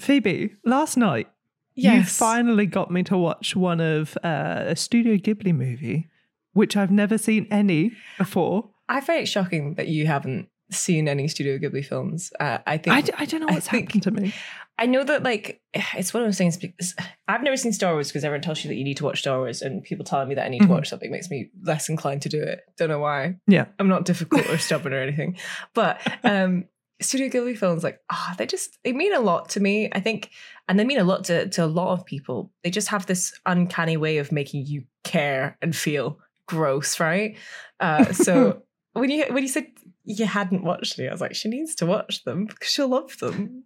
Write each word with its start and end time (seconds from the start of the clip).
Phoebe, 0.00 0.54
last 0.64 0.96
night 0.96 1.28
you 1.74 2.02
finally 2.04 2.66
got 2.66 2.90
me 2.90 3.02
to 3.04 3.16
watch 3.16 3.54
one 3.56 3.80
of 3.80 4.16
uh, 4.24 4.64
a 4.66 4.76
Studio 4.76 5.16
Ghibli 5.16 5.54
movie, 5.54 6.08
which 6.52 6.76
I've 6.76 6.90
never 6.90 7.16
seen 7.18 7.46
any 7.50 7.92
before. 8.18 8.70
I 8.88 9.00
find 9.00 9.22
it 9.22 9.26
shocking 9.26 9.74
that 9.74 9.88
you 9.88 10.06
haven't 10.06 10.48
seen 10.70 11.08
any 11.08 11.26
Studio 11.28 11.58
Ghibli 11.58 11.84
films. 11.84 12.32
Uh, 12.38 12.58
I 12.66 12.76
think 12.78 12.96
I, 12.96 13.00
d- 13.00 13.12
I 13.16 13.24
don't 13.24 13.40
know 13.40 13.46
what's 13.54 13.68
think- 13.68 13.88
happened 13.92 14.02
to 14.04 14.10
me. 14.10 14.34
I 14.78 14.86
know 14.86 15.04
that 15.04 15.22
like 15.22 15.60
it's 15.94 16.14
one 16.14 16.22
of 16.22 16.26
those 16.26 16.38
things. 16.38 16.56
Because 16.56 16.94
I've 17.28 17.42
never 17.42 17.56
seen 17.58 17.72
Star 17.74 17.92
Wars 17.92 18.08
because 18.08 18.24
everyone 18.24 18.40
tells 18.40 18.64
you 18.64 18.68
that 18.68 18.76
you 18.76 18.84
need 18.84 18.96
to 18.96 19.04
watch 19.04 19.18
Star 19.20 19.38
Wars, 19.38 19.60
and 19.60 19.82
people 19.82 20.06
telling 20.06 20.28
me 20.28 20.34
that 20.36 20.46
I 20.46 20.48
need 20.48 20.62
Mhm. 20.62 20.68
to 20.68 20.72
watch 20.72 20.88
something 20.88 21.10
makes 21.10 21.28
me 21.28 21.50
less 21.62 21.90
inclined 21.90 22.22
to 22.22 22.30
do 22.30 22.42
it. 22.42 22.60
Don't 22.78 22.88
know 22.88 22.98
why. 22.98 23.36
Yeah. 23.46 23.66
I'm 23.78 23.88
not 23.88 24.06
difficult 24.06 24.48
or 24.48 24.56
stubborn 24.56 24.94
or 24.94 24.98
anything, 25.02 25.36
but 25.74 26.00
um, 26.24 26.64
Studio 27.00 27.28
Ghibli 27.28 27.56
films 27.56 27.82
like 27.82 28.00
ah, 28.10 28.34
they 28.38 28.46
just 28.46 28.78
they 28.84 28.92
mean 28.92 29.14
a 29.14 29.20
lot 29.20 29.48
to 29.50 29.60
me. 29.60 29.88
I 29.92 30.00
think, 30.00 30.30
and 30.68 30.78
they 30.78 30.84
mean 30.84 30.98
a 30.98 31.04
lot 31.04 31.24
to 31.24 31.48
to 31.48 31.64
a 31.64 31.66
lot 31.66 31.92
of 31.92 32.04
people. 32.04 32.50
They 32.62 32.70
just 32.70 32.88
have 32.88 33.06
this 33.06 33.32
uncanny 33.46 33.96
way 33.96 34.18
of 34.18 34.32
making 34.32 34.66
you 34.66 34.84
care 35.04 35.56
and 35.62 35.74
feel 35.74 36.18
gross, 36.46 37.00
right? 37.00 37.36
Uh, 37.80 38.12
so 38.12 38.62
when 38.92 39.10
you 39.10 39.24
when 39.30 39.42
you 39.42 39.48
said 39.48 39.66
you 40.04 40.26
hadn't 40.26 40.64
watched 40.64 40.98
it, 40.98 41.08
I 41.08 41.12
was 41.12 41.20
like, 41.20 41.34
she 41.34 41.48
needs 41.48 41.74
to 41.76 41.86
watch 41.86 42.24
them 42.24 42.46
because 42.46 42.68
she'll 42.68 42.88
love 42.88 43.18
them. 43.18 43.64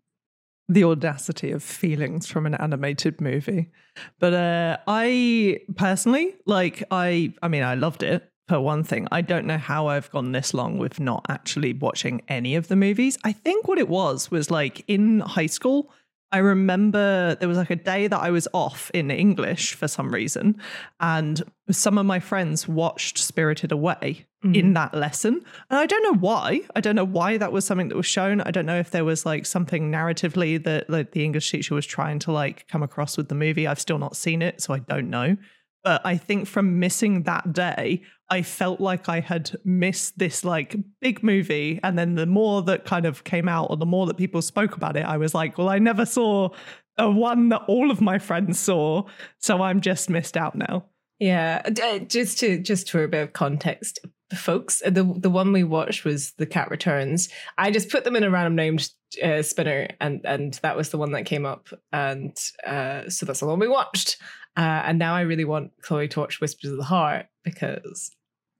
the 0.68 0.84
audacity 0.84 1.50
of 1.50 1.62
feelings 1.62 2.26
from 2.26 2.46
an 2.46 2.54
animated 2.54 3.20
movie. 3.20 3.70
But 4.18 4.34
uh, 4.34 4.76
I 4.86 5.60
personally, 5.76 6.34
like, 6.46 6.82
I, 6.90 7.34
I 7.42 7.48
mean, 7.48 7.62
I 7.62 7.74
loved 7.74 8.02
it. 8.02 8.30
For 8.48 8.60
one 8.60 8.84
thing, 8.84 9.08
I 9.10 9.22
don't 9.22 9.46
know 9.46 9.56
how 9.56 9.86
I've 9.86 10.10
gone 10.10 10.32
this 10.32 10.52
long 10.52 10.76
with 10.76 11.00
not 11.00 11.24
actually 11.30 11.72
watching 11.72 12.20
any 12.28 12.56
of 12.56 12.68
the 12.68 12.76
movies. 12.76 13.16
I 13.24 13.32
think 13.32 13.66
what 13.66 13.78
it 13.78 13.88
was 13.88 14.30
was 14.30 14.50
like 14.50 14.84
in 14.86 15.20
high 15.20 15.46
school, 15.46 15.90
I 16.30 16.38
remember 16.38 17.36
there 17.36 17.48
was 17.48 17.56
like 17.56 17.70
a 17.70 17.76
day 17.76 18.06
that 18.06 18.20
I 18.20 18.30
was 18.30 18.48
off 18.52 18.90
in 18.92 19.10
English 19.10 19.74
for 19.74 19.88
some 19.88 20.12
reason, 20.12 20.60
and 21.00 21.40
some 21.70 21.96
of 21.96 22.04
my 22.06 22.18
friends 22.18 22.66
watched 22.66 23.18
Spirited 23.18 23.72
Away 23.72 24.26
in 24.42 24.52
mm-hmm. 24.52 24.72
that 24.74 24.92
lesson. 24.92 25.40
And 25.70 25.78
I 25.78 25.86
don't 25.86 26.02
know 26.02 26.18
why. 26.18 26.60
I 26.76 26.80
don't 26.80 26.96
know 26.96 27.04
why 27.04 27.38
that 27.38 27.52
was 27.52 27.64
something 27.64 27.88
that 27.88 27.96
was 27.96 28.04
shown. 28.04 28.40
I 28.42 28.50
don't 28.50 28.66
know 28.66 28.78
if 28.78 28.90
there 28.90 29.04
was 29.04 29.24
like 29.24 29.46
something 29.46 29.90
narratively 29.90 30.62
that 30.64 30.90
like 30.90 31.12
the 31.12 31.24
English 31.24 31.50
teacher 31.50 31.74
was 31.74 31.86
trying 31.86 32.18
to 32.20 32.32
like 32.32 32.68
come 32.68 32.82
across 32.82 33.16
with 33.16 33.28
the 33.28 33.34
movie. 33.34 33.66
I've 33.66 33.80
still 33.80 33.98
not 33.98 34.16
seen 34.16 34.42
it, 34.42 34.60
so 34.60 34.74
I 34.74 34.80
don't 34.80 35.08
know. 35.08 35.36
But 35.84 36.02
I 36.04 36.16
think 36.16 36.48
from 36.48 36.78
missing 36.78 37.22
that 37.22 37.52
day, 37.52 38.02
I 38.30 38.42
felt 38.42 38.80
like 38.80 39.08
I 39.08 39.20
had 39.20 39.54
missed 39.64 40.18
this 40.18 40.44
like 40.44 40.76
big 41.00 41.22
movie. 41.22 41.80
And 41.82 41.98
then 41.98 42.14
the 42.14 42.26
more 42.26 42.62
that 42.62 42.84
kind 42.84 43.06
of 43.06 43.24
came 43.24 43.48
out 43.48 43.70
or 43.70 43.76
the 43.76 43.86
more 43.86 44.06
that 44.06 44.16
people 44.16 44.42
spoke 44.42 44.76
about 44.76 44.96
it, 44.96 45.04
I 45.04 45.16
was 45.16 45.34
like, 45.34 45.58
well, 45.58 45.68
I 45.68 45.78
never 45.78 46.06
saw 46.06 46.50
a 46.96 47.10
one 47.10 47.48
that 47.50 47.62
all 47.68 47.90
of 47.90 48.00
my 48.00 48.18
friends 48.18 48.58
saw. 48.58 49.04
So 49.38 49.62
I'm 49.62 49.80
just 49.80 50.08
missed 50.08 50.36
out 50.36 50.54
now. 50.54 50.86
Yeah, 51.20 51.62
uh, 51.64 51.98
just 52.00 52.38
to 52.40 52.58
just 52.58 52.90
for 52.90 53.04
a 53.04 53.08
bit 53.08 53.22
of 53.22 53.32
context, 53.32 54.00
folks, 54.34 54.82
the 54.84 55.04
the 55.16 55.30
one 55.30 55.52
we 55.52 55.64
watched 55.64 56.04
was 56.04 56.32
The 56.38 56.46
Cat 56.46 56.70
Returns. 56.70 57.28
I 57.56 57.70
just 57.70 57.88
put 57.88 58.04
them 58.04 58.16
in 58.16 58.24
a 58.24 58.30
random 58.30 58.56
named 58.56 58.90
uh, 59.22 59.42
spinner, 59.42 59.88
and 60.00 60.20
and 60.24 60.54
that 60.62 60.76
was 60.76 60.90
the 60.90 60.98
one 60.98 61.12
that 61.12 61.24
came 61.24 61.46
up, 61.46 61.68
and 61.92 62.36
uh, 62.66 63.08
so 63.08 63.26
that's 63.26 63.40
the 63.40 63.46
one 63.46 63.60
we 63.60 63.68
watched. 63.68 64.16
Uh, 64.56 64.82
and 64.86 64.98
now 64.98 65.14
I 65.14 65.22
really 65.22 65.44
want 65.44 65.72
Cloé 65.82 66.08
to 66.10 66.20
watch 66.20 66.40
Whispers 66.40 66.70
of 66.70 66.76
the 66.76 66.84
Heart 66.84 67.26
because 67.42 68.10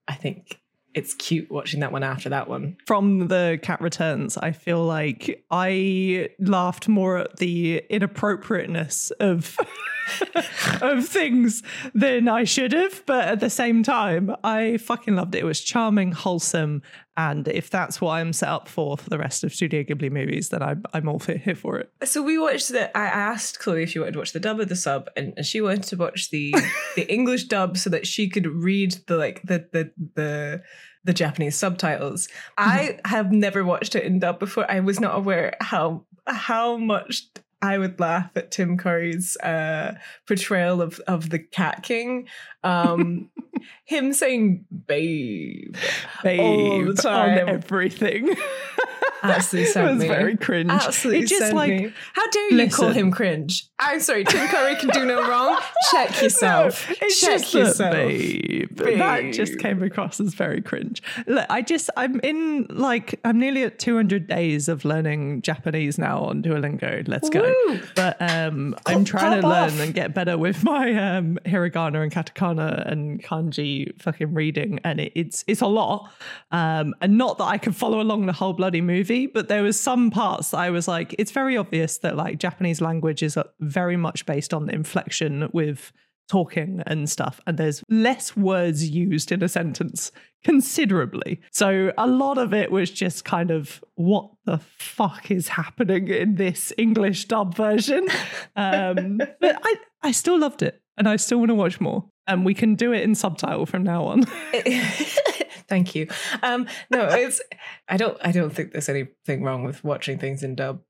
I 0.08 0.14
think 0.14 0.60
it's 0.94 1.14
cute 1.14 1.50
watching 1.50 1.80
that 1.80 1.92
one 1.92 2.02
after 2.04 2.28
that 2.28 2.48
one. 2.48 2.76
from 2.86 3.26
the 3.26 3.58
cat 3.62 3.80
returns 3.80 4.36
i 4.36 4.52
feel 4.52 4.84
like 4.84 5.44
i 5.50 6.28
laughed 6.38 6.86
more 6.88 7.18
at 7.18 7.36
the 7.38 7.82
inappropriateness 7.90 9.10
of 9.18 9.56
of 10.82 11.06
things 11.06 11.62
than 11.94 12.28
i 12.28 12.44
should 12.44 12.72
have 12.72 13.04
but 13.06 13.26
at 13.26 13.40
the 13.40 13.50
same 13.50 13.82
time 13.82 14.34
i 14.44 14.76
fucking 14.78 15.16
loved 15.16 15.34
it 15.34 15.38
it 15.38 15.44
was 15.44 15.60
charming 15.60 16.12
wholesome 16.12 16.82
and 17.16 17.46
if 17.48 17.70
that's 17.70 18.00
what 18.00 18.12
i'm 18.12 18.32
set 18.32 18.48
up 18.48 18.68
for 18.68 18.96
for 18.96 19.10
the 19.10 19.18
rest 19.18 19.44
of 19.44 19.54
studio 19.54 19.82
ghibli 19.82 20.10
movies 20.10 20.48
then 20.48 20.62
i'm, 20.62 20.82
I'm 20.92 21.08
all 21.08 21.18
here 21.18 21.54
for 21.54 21.78
it 21.78 21.90
So 22.04 22.22
we 22.22 22.38
watched 22.38 22.68
the. 22.70 22.96
I 22.96 23.04
asked 23.04 23.60
Cloé 23.60 23.84
if 23.84 23.90
she 23.90 23.98
wanted 23.98 24.12
to 24.12 24.18
watch 24.18 24.32
the 24.32 24.40
dub 24.40 24.60
or 24.60 24.64
the 24.64 24.76
sub, 24.76 25.08
and, 25.16 25.32
and 25.36 25.46
she 25.46 25.60
wanted 25.60 25.84
to 25.84 25.96
watch 25.96 26.30
the 26.30 26.54
the 26.96 27.10
English 27.12 27.44
dub 27.44 27.76
so 27.76 27.90
that 27.90 28.06
she 28.06 28.28
could 28.28 28.46
read 28.46 28.96
the 29.06 29.16
like 29.16 29.42
the 29.42 29.66
the 29.72 29.90
the 30.14 30.62
the 31.04 31.12
Japanese 31.12 31.56
subtitles. 31.56 32.28
I 32.56 32.98
have 33.04 33.32
never 33.32 33.64
watched 33.64 33.94
it 33.94 34.04
in 34.04 34.18
dub 34.18 34.38
before. 34.38 34.70
I 34.70 34.80
was 34.80 35.00
not 35.00 35.16
aware 35.16 35.54
how 35.60 36.04
how 36.26 36.76
much 36.76 37.24
I 37.64 37.78
would 37.78 37.98
laugh 37.98 38.30
at 38.36 38.50
Tim 38.50 38.76
Curry's 38.76 39.38
uh, 39.38 39.94
portrayal 40.26 40.82
of 40.82 41.00
of 41.06 41.30
the 41.30 41.38
Cat 41.38 41.82
King. 41.82 42.28
Um, 42.62 43.30
him 43.86 44.12
saying 44.12 44.66
"babe" 44.86 45.74
babe 46.22 46.40
all 46.40 46.84
the 46.84 46.94
time. 46.94 47.48
everything 47.48 48.36
Absolutely 49.22 49.70
it 49.70 49.72
sent 49.72 49.90
was 49.90 50.02
me. 50.02 50.08
very 50.08 50.36
cringe 50.36 50.70
Absolutely 50.70 51.24
it 51.24 51.28
just 51.28 51.54
like 51.54 51.70
me. 51.70 51.92
How 52.12 52.28
dare 52.30 52.52
you 52.52 52.70
call 52.70 52.90
him 52.90 53.10
cringe? 53.10 53.66
I'm 53.78 54.00
sorry, 54.00 54.24
Tim 54.24 54.46
Curry 54.48 54.76
can 54.76 54.90
do 54.90 55.06
no 55.06 55.26
wrong. 55.26 55.58
Check 55.92 56.20
yourself. 56.20 56.88
No, 56.88 56.96
it's 57.00 57.20
Check 57.20 57.40
just 57.40 57.54
yourself. 57.54 57.94
babe. 57.94 58.76
That 58.76 59.32
just 59.32 59.58
came 59.58 59.82
across 59.82 60.20
as 60.20 60.34
very 60.34 60.60
cringe. 60.60 61.02
Look, 61.26 61.46
I 61.48 61.62
just, 61.62 61.88
I'm 61.96 62.20
in 62.20 62.66
like, 62.68 63.18
I'm 63.24 63.38
nearly 63.38 63.62
at 63.62 63.78
200 63.78 64.28
days 64.28 64.68
of 64.68 64.84
learning 64.84 65.40
Japanese 65.42 65.98
now 65.98 66.20
on 66.20 66.42
Duolingo. 66.42 67.06
Let's 67.08 67.30
go. 67.30 67.40
Woo. 67.40 67.53
But 67.94 68.16
um, 68.20 68.76
I'm 68.86 69.04
trying 69.04 69.40
to 69.40 69.46
learn 69.46 69.70
off. 69.70 69.80
and 69.80 69.94
get 69.94 70.14
better 70.14 70.36
with 70.38 70.62
my 70.64 71.16
um, 71.16 71.38
hiragana 71.44 72.02
and 72.02 72.12
katakana 72.12 72.90
and 72.90 73.22
kanji 73.22 74.00
fucking 74.00 74.34
reading, 74.34 74.80
and 74.84 75.00
it, 75.00 75.12
it's 75.14 75.44
it's 75.46 75.60
a 75.60 75.66
lot. 75.66 76.10
Um, 76.50 76.94
and 77.00 77.18
not 77.18 77.38
that 77.38 77.44
I 77.44 77.58
could 77.58 77.76
follow 77.76 78.00
along 78.00 78.26
the 78.26 78.32
whole 78.32 78.52
bloody 78.52 78.80
movie, 78.80 79.26
but 79.26 79.48
there 79.48 79.62
was 79.62 79.80
some 79.80 80.10
parts 80.10 80.54
I 80.54 80.70
was 80.70 80.88
like, 80.88 81.14
it's 81.18 81.30
very 81.30 81.56
obvious 81.56 81.98
that 81.98 82.16
like 82.16 82.38
Japanese 82.38 82.80
language 82.80 83.22
is 83.22 83.36
uh, 83.36 83.44
very 83.60 83.96
much 83.96 84.26
based 84.26 84.54
on 84.54 84.70
inflection 84.70 85.48
with 85.52 85.92
talking 86.28 86.82
and 86.86 87.10
stuff 87.10 87.38
and 87.46 87.58
there's 87.58 87.82
less 87.90 88.34
words 88.34 88.88
used 88.88 89.30
in 89.30 89.42
a 89.42 89.48
sentence 89.48 90.10
considerably 90.44 91.40
so 91.50 91.92
a 91.98 92.06
lot 92.06 92.38
of 92.38 92.52
it 92.52 92.70
was 92.70 92.90
just 92.90 93.24
kind 93.24 93.50
of 93.50 93.82
what 93.94 94.30
the 94.44 94.58
fuck 94.58 95.30
is 95.30 95.48
happening 95.48 96.08
in 96.08 96.34
this 96.36 96.72
english 96.78 97.24
dub 97.24 97.54
version 97.56 98.06
um 98.56 99.18
but 99.40 99.58
i 99.62 99.74
i 100.02 100.12
still 100.12 100.38
loved 100.38 100.62
it 100.62 100.80
and 100.96 101.08
i 101.08 101.16
still 101.16 101.38
want 101.38 101.48
to 101.48 101.54
watch 101.54 101.80
more 101.80 102.04
and 102.26 102.44
we 102.44 102.54
can 102.54 102.74
do 102.74 102.92
it 102.92 103.02
in 103.02 103.14
subtitle 103.14 103.66
from 103.66 103.82
now 103.82 104.04
on 104.04 104.24
Thank 105.68 105.94
you. 105.94 106.08
Um, 106.42 106.66
no, 106.90 107.06
it's 107.06 107.40
I 107.88 107.96
don't 107.96 108.18
I 108.22 108.32
don't 108.32 108.50
think 108.50 108.72
there's 108.72 108.88
anything 108.88 109.42
wrong 109.42 109.64
with 109.64 109.82
watching 109.82 110.18
things 110.18 110.42
in 110.42 110.54
dub. 110.54 110.80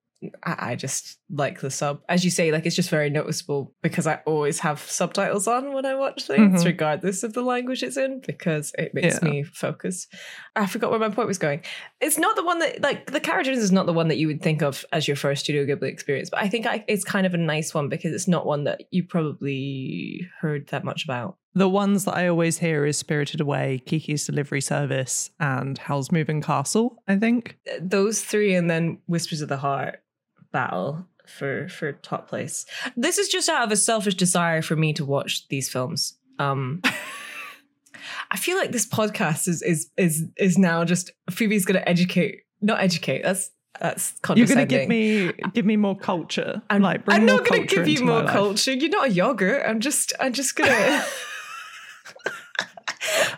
I, 0.45 0.71
I 0.71 0.75
just 0.77 1.19
like 1.31 1.61
the 1.61 1.71
sub. 1.71 2.01
As 2.09 2.25
you 2.25 2.31
say, 2.31 2.53
like 2.53 2.67
it's 2.67 2.77
just 2.77 2.91
very 2.91 3.11
noticeable 3.11 3.75
because 3.83 4.07
I 4.07 4.21
always 4.27 4.59
have 4.61 4.81
subtitles 4.81 5.47
on 5.49 5.73
when 5.73 5.85
I 5.87 5.95
watch 5.95 6.25
things, 6.25 6.63
Mhm. 6.63 6.67
regardless 6.67 7.23
of 7.23 7.33
the 7.33 7.43
language 7.43 7.83
it's 7.83 7.97
in, 7.97 8.21
because 8.27 8.73
it 8.79 8.95
makes 8.95 9.19
Yeah. 9.23 9.29
me 9.29 9.43
focus. 9.43 10.07
I 10.57 10.67
forgot 10.67 10.91
where 10.91 11.01
my 11.01 11.09
point 11.09 11.29
was 11.29 11.39
going. 11.39 11.63
It's 12.01 12.19
not 12.19 12.37
the 12.37 12.45
one 12.45 12.59
that 12.61 12.81
like 12.83 13.11
the 13.11 13.21
characters 13.21 13.59
is 13.59 13.73
not 13.73 13.87
the 13.87 13.93
one 13.93 14.09
that 14.09 14.19
you 14.19 14.27
would 14.29 14.43
think 14.43 14.63
of 14.63 14.85
as 14.93 15.09
your 15.09 15.17
first 15.17 15.45
Studio 15.45 15.65
Ghibli 15.65 15.89
experience, 15.89 16.31
but 16.31 16.41
I 16.41 16.49
think 16.49 16.67
I, 16.67 16.85
it's 16.89 17.05
kind 17.05 17.27
of 17.27 17.35
a 17.35 17.39
nice 17.39 17.75
one 17.75 17.89
because 17.89 18.13
it's 18.13 18.29
not 18.29 18.47
one 18.47 18.65
that 18.65 18.83
you 18.91 19.03
probably 19.55 20.29
heard 20.41 20.69
that 20.69 20.85
much 20.85 21.05
about. 21.05 21.37
the 21.57 21.69
ones 21.69 22.05
that 22.05 22.17
i 22.17 22.27
always 22.27 22.59
hear 22.59 22.85
is 22.85 22.97
spirited 22.99 23.41
away 23.41 23.81
kiki's 23.87 24.27
delivery 24.27 24.61
service 24.61 25.31
and 25.39 25.79
howl's 25.79 26.11
moving 26.11 26.43
castle 26.43 26.97
i 27.07 27.15
think 27.17 27.57
those 27.81 28.23
three 28.25 28.55
and 28.57 28.69
then 28.69 28.99
whispers 29.07 29.41
of 29.41 29.49
the 29.49 29.57
heart 29.59 30.01
battle 30.55 31.07
for 31.27 31.69
for 31.69 31.93
top 31.93 32.29
place. 32.29 32.65
This 32.97 33.19
is 33.19 33.29
just 33.29 33.51
out 33.51 33.65
of 33.65 33.73
a 33.73 33.77
selfish 33.77 34.15
desire 34.15 34.63
for 34.63 34.77
me 34.77 34.95
to 34.95 35.05
watch 35.05 35.47
these 35.49 35.69
films. 35.69 36.17
Um 36.39 36.81
i 38.31 38.37
feel 38.37 38.59
like 38.59 38.71
this 38.71 38.87
podcast 38.87 39.49
is 39.49 39.63
is 39.63 39.89
is 39.97 40.25
is 40.37 40.59
now 40.59 40.85
just 40.85 41.11
phoebe's 41.31 41.65
gonna 41.65 41.83
educate 41.87 42.43
not 42.61 42.79
educate 42.81 43.23
that's 43.23 43.51
that's 43.81 44.13
condescending. 44.21 44.71
you're 44.71 44.81
gonna 44.81 45.33
give 45.33 45.43
me 45.43 45.51
give 45.53 45.65
me 45.65 45.77
more 45.77 45.97
culture 45.97 46.63
I'm, 46.71 46.83
like 46.83 47.05
bring 47.05 47.21
I'm 47.21 47.27
not 47.27 47.47
gonna 47.47 47.65
give 47.65 47.89
you 47.89 48.05
more 48.05 48.25
culture. 48.25 48.73
You're 48.73 48.91
not 48.91 49.09
a 49.09 49.11
yogurt. 49.11 49.63
I'm 49.67 49.81
just 49.81 50.13
i'm 50.21 50.33
just 50.33 50.55
gonna 50.55 51.05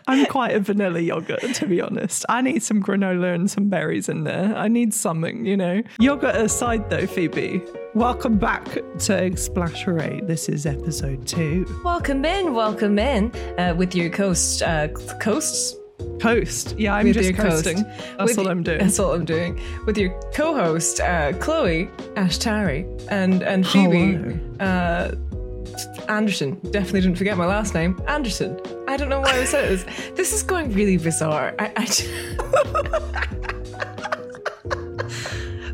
I'm 0.09 0.25
quite 0.27 0.55
a 0.55 0.59
vanilla 0.61 0.99
yogurt, 1.01 1.41
to 1.55 1.65
be 1.67 1.81
honest. 1.81 2.25
I 2.29 2.41
need 2.41 2.63
some 2.63 2.81
granola 2.81 3.35
and 3.35 3.51
some 3.51 3.67
berries 3.67 4.07
in 4.07 4.23
there. 4.23 4.55
I 4.55 4.69
need 4.69 4.93
something, 4.93 5.45
you 5.45 5.57
know. 5.57 5.81
Yogurt 5.99 6.35
aside, 6.35 6.89
though, 6.89 7.05
Phoebe, 7.05 7.61
welcome 7.93 8.37
back 8.37 8.63
to 8.99 9.13
Explaterate. 9.21 10.25
This 10.25 10.47
is 10.47 10.65
episode 10.65 11.27
two. 11.27 11.65
welcome 11.83 12.23
in 12.23 12.53
welcome 12.53 12.97
in 12.97 13.35
uh, 13.59 13.73
with 13.77 13.93
your 13.95 14.09
coast 14.09 14.61
uh 14.61 14.87
coasts 15.19 15.75
Coast. 16.21 16.75
Yeah, 16.77 16.93
I'm 16.93 17.05
With 17.07 17.15
just 17.15 17.29
your 17.29 17.37
coast. 17.37 17.65
coasting. 17.65 17.83
That's 18.17 18.29
With 18.29 18.37
what 18.37 18.45
y- 18.45 18.51
I'm 18.51 18.63
doing. 18.63 18.77
That's 18.79 18.99
all 18.99 19.13
I'm 19.13 19.25
doing. 19.25 19.59
With 19.87 19.97
your 19.97 20.11
co-host 20.31 20.99
uh, 20.99 21.31
Cloé 21.33 21.89
Ashtari 22.13 22.85
and 23.09 23.41
and 23.41 23.67
Phoebe 23.67 24.39
uh, 24.59 25.11
Anderson. 26.09 26.59
Definitely 26.71 27.01
didn't 27.01 27.17
forget 27.17 27.37
my 27.37 27.45
last 27.45 27.73
name, 27.73 28.01
Anderson. 28.07 28.59
I 28.87 28.97
don't 28.97 29.09
know 29.09 29.19
why 29.19 29.31
I 29.31 29.45
said. 29.45 29.69
This, 29.69 29.83
this 30.15 30.33
is 30.33 30.43
going 30.43 30.73
really 30.73 30.97
bizarre. 30.97 31.53
I, 31.59 31.71
I 31.75 31.85
just... 31.85 32.07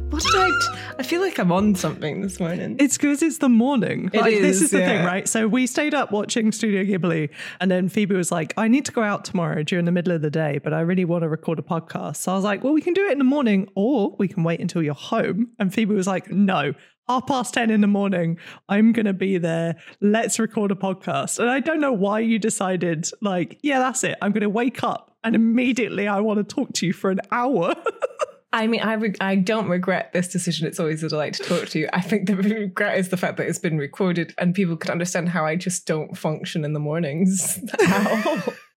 what 0.10 0.24
did 0.24 0.36
I? 0.36 0.48
t- 0.48 0.80
I 1.00 1.04
feel 1.04 1.22
like 1.22 1.40
I'm 1.40 1.52
on 1.52 1.76
something 1.76 2.22
this 2.22 2.40
morning. 2.40 2.78
It's 2.80 2.98
because 2.98 3.22
it's 3.24 3.40
the 3.40 3.50
morning. 3.50 4.10
It 4.14 4.22
like, 4.22 4.36
this 4.36 4.58
is, 4.58 4.64
is 4.64 4.72
the 4.72 4.80
thing, 4.80 5.04
right? 5.04 5.28
So 5.28 5.48
we 5.48 5.66
stayed 5.68 5.94
up 5.94 6.12
watching 6.12 6.52
Studio 6.52 6.84
Ghibli, 6.84 7.30
and 7.60 7.72
then 7.72 7.90
Phoebe 7.90 8.16
was 8.16 8.32
like, 8.32 8.54
I 8.58 8.68
need 8.68 8.86
to 8.86 8.92
go 8.92 9.02
out 9.02 9.26
tomorrow 9.26 9.64
during 9.64 9.86
the 9.86 9.92
middle 9.92 10.14
of 10.14 10.22
the 10.22 10.30
day, 10.30 10.60
but 10.64 10.74
I 10.74 10.82
really 10.82 11.06
want 11.06 11.24
to 11.24 11.30
record 11.30 11.60
a 11.60 11.64
podcast. 11.64 12.18
So 12.18 12.32
I 12.32 12.36
was 12.36 12.44
like, 12.44 12.64
well, 12.64 12.74
we 12.74 12.82
can 12.82 12.94
do 12.94 13.06
it 13.08 13.12
in 13.12 13.18
the 13.18 13.24
morning, 13.24 13.68
or 13.76 14.16
we 14.18 14.28
can 14.28 14.44
wait 14.44 14.60
until 14.60 14.84
you're 14.84 14.94
home. 14.94 15.50
And 15.60 15.74
Phoebe 15.74 15.96
was 15.96 16.08
like, 16.08 16.30
no. 16.32 16.74
Half 17.10 17.28
past 17.28 17.54
10 17.54 17.70
in 17.70 17.82
the 17.82 17.88
morning, 17.88 18.38
I'm 18.70 18.94
going 18.94 19.06
to 19.06 19.14
be 19.14 19.38
there. 19.38 19.76
Let's 20.00 20.40
record 20.40 20.72
a 20.72 20.76
podcast. 20.76 21.38
And 21.38 21.50
I 21.50 21.60
don't 21.60 21.82
know 21.82 21.92
why 21.92 22.20
you 22.20 22.40
decided, 22.40 23.10
like, 23.22 23.60
yeah, 23.62 23.80
that's 23.80 24.06
it. 24.06 24.18
I'm 24.22 24.32
going 24.32 24.42
to 24.42 24.50
wake 24.50 24.84
up 24.84 25.14
and 25.24 25.36
immediately 25.36 26.08
I 26.08 26.22
want 26.22 26.38
to 26.38 26.56
talk 26.56 26.72
to 26.74 26.86
you 26.86 26.94
for 26.94 27.12
an 27.12 27.20
hour. 27.32 27.74
I 28.54 28.68
mean, 28.68 28.82
I 28.82 28.94
re- 28.94 29.16
I 29.20 29.36
don't 29.36 29.68
regret 29.68 30.14
this 30.14 30.28
decision. 30.28 30.68
It's 30.68 30.80
always 30.80 31.04
a 31.04 31.10
delight 31.10 31.34
to 31.36 31.44
talk 31.44 31.70
to 31.70 31.80
you. 31.80 31.90
I 31.92 32.02
think 32.02 32.28
the 32.28 32.36
regret 32.38 33.00
is 33.00 33.10
the 33.10 33.18
fact 33.18 33.38
that 33.38 33.48
it's 33.48 33.58
been 33.58 33.80
recorded 33.80 34.34
and 34.38 34.54
people 34.54 34.78
could 34.78 34.92
understand 34.92 35.30
how 35.30 35.44
I 35.44 35.56
just 35.56 35.88
don't 35.88 36.16
function 36.16 36.64
in 36.64 36.74
the 36.74 36.80
mornings. 36.80 37.60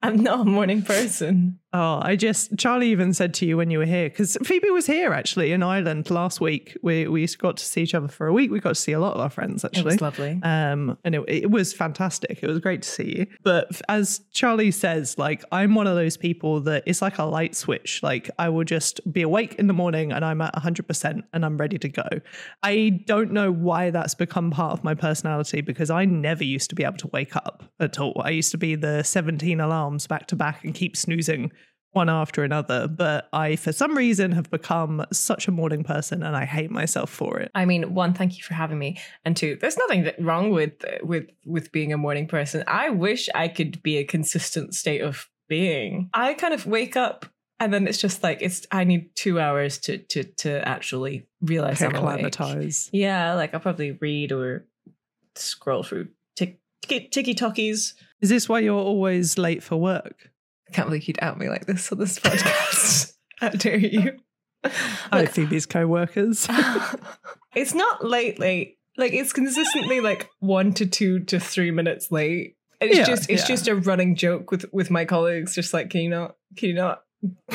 I'm 0.02 0.22
not 0.22 0.40
a 0.40 0.44
morning 0.44 0.82
person. 0.82 1.58
Oh, 1.78 2.00
I 2.00 2.16
just 2.16 2.56
Charlie 2.56 2.88
even 2.88 3.12
said 3.12 3.34
to 3.34 3.44
you 3.44 3.58
when 3.58 3.70
you 3.70 3.78
were 3.78 3.84
here 3.84 4.08
because 4.08 4.38
Phoebe 4.42 4.70
was 4.70 4.86
here 4.86 5.12
actually 5.12 5.52
in 5.52 5.62
Ireland 5.62 6.10
last 6.10 6.40
week. 6.40 6.74
We 6.82 7.06
we 7.06 7.26
got 7.26 7.58
to 7.58 7.64
see 7.64 7.82
each 7.82 7.94
other 7.94 8.08
for 8.08 8.26
a 8.26 8.32
week. 8.32 8.50
We 8.50 8.60
got 8.60 8.70
to 8.70 8.80
see 8.80 8.92
a 8.92 8.98
lot 8.98 9.12
of 9.12 9.20
our 9.20 9.28
friends 9.28 9.62
actually. 9.62 9.80
It 9.80 9.84
was 9.84 10.00
lovely. 10.00 10.40
Um, 10.42 10.96
and 11.04 11.14
it, 11.14 11.24
it 11.28 11.50
was 11.50 11.74
fantastic. 11.74 12.38
It 12.42 12.46
was 12.46 12.60
great 12.60 12.80
to 12.80 12.88
see 12.88 13.18
you. 13.18 13.26
But 13.42 13.82
as 13.90 14.22
Charlie 14.32 14.70
says, 14.70 15.18
like 15.18 15.44
I'm 15.52 15.74
one 15.74 15.86
of 15.86 15.96
those 15.96 16.16
people 16.16 16.60
that 16.60 16.82
it's 16.86 17.02
like 17.02 17.18
a 17.18 17.24
light 17.24 17.54
switch. 17.54 18.02
Like 18.02 18.30
I 18.38 18.48
will 18.48 18.64
just 18.64 19.00
be 19.12 19.20
awake 19.20 19.56
in 19.56 19.66
the 19.66 19.74
morning 19.74 20.12
and 20.12 20.24
I'm 20.24 20.40
at 20.40 20.54
100% 20.54 21.24
and 21.34 21.44
I'm 21.44 21.58
ready 21.58 21.76
to 21.76 21.88
go. 21.90 22.08
I 22.62 23.02
don't 23.04 23.32
know 23.32 23.52
why 23.52 23.90
that's 23.90 24.14
become 24.14 24.50
part 24.50 24.72
of 24.72 24.82
my 24.82 24.94
personality 24.94 25.60
because 25.60 25.90
I 25.90 26.06
never 26.06 26.42
used 26.42 26.70
to 26.70 26.74
be 26.74 26.84
able 26.84 26.96
to 26.98 27.08
wake 27.08 27.36
up 27.36 27.64
at 27.80 28.00
all. 28.00 28.22
I 28.24 28.30
used 28.30 28.50
to 28.52 28.58
be 28.58 28.76
the 28.76 29.02
17 29.02 29.60
alarms 29.60 30.06
back 30.06 30.26
to 30.28 30.36
back 30.36 30.64
and 30.64 30.74
keep 30.74 30.96
snoozing 30.96 31.52
one 31.96 32.08
after 32.08 32.44
another. 32.44 32.86
But 32.86 33.28
I, 33.32 33.56
for 33.56 33.72
some 33.72 33.96
reason, 33.96 34.32
have 34.32 34.50
become 34.50 35.04
such 35.12 35.48
a 35.48 35.50
morning 35.50 35.82
person 35.82 36.22
and 36.22 36.36
I 36.36 36.44
hate 36.44 36.70
myself 36.70 37.10
for 37.10 37.40
it. 37.40 37.50
I 37.54 37.64
mean, 37.64 37.94
one, 37.94 38.14
thank 38.14 38.36
you 38.36 38.44
for 38.44 38.54
having 38.54 38.78
me, 38.78 38.98
and 39.24 39.36
two, 39.36 39.56
there's 39.60 39.76
nothing 39.76 40.04
that- 40.04 40.20
wrong 40.22 40.50
with 40.50 40.84
with 41.02 41.26
with 41.44 41.72
being 41.72 41.92
a 41.92 41.96
morning 41.96 42.28
person. 42.28 42.62
I 42.66 42.90
wish 42.90 43.28
I 43.34 43.48
could 43.48 43.82
be 43.82 43.96
a 43.96 44.04
consistent 44.04 44.74
state 44.74 45.00
of 45.00 45.28
being. 45.48 46.10
I 46.14 46.34
kind 46.34 46.54
of 46.54 46.66
wake 46.66 46.96
up. 46.96 47.26
And 47.58 47.72
then 47.72 47.88
it's 47.88 47.96
just 47.96 48.22
like 48.22 48.42
it's. 48.42 48.66
I 48.70 48.84
need 48.84 49.16
two 49.16 49.40
hours 49.40 49.78
to 49.78 49.96
to 49.96 50.24
to 50.24 50.68
actually 50.68 51.26
realize 51.40 51.80
I'm 51.80 51.94
awake. 51.94 52.16
Acclimatize. 52.16 52.90
Yeah, 52.92 53.32
like 53.32 53.54
I'll 53.54 53.60
probably 53.60 53.92
read 53.92 54.30
or 54.30 54.66
scroll 55.34 55.82
through 55.82 56.08
tick 56.36 56.60
ticky 56.86 57.32
talkies. 57.32 57.94
Is 58.20 58.28
this 58.28 58.46
why 58.46 58.58
you're 58.60 58.78
always 58.78 59.38
late 59.38 59.62
for 59.62 59.76
work? 59.76 60.30
I 60.68 60.72
can't 60.72 60.88
believe 60.88 61.06
you'd 61.08 61.18
out 61.22 61.38
me 61.38 61.48
like 61.48 61.66
this 61.66 61.90
on 61.92 61.98
this 61.98 62.18
podcast. 62.20 63.12
How 63.38 63.50
dare 63.50 63.78
you? 63.78 64.18
Hi, 64.64 65.20
Look, 65.22 65.30
Phoebe's 65.30 65.66
co-workers. 65.66 66.46
it's 67.54 67.74
not 67.74 68.04
late 68.04 68.38
late. 68.38 68.78
Like 68.96 69.12
it's 69.12 69.32
consistently 69.32 70.00
like 70.00 70.28
one 70.40 70.72
to 70.74 70.86
two 70.86 71.20
to 71.24 71.38
three 71.38 71.70
minutes 71.70 72.10
late. 72.10 72.56
And 72.80 72.90
It's 72.90 72.98
Yeah, 72.98 73.04
just 73.04 73.30
it's 73.30 73.42
yeah. 73.42 73.46
just 73.54 73.68
a 73.68 73.76
running 73.76 74.16
joke 74.16 74.50
with 74.50 74.64
with 74.72 74.90
my 74.90 75.04
colleagues. 75.04 75.54
Just 75.54 75.72
like, 75.72 75.90
can 75.90 76.00
you 76.00 76.10
not 76.10 76.36
can 76.56 76.70
you 76.70 76.74
not 76.74 77.02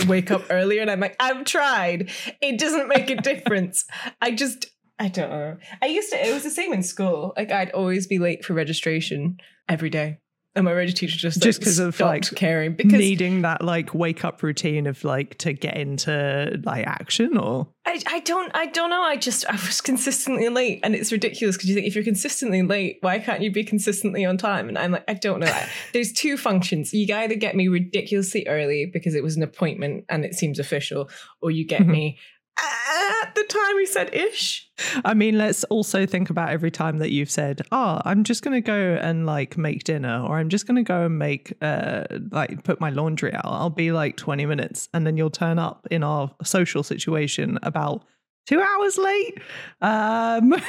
wake 0.07 0.31
up 0.31 0.44
earlier? 0.50 0.81
And 0.81 0.90
I'm 0.92 1.00
like, 1.00 1.16
I've 1.19 1.44
tried. 1.46 2.12
It 2.42 2.57
doesn't 2.60 2.88
make 2.88 3.10
a 3.10 3.16
difference. 3.18 3.84
I 4.22 4.31
just 4.31 4.68
I 5.00 5.07
don't 5.10 5.31
know. 5.31 5.57
I 5.81 5.88
used 5.88 6.12
to 6.12 6.25
it 6.28 6.34
was 6.34 6.44
the 6.44 6.50
same 6.52 6.72
in 6.72 6.84
school. 6.84 7.34
Like 7.36 7.52
I'd 7.52 7.72
always 7.72 8.07
be 8.07 8.19
late 8.19 8.46
for 8.46 8.54
registration 8.54 9.38
every 9.68 9.90
day. 9.90 10.19
And 10.53 10.65
my 10.65 10.74
reg 10.74 10.94
teacher 10.94 11.18
just 11.18 11.42
Just 11.42 11.59
like, 11.62 11.65
'cause 11.65 11.80
of, 11.80 11.98
like, 12.01 12.24
caring 12.36 12.74
because 12.74 12.92
Needing 13.00 13.44
that 13.44 13.62
like 13.62 13.94
wake 13.94 14.25
up 14.25 14.44
routine 14.44 14.86
of 14.86 15.01
like 15.06 15.38
to 15.38 15.53
get 15.53 15.77
into 15.77 16.59
like 16.65 16.86
action 16.86 17.38
or 17.38 17.69
I, 17.86 18.01
I 18.06 18.19
don't 18.19 18.51
I 18.53 18.65
don't 18.65 18.89
know. 18.89 19.01
I 19.01 19.15
just 19.15 19.45
I 19.48 19.53
was 19.53 19.80
consistently 19.92 20.50
late, 20.50 20.81
and 20.83 20.94
it's 20.94 21.12
ridiculous 21.12 21.56
because 21.56 21.69
you 21.69 21.75
think 21.75 21.88
if 21.88 21.95
you're 21.95 22.03
consistently 22.03 22.62
late, 22.63 22.98
why 23.00 23.19
can't 23.19 23.42
you 23.42 23.50
be 23.51 23.63
consistently 23.63 24.25
on 24.25 24.38
time? 24.38 24.68
And 24.68 24.77
I'm 24.77 24.92
like, 24.92 25.06
I 25.07 25.13
don't 25.13 25.39
know. 25.39 25.48
I- 25.48 25.69
There's 25.94 26.12
two 26.12 26.36
functions. 26.36 26.94
You 26.94 27.15
either 27.15 27.36
get 27.36 27.56
me 27.56 27.69
ridiculously 27.69 28.45
early 28.47 28.89
because 28.92 29.15
it 29.15 29.24
was 29.24 29.38
an 29.38 29.44
appointment 29.44 30.04
and 30.09 30.25
it 30.25 30.36
seems 30.36 30.59
official, 30.59 31.09
or 31.42 31.50
you 31.51 31.65
get 31.65 31.81
Mhm. 31.83 31.88
me 31.88 32.19
at 32.57 33.36
the 33.36 33.44
time 33.44 33.75
we 33.75 33.86
said 33.86 34.13
ish. 34.13 34.69
I 35.06 35.13
mean, 35.13 35.38
let's 35.38 35.63
also 35.65 36.06
think 36.06 36.30
about 36.30 36.50
every 36.50 36.71
time 36.71 36.98
that 37.00 37.12
you've 37.12 37.30
said, 37.30 37.62
"Oh, 37.71 38.01
I'm 38.06 38.24
just 38.24 38.44
going 38.44 38.53
to 38.53 38.65
go 38.65 38.98
and 39.01 39.25
like 39.25 39.57
make 39.57 39.83
dinner," 39.83 40.24
or 40.27 40.38
"I'm 40.38 40.50
just 40.50 40.68
going 40.68 40.77
to 40.77 40.83
go 40.83 41.06
and 41.06 41.18
make 41.18 41.53
uh 41.62 42.03
like 42.31 42.63
put 42.63 42.80
my 42.80 42.89
laundry 42.89 43.33
out." 43.33 43.45
I'll 43.45 43.69
be 43.69 43.92
like 43.92 44.18
20 44.18 44.45
minutes, 44.45 44.89
and 44.94 45.06
then 45.06 45.18
you'll 45.18 45.30
turn 45.30 45.59
up 45.59 45.88
in 45.92 46.03
our 46.03 46.33
social 46.44 46.83
situation 46.83 47.59
about 47.63 48.03
two 48.48 48.62
hours 48.62 48.97
late. 48.97 49.38
Um, 49.81 50.54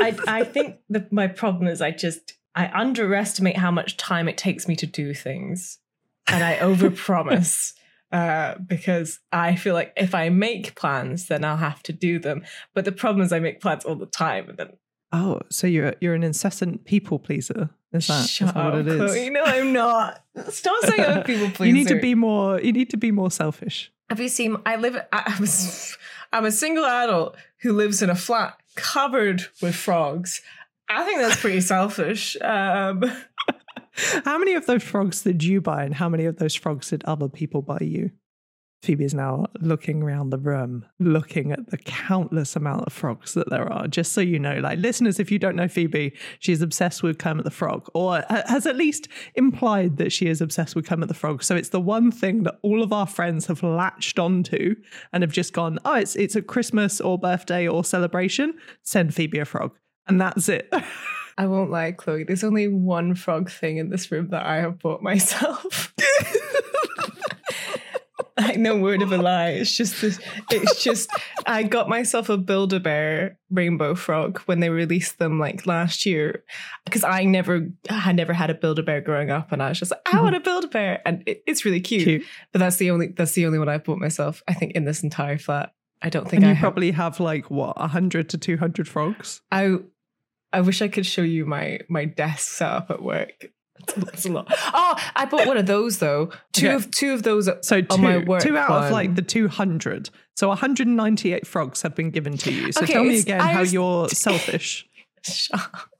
I 0.00 0.16
I 0.26 0.44
think 0.44 0.76
the, 0.88 1.06
my 1.10 1.26
problem 1.26 1.68
is 1.68 1.80
I 1.80 1.90
just 1.90 2.34
I 2.54 2.70
underestimate 2.74 3.56
how 3.56 3.70
much 3.70 3.96
time 3.96 4.28
it 4.28 4.38
takes 4.38 4.66
me 4.66 4.76
to 4.76 4.86
do 4.86 5.14
things, 5.14 5.78
and 6.26 6.42
I 6.42 6.56
overpromise. 6.56 7.74
Uh, 8.10 8.54
because 8.66 9.20
I 9.32 9.54
feel 9.54 9.74
like 9.74 9.92
if 9.96 10.14
I 10.14 10.30
make 10.30 10.74
plans, 10.74 11.28
then 11.28 11.44
I'll 11.44 11.58
have 11.58 11.82
to 11.84 11.92
do 11.92 12.18
them. 12.18 12.42
But 12.74 12.84
the 12.86 12.92
problem 12.92 13.24
is, 13.24 13.32
I 13.32 13.38
make 13.38 13.60
plans 13.60 13.84
all 13.84 13.96
the 13.96 14.06
time, 14.06 14.48
and 14.48 14.58
then 14.58 14.72
oh, 15.12 15.40
so 15.50 15.66
you're 15.66 15.94
you're 16.00 16.14
an 16.14 16.22
incessant 16.22 16.84
people 16.84 17.18
pleaser. 17.18 17.70
Is 17.92 18.06
that, 18.06 18.24
is 18.24 18.30
shut 18.30 18.54
that 18.54 18.60
up, 18.60 18.72
what 18.72 18.80
it 18.80 18.88
is? 18.88 19.12
Cloé. 19.12 19.32
No, 19.32 19.42
I'm 19.44 19.72
not. 19.72 20.22
Stop 20.48 20.84
saying 20.84 21.00
I'm 21.00 21.18
a 21.18 21.24
people 21.24 21.50
pleaser. 21.50 21.64
You 21.66 21.72
need 21.72 21.88
to 21.88 22.00
be 22.00 22.14
more. 22.14 22.60
You 22.60 22.72
need 22.72 22.90
to 22.90 22.96
be 22.96 23.10
more 23.10 23.30
selfish. 23.30 23.92
Have 24.08 24.20
you 24.20 24.28
seen? 24.28 24.56
I 24.64 24.76
live. 24.76 24.96
I, 25.12 25.22
I'm, 25.26 25.44
a, 25.44 25.48
I'm 26.32 26.44
a 26.46 26.52
single 26.52 26.84
adult 26.84 27.36
who 27.62 27.72
lives 27.72 28.02
in 28.02 28.10
a 28.10 28.14
flat 28.14 28.58
covered 28.74 29.46
with 29.60 29.74
frogs. 29.74 30.40
I 30.88 31.04
think 31.04 31.20
that's 31.20 31.40
pretty 31.40 31.60
selfish. 31.60 32.36
Um, 32.40 33.04
How 34.24 34.38
many 34.38 34.54
of 34.54 34.66
those 34.66 34.82
frogs 34.82 35.22
did 35.22 35.42
you 35.42 35.60
buy, 35.60 35.84
and 35.84 35.94
how 35.94 36.08
many 36.08 36.24
of 36.24 36.36
those 36.36 36.54
frogs 36.54 36.90
did 36.90 37.04
other 37.04 37.28
people 37.28 37.62
buy 37.62 37.78
you? 37.80 38.10
Phoebe 38.82 39.04
is 39.04 39.14
now 39.14 39.46
looking 39.60 40.02
around 40.02 40.30
the 40.30 40.38
room, 40.38 40.86
looking 41.00 41.50
at 41.50 41.70
the 41.70 41.78
countless 41.78 42.54
amount 42.54 42.86
of 42.86 42.92
frogs 42.92 43.34
that 43.34 43.50
there 43.50 43.70
are. 43.72 43.88
Just 43.88 44.12
so 44.12 44.20
you 44.20 44.38
know, 44.38 44.60
like 44.60 44.78
listeners, 44.78 45.18
if 45.18 45.32
you 45.32 45.38
don't 45.38 45.56
know 45.56 45.66
Phoebe, 45.66 46.14
she's 46.38 46.62
obsessed 46.62 47.02
with 47.02 47.18
Kermit 47.18 47.44
the 47.44 47.50
Frog, 47.50 47.88
or 47.92 48.24
has 48.28 48.66
at 48.66 48.76
least 48.76 49.08
implied 49.34 49.96
that 49.96 50.12
she 50.12 50.28
is 50.28 50.40
obsessed 50.40 50.76
with 50.76 50.86
Kermit 50.86 51.08
the 51.08 51.14
Frog. 51.14 51.42
So 51.42 51.56
it's 51.56 51.70
the 51.70 51.80
one 51.80 52.12
thing 52.12 52.44
that 52.44 52.58
all 52.62 52.82
of 52.82 52.92
our 52.92 53.06
friends 53.06 53.46
have 53.46 53.64
latched 53.64 54.18
onto 54.18 54.76
and 55.12 55.24
have 55.24 55.32
just 55.32 55.52
gone, 55.52 55.80
oh, 55.84 55.96
it's 55.96 56.14
it's 56.14 56.36
a 56.36 56.42
Christmas 56.42 57.00
or 57.00 57.18
birthday 57.18 57.66
or 57.66 57.84
celebration. 57.84 58.54
Send 58.84 59.12
Phoebe 59.12 59.40
a 59.40 59.44
frog, 59.44 59.76
and 60.06 60.20
that's 60.20 60.48
it. 60.48 60.72
I 61.38 61.46
won't 61.46 61.70
lie, 61.70 61.92
Cloé. 61.92 62.26
There's 62.26 62.42
only 62.42 62.66
one 62.66 63.14
frog 63.14 63.48
thing 63.48 63.76
in 63.76 63.90
this 63.90 64.10
room 64.10 64.30
that 64.30 64.44
I 64.44 64.56
have 64.56 64.80
bought 64.80 65.02
myself. 65.02 65.94
like 68.36 68.58
no 68.58 68.76
word 68.76 69.02
of 69.02 69.12
a 69.12 69.18
lie. 69.18 69.50
It's 69.50 69.76
just 69.76 70.00
this, 70.00 70.18
it's 70.50 70.82
just 70.82 71.08
I 71.46 71.62
got 71.62 71.88
myself 71.88 72.28
a 72.28 72.36
Build-A-Bear 72.36 73.38
rainbow 73.50 73.94
frog 73.94 74.40
when 74.46 74.58
they 74.58 74.68
released 74.68 75.20
them 75.20 75.38
like 75.38 75.64
last 75.64 76.04
year 76.04 76.42
because 76.84 77.04
I 77.04 77.22
never 77.22 77.68
I 77.88 77.94
had 77.94 78.16
never 78.16 78.32
had 78.32 78.50
a 78.50 78.54
Build-A-Bear 78.54 79.02
growing 79.02 79.30
up 79.30 79.52
and 79.52 79.62
I 79.62 79.68
was 79.68 79.78
just 79.78 79.92
like 79.92 80.00
I 80.12 80.20
want 80.20 80.34
a 80.34 80.38
mm-hmm. 80.38 80.44
Build-A-Bear 80.44 81.02
and 81.06 81.22
it, 81.24 81.44
it's 81.46 81.64
really 81.64 81.80
cute. 81.80 82.02
Cute. 82.02 82.24
But 82.52 82.58
that's 82.58 82.78
the 82.78 82.90
only 82.90 83.08
that's 83.08 83.32
the 83.32 83.46
only 83.46 83.60
one 83.60 83.68
I've 83.68 83.84
bought 83.84 83.98
myself. 83.98 84.42
I 84.48 84.54
think 84.54 84.72
in 84.72 84.84
this 84.84 85.04
entire 85.04 85.38
flat. 85.38 85.72
I 86.02 86.10
don't 86.10 86.28
think 86.28 86.42
And 86.42 86.46
I 86.46 86.48
you 86.50 86.54
have- 86.54 86.62
probably 86.62 86.90
have 86.92 87.20
like 87.20 87.48
what, 87.50 87.76
100 87.76 88.28
to 88.30 88.38
200 88.38 88.88
frogs? 88.88 89.40
I 89.50 89.78
I 90.52 90.60
wish 90.62 90.80
I 90.82 90.88
could 90.88 91.06
show 91.06 91.22
you 91.22 91.44
my 91.46 91.80
my 91.88 92.04
desk 92.04 92.48
setup 92.50 92.90
at 92.90 93.02
work. 93.02 93.46
It's 94.12 94.26
a 94.26 94.32
lot. 94.32 94.46
Oh, 94.74 94.94
I 95.14 95.24
bought 95.26 95.46
one 95.46 95.56
of 95.56 95.66
those 95.66 95.98
though. 95.98 96.30
Two 96.52 96.66
Okay. 96.66 96.74
of 96.74 96.90
two 96.90 97.12
of 97.12 97.22
those. 97.22 97.48
So 97.62 97.80
two, 97.80 97.86
on 97.90 98.00
my 98.00 98.18
work 98.18 98.42
two 98.42 98.56
out 98.56 98.70
of 98.86 98.90
like 98.90 99.14
the 99.14 99.22
200. 99.22 100.10
So 100.36 100.48
198 100.48 101.46
frogs 101.46 101.82
have 101.82 101.94
been 101.94 102.10
given 102.10 102.36
to 102.38 102.52
you. 102.52 102.72
So 102.72 102.82
Okay, 102.82 102.92
tell 102.94 103.04
me 103.04 103.18
again 103.20 103.40
I 103.40 103.52
how 103.52 103.60
was- 103.60 103.72
you're 103.72 104.08
selfish. 104.10 104.86
Shut 105.22 105.60
up. 105.60 105.90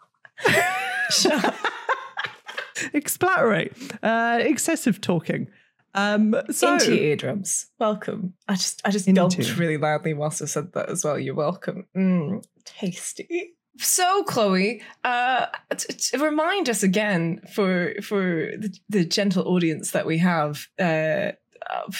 Shut 1.11 1.45
up. 1.45 1.55
Explaterate. 2.95 3.73
Uh, 4.03 4.39
excessive 4.41 5.01
talking. 5.01 5.49
Um, 5.95 6.35
so 6.51 6.75
Into 6.75 6.95
your 6.95 7.05
eardrums. 7.05 7.67
Welcome. 7.79 8.35
I 8.47 8.55
just 8.55 8.81
I 8.85 8.91
just 8.91 9.09
Into. 9.09 9.21
gulped 9.21 9.57
really 9.59 9.77
loudly 9.79 10.15
whilst 10.15 10.43
I 10.43 10.45
said 10.45 10.73
that 10.75 10.89
as 10.91 11.05
well. 11.05 11.19
You're 11.19 11.35
welcome. 11.35 11.87
Mm, 11.97 12.45
tasty. 12.65 13.55
So, 13.79 14.25
Cloé, 14.25 14.83
uh, 15.05 15.47
t- 15.77 15.93
t- 15.93 16.19
remind 16.19 16.69
us 16.69 16.83
again 16.83 17.41
for 17.55 17.95
for 18.03 18.53
the, 18.59 18.77
the 18.89 19.05
gentle 19.05 19.47
audience 19.47 19.93
that 19.93 20.07
we 20.07 20.19
have. 20.19 20.67
Uh, 20.79 21.33
uh, 21.69 21.91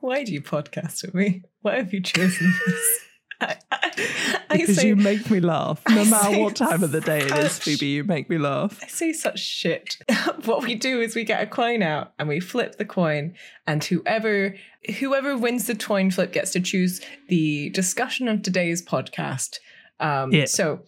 why 0.00 0.24
do 0.24 0.32
you 0.32 0.42
podcast 0.42 1.02
with 1.02 1.14
me? 1.14 1.42
Why 1.62 1.76
have 1.76 1.92
you 1.94 2.02
chosen 2.02 2.52
this? 2.66 3.00
I, 3.40 3.56
I, 3.70 4.38
I 4.50 4.56
because 4.56 4.76
say 4.76 4.88
you 4.88 4.96
make 4.96 5.30
me 5.30 5.40
laugh. 5.40 5.82
No 5.88 6.04
matter 6.04 6.38
what 6.38 6.56
time 6.56 6.82
of 6.82 6.92
the 6.92 7.00
day 7.00 7.20
it 7.20 7.32
is, 7.32 7.58
Phoebe, 7.58 7.86
you 7.86 8.04
make 8.04 8.28
me 8.30 8.38
laugh. 8.38 8.78
I 8.82 8.86
say 8.86 9.12
such 9.12 9.38
shit. 9.38 9.96
what 10.44 10.62
we 10.62 10.74
do 10.74 11.00
is 11.00 11.14
we 11.14 11.24
get 11.24 11.42
a 11.42 11.46
coin 11.46 11.82
out 11.82 12.12
and 12.18 12.28
we 12.28 12.40
flip 12.40 12.76
the 12.76 12.84
coin, 12.84 13.34
and 13.66 13.82
whoever 13.84 14.54
whoever 14.98 15.36
wins 15.36 15.66
the 15.66 15.74
coin 15.74 16.10
flip 16.10 16.32
gets 16.32 16.52
to 16.52 16.60
choose 16.60 17.00
the 17.28 17.70
discussion 17.70 18.28
of 18.28 18.42
today's 18.42 18.82
podcast. 18.82 19.58
Um, 20.00 20.32
Yeah. 20.32 20.46
So 20.46 20.80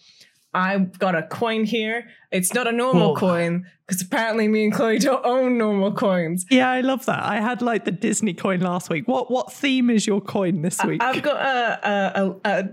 I've 0.54 0.98
got 0.98 1.14
a 1.14 1.22
coin 1.22 1.64
here. 1.64 2.08
It's 2.32 2.54
not 2.54 2.66
a 2.66 2.72
normal 2.72 3.08
Whoa. 3.14 3.16
coin 3.20 3.66
because 3.86 4.00
apparently 4.02 4.48
me 4.48 4.64
and 4.64 4.72
Cloé 4.72 4.98
don't 5.00 5.24
own 5.24 5.58
normal 5.58 5.92
coins. 5.92 6.46
Yeah, 6.50 6.70
I 6.70 6.80
love 6.80 7.04
that. 7.06 7.22
I 7.22 7.40
had 7.40 7.60
like 7.62 7.84
the 7.84 7.90
Disney 7.92 8.32
coin 8.34 8.60
last 8.60 8.88
week. 8.90 9.06
What 9.06 9.30
what 9.30 9.52
theme 9.52 9.90
is 9.90 10.06
your 10.06 10.20
coin 10.20 10.62
this 10.62 10.82
week? 10.82 11.02
I've 11.02 11.22
got 11.22 11.36
a, 11.36 11.88
a, 11.88 12.24
a, 12.24 12.36
a 12.62 12.68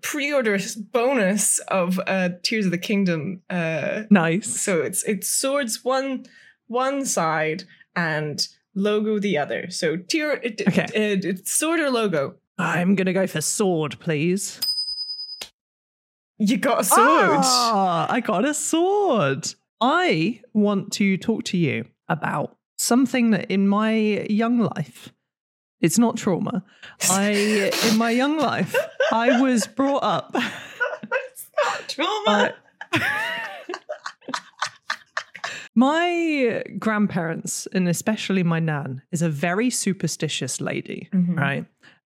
pre-order 0.00 0.58
bonus 0.92 1.58
of 1.68 2.00
uh, 2.06 2.30
Tears 2.42 2.64
of 2.66 2.70
the 2.72 2.78
Kingdom 2.78 3.42
uh, 3.50 4.02
nice. 4.10 4.60
So 4.60 4.80
it's 4.82 5.02
it's 5.04 5.28
swords 5.28 5.84
one 5.84 6.26
one 6.66 7.06
side 7.06 7.64
and 7.94 8.46
logo 8.74 9.18
the 9.18 9.38
other. 9.38 9.70
So 9.70 9.96
tier 9.96 10.32
it, 10.42 10.60
Okay. 10.68 10.86
it's 10.94 11.52
sword 11.52 11.80
or 11.80 11.90
logo. 11.90 12.34
I'm 12.58 12.94
gonna 12.96 13.12
go 13.12 13.26
for 13.28 13.40
sword, 13.40 13.98
please. 14.00 14.60
You 16.38 16.56
got 16.56 16.80
a 16.80 16.84
sword. 16.84 17.40
Ah, 17.42 18.06
I 18.10 18.20
got 18.20 18.44
a 18.44 18.54
sword. 18.54 19.54
I 19.80 20.40
want 20.52 20.92
to 20.94 21.16
talk 21.16 21.44
to 21.44 21.56
you 21.58 21.84
about 22.08 22.56
something 22.76 23.30
that 23.30 23.50
in 23.50 23.66
my 23.68 23.92
young 24.30 24.58
life, 24.58 25.12
it's 25.80 25.98
not 25.98 26.16
trauma. 26.16 26.64
I 27.10 27.70
in 27.90 27.96
my 27.98 28.10
young 28.10 28.38
life, 28.38 28.74
I 29.12 29.40
was 29.40 29.66
brought 29.66 30.02
up. 30.02 30.34
It's 31.30 31.50
not 31.64 31.88
trauma. 31.88 32.54
My 35.74 36.62
grandparents, 36.78 37.68
and 37.72 37.88
especially 37.88 38.42
my 38.42 38.58
nan, 38.58 39.02
is 39.12 39.22
a 39.22 39.28
very 39.28 39.70
superstitious 39.70 40.60
lady, 40.60 41.08
Mhm. 41.14 41.36
right? 41.36 41.64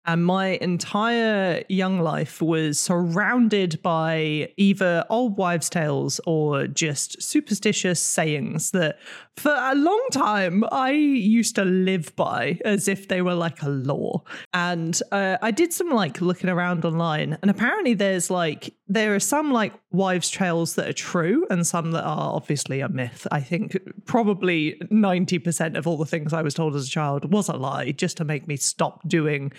And 0.09 0.25
my 0.25 0.57
entire 0.59 1.63
young 1.69 1.99
life 1.99 2.41
was 2.41 2.79
surrounded 2.79 3.79
by 3.83 4.51
either 4.57 5.05
old 5.07 5.37
wives' 5.37 5.69
tales 5.69 6.19
or 6.25 6.65
just 6.65 7.21
superstitious 7.21 7.99
sayings 7.99 8.71
that 8.71 8.97
for 9.37 9.53
a 9.55 9.75
long 9.75 10.03
time 10.11 10.63
I 10.71 10.93
used 10.93 11.53
to 11.57 11.63
live 11.63 12.15
by 12.15 12.59
as 12.65 12.87
if 12.87 13.07
they 13.07 13.21
were 13.21 13.35
like 13.35 13.61
a 13.61 13.69
law. 13.69 14.23
And 14.51 14.99
uh, 15.11 15.37
I 15.43 15.51
did 15.51 15.73
some 15.73 15.91
like 15.91 16.21
looking 16.21 16.49
around 16.49 16.85
online, 16.85 17.37
and 17.43 17.51
apparently 17.51 17.93
there's 17.93 18.31
like, 18.31 18.73
there 18.87 19.13
are 19.13 19.19
some 19.19 19.51
like 19.51 19.73
wives' 19.91 20.31
tales 20.31 20.73
that 20.73 20.87
are 20.87 20.93
true 20.93 21.45
and 21.51 21.67
some 21.67 21.91
that 21.91 22.03
are 22.03 22.33
obviously 22.33 22.79
a 22.79 22.89
myth. 22.89 23.27
I 23.31 23.41
think 23.41 23.77
probably 24.05 24.81
90% 24.91 25.77
of 25.77 25.85
all 25.85 25.97
the 25.97 26.05
things 26.05 26.33
I 26.33 26.41
was 26.41 26.55
told 26.55 26.75
as 26.75 26.87
a 26.87 26.89
child 26.89 27.31
was 27.31 27.47
a 27.47 27.53
lie 27.53 27.91
just 27.91 28.17
to 28.17 28.25
make 28.25 28.47
me 28.47 28.57
stop 28.57 29.07
doing 29.07 29.51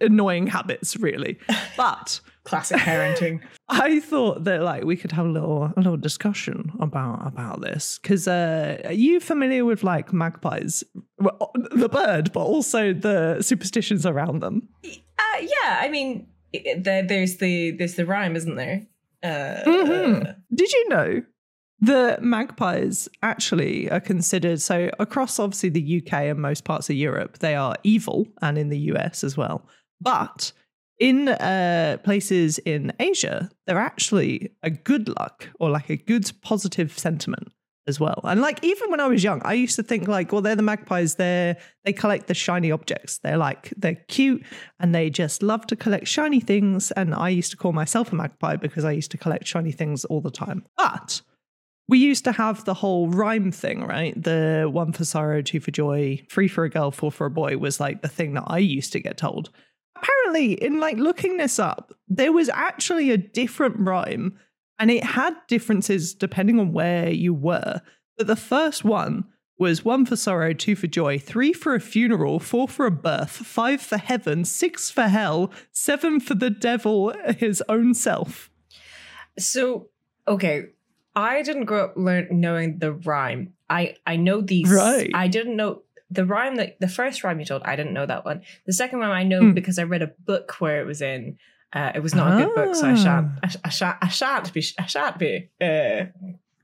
annoying 0.00 0.46
habits 0.46 0.96
really 0.96 1.38
but 1.76 2.20
Classic 2.44 2.76
parenting. 2.78 3.40
i 3.68 4.00
thought 4.00 4.44
that 4.44 4.62
like 4.62 4.84
we 4.84 4.96
could 4.96 5.12
have 5.12 5.26
a 5.26 5.28
little 5.28 5.64
a 5.76 5.80
little 5.80 5.96
discussion 5.96 6.70
about 6.80 7.26
about 7.26 7.60
this 7.62 7.98
because 8.02 8.28
uh 8.28 8.80
are 8.84 8.92
you 8.92 9.20
familiar 9.20 9.64
with 9.64 9.82
like 9.82 10.12
magpies 10.12 10.84
well, 11.18 11.50
the 11.72 11.88
bird 11.88 12.32
but 12.32 12.40
also 12.44 12.92
the 12.92 13.40
superstitions 13.40 14.04
around 14.04 14.40
them 14.40 14.68
uh, 14.84 15.40
yeah, 15.40 15.78
I 15.80 15.88
mean, 15.88 16.28
there, 16.78 17.02
there's 17.06 17.38
the 17.38 17.72
there's 17.72 17.94
the 17.94 18.04
rhyme, 18.06 18.36
isn't 18.36 18.56
there? 18.56 18.82
Uh, 19.22 19.62
Mhm. 19.64 20.36
Did 20.54 20.72
you 20.72 20.88
know 20.88 21.22
the 21.80 22.18
magpies 22.20 23.08
actually 23.22 23.90
are 23.90 24.00
considered 24.00 24.60
so 24.60 24.90
across 24.98 25.38
obviously 25.38 25.68
the 25.68 26.02
UK 26.02 26.12
and 26.24 26.40
most 26.40 26.64
parts 26.64 26.88
of 26.88 26.96
Europe 26.96 27.38
they 27.38 27.54
are 27.54 27.76
evil 27.82 28.26
and 28.42 28.56
in 28.56 28.68
the 28.68 28.78
US 28.78 29.24
as 29.24 29.36
well. 29.36 29.66
But 30.00 30.52
in 30.98 31.28
uh, 31.28 31.98
places 32.04 32.58
in 32.58 32.92
Asia, 33.00 33.50
they're 33.66 33.78
actually 33.78 34.52
a 34.62 34.70
good 34.70 35.08
luck 35.08 35.48
or 35.58 35.70
like 35.70 35.90
a 35.90 35.96
good 35.96 36.30
positive 36.42 36.96
sentiment 36.96 37.48
as 37.86 38.00
well. 38.00 38.20
And 38.24 38.40
like 38.40 38.62
even 38.62 38.90
when 38.90 39.00
I 39.00 39.08
was 39.08 39.22
young, 39.22 39.42
I 39.44 39.54
used 39.54 39.76
to 39.76 39.82
think 39.82 40.08
like, 40.08 40.32
well, 40.32 40.40
they're 40.40 40.56
the 40.56 40.62
magpies. 40.62 41.16
They're 41.16 41.56
they 41.84 41.92
collect 41.92 42.28
the 42.28 42.34
shiny 42.34 42.70
objects. 42.70 43.18
They're 43.18 43.36
like 43.36 43.74
they're 43.76 43.96
cute 44.08 44.44
and 44.80 44.94
they 44.94 45.10
just 45.10 45.42
love 45.42 45.66
to 45.66 45.76
collect 45.76 46.08
shiny 46.08 46.40
things. 46.40 46.92
And 46.92 47.14
I 47.14 47.28
used 47.28 47.50
to 47.50 47.56
call 47.56 47.72
myself 47.72 48.12
a 48.12 48.14
magpie 48.14 48.56
because 48.56 48.84
I 48.84 48.92
used 48.92 49.10
to 49.10 49.18
collect 49.18 49.46
shiny 49.46 49.72
things 49.72 50.04
all 50.06 50.20
the 50.20 50.30
time. 50.30 50.64
But 50.76 51.20
we 51.88 51.98
used 51.98 52.24
to 52.24 52.32
have 52.32 52.64
the 52.64 52.74
whole 52.74 53.08
rhyme 53.08 53.52
thing, 53.52 53.84
right? 53.84 54.20
The 54.20 54.68
one 54.72 54.92
for 54.92 55.04
sorrow, 55.04 55.42
two 55.42 55.60
for 55.60 55.70
joy, 55.70 56.22
three 56.30 56.48
for 56.48 56.64
a 56.64 56.70
girl, 56.70 56.90
four 56.90 57.12
for 57.12 57.26
a 57.26 57.30
boy 57.30 57.58
was 57.58 57.80
like 57.80 58.02
the 58.02 58.08
thing 58.08 58.34
that 58.34 58.44
I 58.46 58.58
used 58.58 58.92
to 58.92 59.00
get 59.00 59.18
told. 59.18 59.50
Apparently, 59.96 60.54
in 60.54 60.80
like 60.80 60.96
looking 60.96 61.36
this 61.36 61.58
up, 61.58 61.92
there 62.08 62.32
was 62.32 62.48
actually 62.48 63.10
a 63.10 63.18
different 63.18 63.76
rhyme 63.78 64.38
and 64.78 64.90
it 64.90 65.04
had 65.04 65.34
differences 65.46 66.14
depending 66.14 66.58
on 66.58 66.72
where 66.72 67.10
you 67.10 67.34
were. 67.34 67.80
But 68.16 68.26
the 68.26 68.36
first 68.36 68.84
one 68.84 69.24
was 69.58 69.84
one 69.84 70.04
for 70.04 70.16
sorrow, 70.16 70.52
two 70.52 70.74
for 70.74 70.86
joy, 70.86 71.18
three 71.18 71.52
for 71.52 71.74
a 71.74 71.80
funeral, 71.80 72.40
four 72.40 72.66
for 72.66 72.86
a 72.86 72.90
birth, 72.90 73.30
five 73.30 73.80
for 73.80 73.98
heaven, 73.98 74.44
six 74.44 74.90
for 74.90 75.02
hell, 75.02 75.52
seven 75.70 76.18
for 76.18 76.34
the 76.34 76.50
devil 76.50 77.14
his 77.38 77.62
own 77.68 77.94
self. 77.94 78.50
So, 79.38 79.90
okay, 80.26 80.66
I 81.16 81.42
didn't 81.42 81.64
grow 81.66 81.84
up 81.84 81.94
learn 81.96 82.28
knowing 82.30 82.78
the 82.78 82.92
rhyme. 82.92 83.52
I 83.70 83.96
I 84.06 84.16
know 84.16 84.40
these. 84.40 84.70
Right. 84.70 85.10
I 85.14 85.28
didn't 85.28 85.56
know 85.56 85.82
the 86.10 86.24
rhyme 86.26 86.56
that 86.56 86.78
the 86.80 86.88
first 86.88 87.24
rhyme 87.24 87.38
you 87.40 87.46
told. 87.46 87.62
I 87.64 87.76
didn't 87.76 87.92
know 87.94 88.06
that 88.06 88.24
one. 88.24 88.42
The 88.66 88.72
second 88.72 88.98
one 89.00 89.10
I 89.10 89.22
know 89.24 89.40
Hmm. 89.40 89.52
because 89.52 89.78
I 89.78 89.84
read 89.84 90.02
a 90.02 90.08
book 90.26 90.56
where 90.60 90.80
it 90.80 90.86
was 90.86 91.00
in. 91.02 91.38
Uh, 91.72 91.90
it 91.94 92.00
was 92.00 92.14
not 92.14 92.32
a 92.40 92.44
good 92.44 92.54
book, 92.54 92.74
so 92.76 92.88
I 92.88 92.94
shan't. 92.94 93.28
I, 93.42 93.50
I 93.64 93.68
shan't. 93.68 93.96
I 94.00 94.08
shan't 94.08 94.52
be. 94.52 94.64
I 94.78 94.86
shan't 94.86 95.18
be. 95.18 95.50
Uh, 95.60 96.06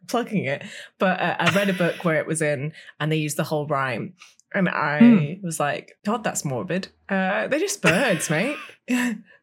plugging 0.09 0.45
it 0.45 0.65
but 0.99 1.21
uh, 1.21 1.37
i 1.39 1.55
read 1.55 1.69
a 1.71 1.73
book 1.73 2.05
where 2.05 2.17
it 2.19 2.27
was 2.27 2.43
in 2.43 2.73
and 2.99 3.13
they 3.13 3.17
used 3.17 3.37
the 3.37 3.45
whole 3.45 3.65
rhyme 3.69 4.13
and 4.53 4.69
i 4.69 4.99
Hmm. 4.99 5.47
was 5.47 5.61
like 5.61 5.97
god 6.05 6.25
that's 6.25 6.45
morbid 6.45 6.89
uh, 7.09 7.47
they're 7.47 7.61
just 7.61 7.81
birds 7.81 8.29
mate 8.29 8.57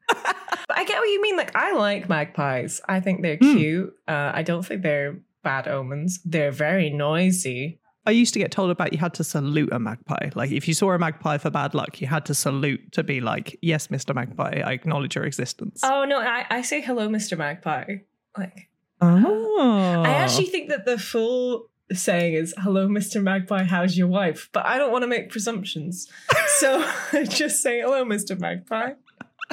I 0.10 0.84
get 0.86 1.00
what 1.00 1.06
you 1.10 1.22
mean. 1.22 1.38
Like, 1.38 1.56
I 1.56 1.74
like 1.74 2.08
magpies. 2.10 2.82
I 2.88 3.00
think 3.00 3.22
they're 3.22 3.38
Hmm. 3.38 3.56
cute. 3.58 3.94
Uh, 4.08 4.32
I 4.34 4.44
don't 4.44 4.66
think 4.66 4.82
they're 4.84 5.20
bad 5.44 5.68
omens. 5.68 6.20
They're 6.26 6.52
very 6.52 6.90
noisy. 6.90 7.80
I 8.06 8.12
used 8.12 8.34
to 8.36 8.40
get 8.40 8.52
told 8.52 8.70
about 8.72 8.94
you 8.94 9.00
had 9.00 9.14
to 9.16 9.24
salute 9.24 9.70
a 9.74 9.80
magpie. 9.80 10.30
Like 10.34 10.52
if 10.52 10.66
you 10.68 10.74
saw 10.74 10.92
a 10.94 11.00
magpie 11.00 11.38
for 11.40 11.50
bad 11.50 11.74
luck, 11.74 12.00
you 12.00 12.08
had 12.08 12.26
to 12.28 12.34
salute 12.34 12.94
to 12.94 13.04
be 13.04 13.20
like, 13.20 13.58
"Yes, 13.62 13.88
Mr. 13.88 14.16
Magpie, 14.16 14.62
I 14.66 14.72
acknowledge 14.72 15.16
your 15.16 15.26
existence." 15.26 15.82
Oh 15.84 16.06
no, 16.06 16.20
I, 16.22 16.46
I 16.50 16.62
say 16.62 16.80
hello, 16.82 17.10
Mr. 17.10 17.38
Magpie. 17.38 17.98
Like, 18.38 18.70
Oh. 19.02 20.04
I 20.06 20.10
actually 20.14 20.46
think 20.46 20.70
that 20.70 20.86
the 20.86 20.98
full 20.98 21.70
saying 21.92 22.34
is 22.34 22.54
hello, 22.58 22.88
Mr. 22.88 23.22
Magpie. 23.22 23.64
How's 23.64 23.98
your 23.98 24.08
wife? 24.08 24.50
But 24.54 24.66
I 24.66 24.78
don't 24.78 24.92
want 24.92 25.04
to 25.04 25.08
make 25.08 25.30
presumptions, 25.30 26.08
so 26.60 26.82
I 27.14 27.24
just 27.26 27.62
say 27.62 27.82
hello, 27.82 28.06
Mr. 28.06 28.40
Magpie. 28.40 28.92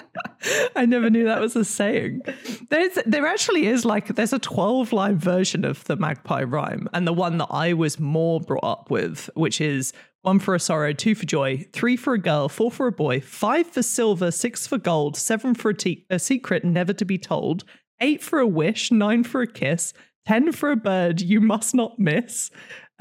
I 0.77 0.87
never 0.87 1.11
knew 1.11 1.25
that 1.25 1.41
was 1.41 1.57
a 1.57 1.65
saying. 1.65 2.23
There's 2.71 2.99
there 3.07 3.27
actually 3.27 3.67
is 3.67 3.85
like 3.85 4.09
there's 4.15 4.33
a 4.33 4.39
12 4.39 4.93
line 4.93 5.19
version 5.19 5.65
of 5.65 5.85
the 5.85 5.97
magpie 5.97 6.43
rhyme, 6.43 6.89
and 6.93 7.07
the 7.07 7.13
one 7.13 7.39
that 7.39 7.49
I 7.51 7.73
was 7.73 7.99
more 7.99 8.41
brought 8.41 8.65
up 8.65 8.91
with, 8.91 9.31
which 9.35 9.61
is 9.61 9.93
one 10.23 10.39
for 10.39 10.55
a 10.55 10.61
sorrow, 10.61 10.93
two 10.93 11.15
for 11.15 11.27
joy, 11.27 11.67
three 11.73 11.97
for 11.97 12.15
a 12.15 12.19
girl, 12.19 12.49
four 12.49 12.71
for 12.71 12.87
a 12.87 12.93
boy, 12.93 13.21
five 13.21 13.67
for 13.67 13.83
silver, 13.83 14.31
six 14.31 14.67
for 14.67 14.79
gold, 14.79 15.17
seven 15.17 15.55
for 15.55 15.71
a, 15.71 15.75
te- 15.75 16.07
a 16.09 16.19
secret 16.19 16.65
never 16.65 16.95
to 16.95 17.05
be 17.05 17.19
told, 17.19 17.65
eight 18.01 18.23
for 18.23 18.39
a 18.39 18.47
wish, 18.47 18.91
nine 18.91 19.23
for 19.23 19.43
a 19.43 19.47
kiss, 19.47 19.93
ten 20.27 20.51
for 20.51 20.71
a 20.71 20.77
bird 20.77 21.21
you 21.21 21.41
must 21.41 21.75
not 21.75 21.99
miss, 21.99 22.51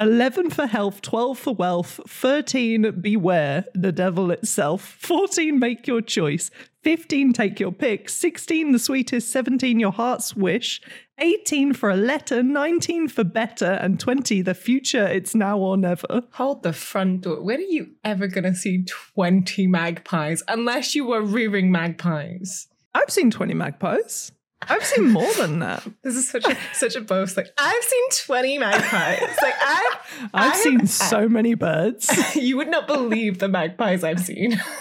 11 0.03 0.49
for 0.49 0.65
health, 0.65 1.01
12 1.01 1.39
for 1.39 1.55
wealth, 1.55 1.97
13 2.09 2.99
beware 2.99 3.63
the 3.73 3.93
devil 3.93 4.31
itself, 4.31 4.81
14 4.99 5.57
make 5.57 5.87
your 5.87 6.01
choice, 6.01 6.51
15 6.81 7.31
take 7.31 7.57
your 7.57 7.71
pick, 7.71 8.09
16 8.09 8.73
the 8.73 8.79
sweetest, 8.79 9.31
17 9.31 9.79
your 9.79 9.93
heart's 9.93 10.35
wish, 10.35 10.81
18 11.19 11.71
for 11.71 11.89
a 11.89 11.95
letter, 11.95 12.43
19 12.43 13.07
for 13.07 13.23
better, 13.23 13.71
and 13.71 13.97
20 13.97 14.41
the 14.41 14.53
future 14.53 15.07
it's 15.07 15.33
now 15.33 15.57
or 15.57 15.77
never. 15.77 16.23
Hold 16.33 16.63
the 16.63 16.73
front 16.73 17.21
door. 17.21 17.41
When 17.41 17.59
are 17.59 17.61
you 17.61 17.91
ever 18.03 18.27
going 18.27 18.43
to 18.43 18.55
see 18.55 18.83
20 18.83 19.67
magpies? 19.67 20.43
Unless 20.49 20.95
you 20.95 21.05
were 21.05 21.21
rearing 21.21 21.71
magpies. 21.71 22.67
I've 22.93 23.09
seen 23.09 23.31
20 23.31 23.53
magpies. 23.53 24.33
I've 24.69 24.83
seen 24.85 25.11
more 25.11 25.31
than 25.33 25.59
that. 25.59 25.85
This 26.03 26.15
is 26.15 26.29
such 26.29 26.45
a 26.45 26.57
such 26.73 26.95
a 26.95 27.01
boast. 27.01 27.37
Like 27.37 27.47
I've 27.57 27.83
seen 27.83 28.03
20 28.27 28.57
magpies. 28.59 29.37
Like 29.41 29.53
I 29.59 29.97
I've 30.33 30.53
I- 30.53 30.57
seen 30.57 30.87
so 30.87 31.27
many 31.29 31.53
birds. 31.53 32.09
you 32.35 32.57
would 32.57 32.69
not 32.69 32.87
believe 32.87 33.39
the 33.39 33.47
magpies 33.47 34.03
I've 34.03 34.19
seen. 34.19 34.59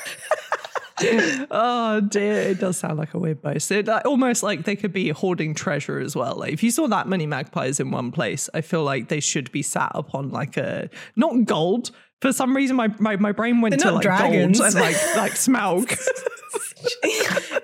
oh 1.50 2.00
dear, 2.08 2.34
it 2.34 2.60
does 2.60 2.76
sound 2.76 2.98
like 2.98 3.14
a 3.14 3.18
weird 3.18 3.42
boast. 3.42 3.70
It, 3.72 3.86
like, 3.86 4.04
almost 4.06 4.42
like 4.42 4.64
they 4.64 4.76
could 4.76 4.92
be 4.92 5.08
hoarding 5.10 5.54
treasure 5.54 5.98
as 5.98 6.14
well. 6.14 6.36
Like 6.36 6.52
if 6.52 6.62
you 6.62 6.70
saw 6.70 6.86
that 6.88 7.08
many 7.08 7.26
magpies 7.26 7.80
in 7.80 7.90
one 7.90 8.12
place, 8.12 8.48
I 8.54 8.60
feel 8.60 8.84
like 8.84 9.08
they 9.08 9.20
should 9.20 9.50
be 9.52 9.62
sat 9.62 9.92
upon 9.94 10.30
like 10.30 10.56
a 10.56 10.88
not 11.16 11.44
gold. 11.44 11.90
For 12.22 12.32
some 12.32 12.56
reason, 12.56 12.76
my 12.76 12.88
my, 12.98 13.16
my 13.16 13.32
brain 13.32 13.60
went 13.60 13.78
They're 13.78 13.90
to 13.90 13.96
like 13.96 14.02
dragons. 14.02 14.58
and 14.60 14.74
like 14.74 14.96
like 15.16 15.32
Smaug. 15.32 15.90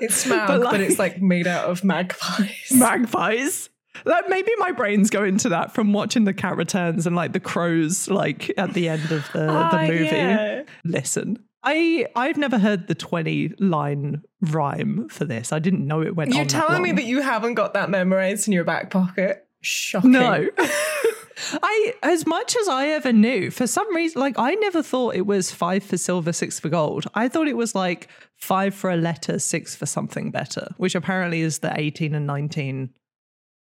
it's 0.01 0.25
Smaug, 0.27 0.47
But, 0.49 0.63
but, 0.63 0.81
it's 0.81 0.99
like 0.99 1.21
made 1.23 1.47
out 1.47 1.65
of 1.71 1.85
magpies. 1.85 2.71
magpies. 2.75 3.71
Like 4.05 4.29
maybe 4.29 4.51
my 4.59 4.71
brain's 4.73 5.11
going 5.11 5.39
to 5.39 5.49
that 5.49 5.75
from 5.75 5.93
watching 5.93 6.25
the 6.25 6.33
cat 6.35 6.57
returns 6.57 7.07
and 7.07 7.17
like 7.17 7.33
the 7.33 7.41
crows 7.41 8.09
like 8.09 8.53
at 8.57 8.73
the 8.75 8.89
end 8.89 9.11
of 9.11 9.29
the, 9.33 9.49
Ah, 9.51 9.71
the 9.73 9.93
movie. 9.93 10.05
yeah. 10.05 10.63
Listen. 10.85 11.39
I 11.65 12.07
I've 12.15 12.37
never 12.37 12.57
heard 12.59 12.87
the 12.87 12.95
20 12.95 13.55
line 13.59 14.23
rhyme 14.41 15.09
for 15.09 15.25
this. 15.25 15.53
I 15.53 15.59
didn't 15.59 15.85
know 15.87 16.03
it 16.03 16.15
went 16.15 16.33
You're 16.33 16.45
telling 16.45 16.83
me 16.83 16.91
long. 16.91 16.97
that 16.97 17.05
you 17.07 17.21
haven't 17.21 17.55
got 17.55 17.75
that 17.75 17.91
memorized 17.91 18.47
in 18.47 18.53
your 18.55 18.63
back 18.65 18.91
pocket? 18.91 19.45
Shocking. 19.61 20.13
No. 20.13 20.47
I 21.63 21.95
as 22.03 22.27
much 22.27 22.57
as 22.61 22.69
I 22.69 22.89
ever 22.89 23.13
knew, 23.13 23.51
for 23.51 23.67
some 23.67 23.95
reason 23.95 24.21
like 24.21 24.35
I 24.39 24.55
never 24.55 24.83
thought 24.83 25.15
it 25.15 25.27
was 25.27 25.51
5 25.51 25.83
for 25.85 25.97
silver, 25.97 26.33
6 26.33 26.61
for 26.61 26.69
gold. 26.69 27.07
I 27.15 27.29
thought 27.29 27.49
it 27.49 27.57
was 27.57 27.75
like 27.75 28.09
5 28.37 28.75
for 28.75 28.91
a 28.91 28.97
letter, 28.97 29.39
6 29.39 29.77
for 29.77 29.87
something 29.87 30.31
better, 30.31 30.69
which 30.77 30.95
apparently 30.95 31.41
is 31.41 31.59
the 31.61 31.73
18 31.79 32.15
and 32.15 32.27
19 32.27 32.91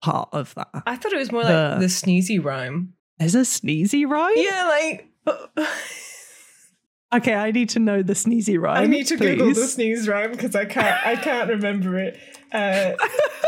part 0.03 0.29
of 0.33 0.55
that. 0.57 0.69
I 0.87 0.97
thought 0.97 1.13
it 1.13 1.19
was 1.19 1.31
more 1.33 1.43
like 1.45 1.51
The- 1.53 1.77
the 1.81 1.87
sneezy 1.87 2.43
rhyme. 2.43 2.95
There's 3.19 3.35
a 3.35 3.41
sneezy 3.43 4.09
rhyme? 4.09 4.33
Yeah, 4.37 4.67
like 4.69 5.09
Okay, 7.15 7.35
I 7.35 7.51
need 7.51 7.69
to 7.71 7.79
know 7.79 8.03
the 8.03 8.15
sneezy 8.15 8.59
rhyme. 8.59 8.83
I 8.83 8.87
need 8.87 9.07
to 9.09 9.17
Google 9.19 9.49
the 9.49 9.55
please. 9.55 9.73
sneeze 9.75 10.09
rhyme 10.09 10.31
because 10.33 10.57
I 10.57 10.65
can't 10.65 11.07
I 11.07 11.15
can't 11.17 11.51
remember 11.51 11.99
it. 11.99 12.19
Uh, 12.53 12.93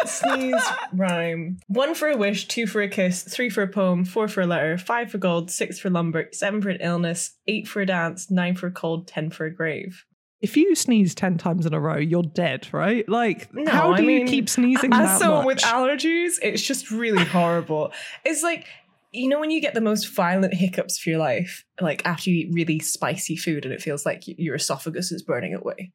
sneeze 0.05 0.63
rhyme. 0.93 1.59
One 1.69 1.95
for 1.95 2.09
a 2.09 2.17
wish, 2.17 2.49
two 2.49 2.67
for 2.67 2.83
a 2.83 2.89
kiss, 2.89 3.23
three 3.23 3.51
for 3.51 3.63
a 3.63 3.69
poem, 3.69 4.05
four 4.05 4.29
for 4.29 4.41
a 4.43 4.47
letter, 4.47 4.79
five 4.79 5.11
for 5.11 5.19
gold, 5.19 5.51
six 5.51 5.79
for 5.79 5.91
lumber, 5.91 6.29
seven 6.33 6.63
for 6.63 6.71
an 6.71 6.79
illness, 6.81 7.37
eight 7.47 7.69
for 7.69 7.81
a 7.83 7.87
dance, 7.87 8.31
nine 8.31 8.55
for 8.55 8.67
a 8.69 8.73
cold, 8.73 9.07
ten 9.09 9.31
for 9.31 9.45
a 9.47 9.55
grave. 9.55 10.05
If 10.41 10.59
you 10.59 10.75
sneeze 10.75 11.15
10 11.15 11.39
times 11.39 11.65
in 11.65 11.73
a 11.73 11.81
row, 11.81 11.97
you're 11.97 12.23
dead, 12.23 12.69
right? 12.71 13.09
Like, 13.09 13.49
No, 13.55 13.71
how 13.71 13.93
I 13.93 13.97
do 13.97 14.05
you 14.11 14.27
keep 14.27 14.51
sneezing 14.51 14.93
As 14.93 14.99
that 15.09 15.19
someone 15.21 15.47
much? 15.47 15.55
with 15.55 15.59
allergies, 15.65 16.35
it's 16.43 16.61
just 16.61 16.91
really 16.91 17.25
horrible. 17.25 17.93
it's 18.27 18.43
like 18.43 18.67
you 19.11 19.29
know 19.29 19.39
when 19.41 19.51
you 19.53 19.61
get 19.61 19.75
the 19.75 19.81
most 19.81 20.15
violent 20.15 20.53
hiccups 20.53 20.99
for 20.99 21.09
your 21.09 21.19
life, 21.21 21.65
like 21.81 22.05
after 22.05 22.29
you 22.31 22.41
eat 22.47 22.53
really 22.53 22.79
spicy 22.81 23.37
food 23.37 23.65
and 23.65 23.73
it 23.73 23.81
feels 23.81 24.05
like 24.05 24.25
your 24.27 24.57
esophagus 24.57 25.13
is 25.13 25.23
burning 25.23 25.55
away. 25.55 25.93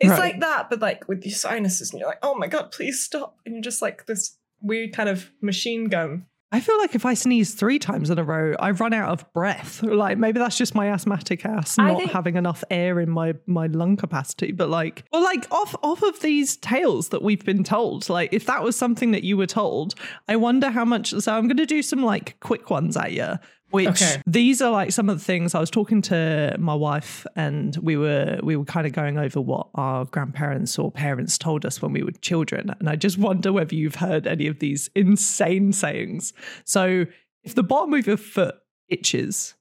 It's 0.00 0.10
Right. 0.10 0.18
like 0.18 0.40
that, 0.40 0.68
but 0.70 0.80
like 0.80 1.08
with 1.08 1.24
your 1.24 1.34
sinuses, 1.34 1.90
and 1.90 2.00
you're 2.00 2.08
like, 2.08 2.18
oh 2.22 2.34
my 2.34 2.46
god, 2.48 2.70
please 2.72 3.02
stop. 3.02 3.36
And 3.46 3.54
you're 3.56 3.62
just 3.62 3.80
like 3.82 4.06
this 4.06 4.36
weird 4.60 4.92
kind 4.92 5.08
of 5.08 5.30
machine 5.40 5.84
gun. 5.88 6.26
I 6.52 6.60
feel 6.60 6.78
like 6.78 6.94
if 6.94 7.04
I 7.04 7.14
sneeze 7.14 7.54
three 7.54 7.78
times 7.80 8.08
in 8.08 8.18
a 8.20 8.24
row, 8.24 8.54
I 8.60 8.70
run 8.70 8.92
out 8.94 9.08
of 9.10 9.30
breath. 9.32 9.82
Like 9.82 10.16
maybe 10.16 10.38
that's 10.38 10.56
just 10.56 10.76
my 10.76 10.88
asthmatic 10.90 11.44
ass 11.44 11.76
not 11.76 11.98
think- 11.98 12.12
having 12.12 12.36
enough 12.36 12.62
air 12.70 13.00
in 13.00 13.10
my 13.10 13.34
my 13.46 13.66
lung 13.66 13.96
capacity. 13.96 14.52
But 14.52 14.68
like, 14.70 15.02
well, 15.12 15.24
like 15.24 15.50
off 15.50 15.74
off 15.82 16.02
of 16.02 16.20
these 16.20 16.56
tales 16.56 17.08
that 17.08 17.22
we've 17.22 17.44
been 17.44 17.64
told, 17.64 18.08
like 18.08 18.32
if 18.32 18.46
that 18.46 18.62
was 18.62 18.76
something 18.76 19.10
that 19.10 19.24
you 19.24 19.36
were 19.36 19.46
told, 19.46 19.94
I 20.28 20.36
wonder 20.36 20.70
how 20.70 20.84
much. 20.84 21.10
So 21.10 21.34
I'm 21.34 21.48
going 21.48 21.56
to 21.56 21.66
do 21.66 21.82
some 21.82 22.02
like 22.04 22.38
quick 22.40 22.70
ones 22.70 22.96
at 22.96 23.12
you. 23.12 23.34
Which 23.70 23.88
Okay. 23.88 24.22
these 24.26 24.62
are 24.62 24.70
like 24.70 24.92
some 24.92 25.08
of 25.08 25.18
the 25.18 25.24
things 25.24 25.54
I 25.54 25.60
was 25.60 25.70
talking 25.70 26.00
to 26.02 26.54
my 26.58 26.74
wife, 26.74 27.26
and 27.34 27.76
we 27.82 27.96
were 27.96 28.38
we 28.42 28.54
were 28.56 28.64
kind 28.64 28.86
of 28.86 28.92
going 28.92 29.18
over 29.18 29.40
what 29.40 29.68
our 29.74 30.04
grandparents 30.04 30.78
or 30.78 30.92
parents 30.92 31.36
told 31.36 31.66
us 31.66 31.82
when 31.82 31.92
we 31.92 32.02
were 32.02 32.12
children, 32.22 32.70
and 32.78 32.88
I 32.88 32.94
just 32.96 33.18
wonder 33.18 33.52
whether 33.52 33.74
you've 33.74 33.96
heard 33.96 34.26
any 34.26 34.46
of 34.46 34.60
these 34.60 34.88
insane 34.94 35.72
sayings. 35.72 36.32
So, 36.64 37.06
if 37.42 37.54
the 37.56 37.64
bottom 37.64 37.92
of 37.94 38.06
your 38.06 38.16
foot 38.16 38.54
itches, 38.88 39.54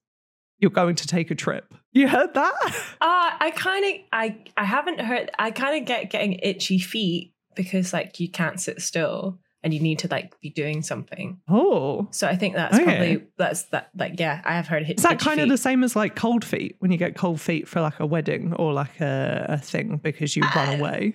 you're 0.60 0.70
going 0.72 0.96
to 0.96 1.08
take 1.08 1.32
a 1.32 1.36
trip. 1.36 1.74
You 1.92 2.08
heard 2.08 2.34
that? 2.36 2.54
Uh, 3.02 3.32
I 3.40 3.52
kind 3.56 3.86
of, 3.86 3.92
I, 4.12 4.38
I 4.58 4.64
haven't 4.66 5.00
heard. 5.00 5.30
I 5.38 5.52
kind 5.52 5.80
of 5.80 5.86
get 5.88 6.10
getting 6.10 6.34
itchy 6.42 6.80
feet 6.80 7.34
because 7.56 7.92
like 7.94 8.20
you 8.20 8.30
can't 8.30 8.60
sit 8.60 8.82
still 8.82 9.40
and 9.66 9.74
you 9.74 9.80
need 9.82 10.00
to 10.00 10.08
like 10.08 10.40
be 10.40 10.50
doing 10.52 10.84
something. 10.84 11.42
Oh, 11.50 12.08
So 12.12 12.28
I 12.28 12.36
think 12.38 12.54
that's 12.56 12.76
Okay. 12.76 12.86
probably 12.86 13.24
that's 13.38 13.64
that. 13.72 13.90
Like 13.98 14.20
yeah, 14.20 14.42
I 14.46 14.54
have 14.54 14.68
heard 14.68 14.84
it. 14.84 14.98
is 14.98 15.04
that 15.04 15.20
kind 15.20 15.42
of 15.42 15.50
the 15.50 15.58
same 15.58 15.84
as 15.84 15.96
like 15.96 16.16
cold 16.16 16.46
feet 16.46 16.76
when 16.80 16.92
you 16.92 16.98
get 16.98 17.16
cold 17.16 17.42
feet 17.42 17.68
for 17.68 17.82
like 17.82 18.00
a 18.00 18.06
wedding 18.06 18.54
or 18.54 18.72
like 18.72 19.02
a, 19.02 19.48
a 19.50 19.58
thing 19.58 19.98
because 20.02 20.36
you 20.38 20.44
run 20.56 20.70
away? 20.70 21.14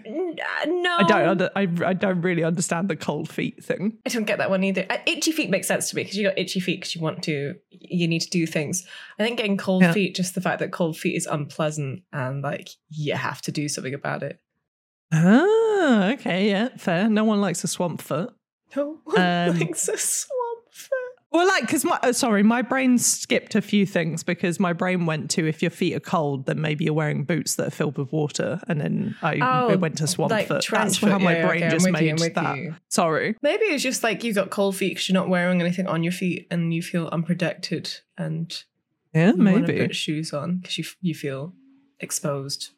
no, 0.67 0.97
I 0.99 1.05
don't. 1.05 1.29
Under, 1.29 1.51
I, 1.55 1.69
I 1.87 1.93
don't 1.95 2.21
really 2.23 2.43
understand 2.43 2.89
the 2.89 2.97
cold 2.97 3.29
feet 3.31 3.63
thing. 3.65 3.99
I 4.05 4.09
don't 4.11 4.25
get 4.25 4.39
that 4.39 4.51
one 4.51 4.65
either. 4.65 4.85
Uh, 4.91 4.99
itchy 5.07 5.31
feet 5.33 5.49
makes 5.49 5.69
sense 5.69 5.89
to 5.91 5.97
me 5.97 6.03
because 6.03 6.17
you 6.19 6.27
got 6.27 6.37
itchy 6.39 6.59
feet 6.61 6.81
because 6.81 6.95
you 6.97 7.01
want 7.01 7.23
to, 7.25 7.55
you 7.71 8.09
need 8.09 8.21
to 8.23 8.31
do 8.31 8.47
things. 8.47 8.85
I 9.19 9.23
think 9.23 9.37
getting 9.37 9.57
cold 9.57 9.83
Yeah. 9.83 9.93
feet, 9.93 10.17
just 10.17 10.35
the 10.35 10.41
fact 10.41 10.59
that 10.59 10.73
cold 10.73 10.97
feet 10.99 11.15
is 11.17 11.27
unpleasant 11.27 12.03
and 12.13 12.43
like 12.43 12.69
you 12.89 13.15
have 13.15 13.41
to 13.43 13.53
do 13.53 13.69
something 13.69 13.95
about 13.95 14.25
it. 14.25 14.41
Ah, 15.13 16.11
okay, 16.13 16.49
yeah, 16.49 16.69
fair. 16.77 17.09
No 17.09 17.25
one 17.25 17.41
likes 17.41 17.65
a 17.65 17.69
swamp 17.69 18.01
foot. 18.01 18.33
No 18.77 18.99
Um, 19.17 19.59
likes 19.59 19.89
a 19.89 19.97
swamp 19.99 20.65
foot. 20.71 20.91
Well, 21.33 21.47
like, 21.47 21.63
because 21.63 21.85
my 21.85 21.97
uh, 22.03 22.13
sorry, 22.13 22.43
my 22.43 22.61
brain 22.63 22.99
skipped 22.99 23.55
a 23.55 23.63
few 23.63 23.87
things 23.87 24.25
because 24.25 24.59
my 24.59 24.73
brain 24.73 25.07
went 25.07 25.31
to 25.33 25.47
if 25.47 25.63
your 25.63 25.71
feet 25.71 25.95
are 25.95 26.01
cold, 26.01 26.47
then 26.47 26.61
maybe 26.61 26.85
you're 26.85 26.95
wearing 26.95 27.23
boots 27.23 27.55
that 27.55 27.69
are 27.69 27.71
filled 27.71 27.99
with 27.99 28.13
water, 28.13 28.61
and 28.67 28.81
then 28.81 29.15
I 29.23 29.39
Oh, 29.41 29.71
it 29.73 29.79
went 29.81 29.99
to 29.99 30.09
swamp 30.09 30.33
like 30.33 30.49
foot. 30.49 30.67
That's 30.69 30.99
how 30.99 31.19
my 31.21 31.37
Yeah, 31.37 31.47
brain 31.47 31.63
okay, 31.63 31.71
just 31.71 31.87
with 31.91 32.01
you, 32.03 32.15
made 32.17 32.35
that. 32.35 32.57
you. 32.57 32.75
Sorry. 32.89 33.37
Maybe 33.43 33.65
it's 33.67 33.83
just 33.85 34.03
like 34.03 34.25
you 34.25 34.35
got 34.35 34.51
cold 34.51 34.75
feet 34.77 34.91
because 34.95 35.09
you're 35.09 35.15
not 35.15 35.29
wearing 35.29 35.61
anything 35.61 35.87
on 35.87 36.03
your 36.03 36.13
feet 36.13 36.49
and 36.51 36.75
you 36.75 36.83
feel 36.83 37.09
unprotected 37.13 38.01
and 38.19 38.65
Yeah, 39.15 39.31
you 39.31 39.37
maybe. 39.37 39.79
put 39.79 39.95
shoes 39.95 40.33
on 40.33 40.59
because 40.59 40.79
you 40.79 40.85
you 41.01 41.15
feel 41.15 41.55
exposed. 42.01 42.71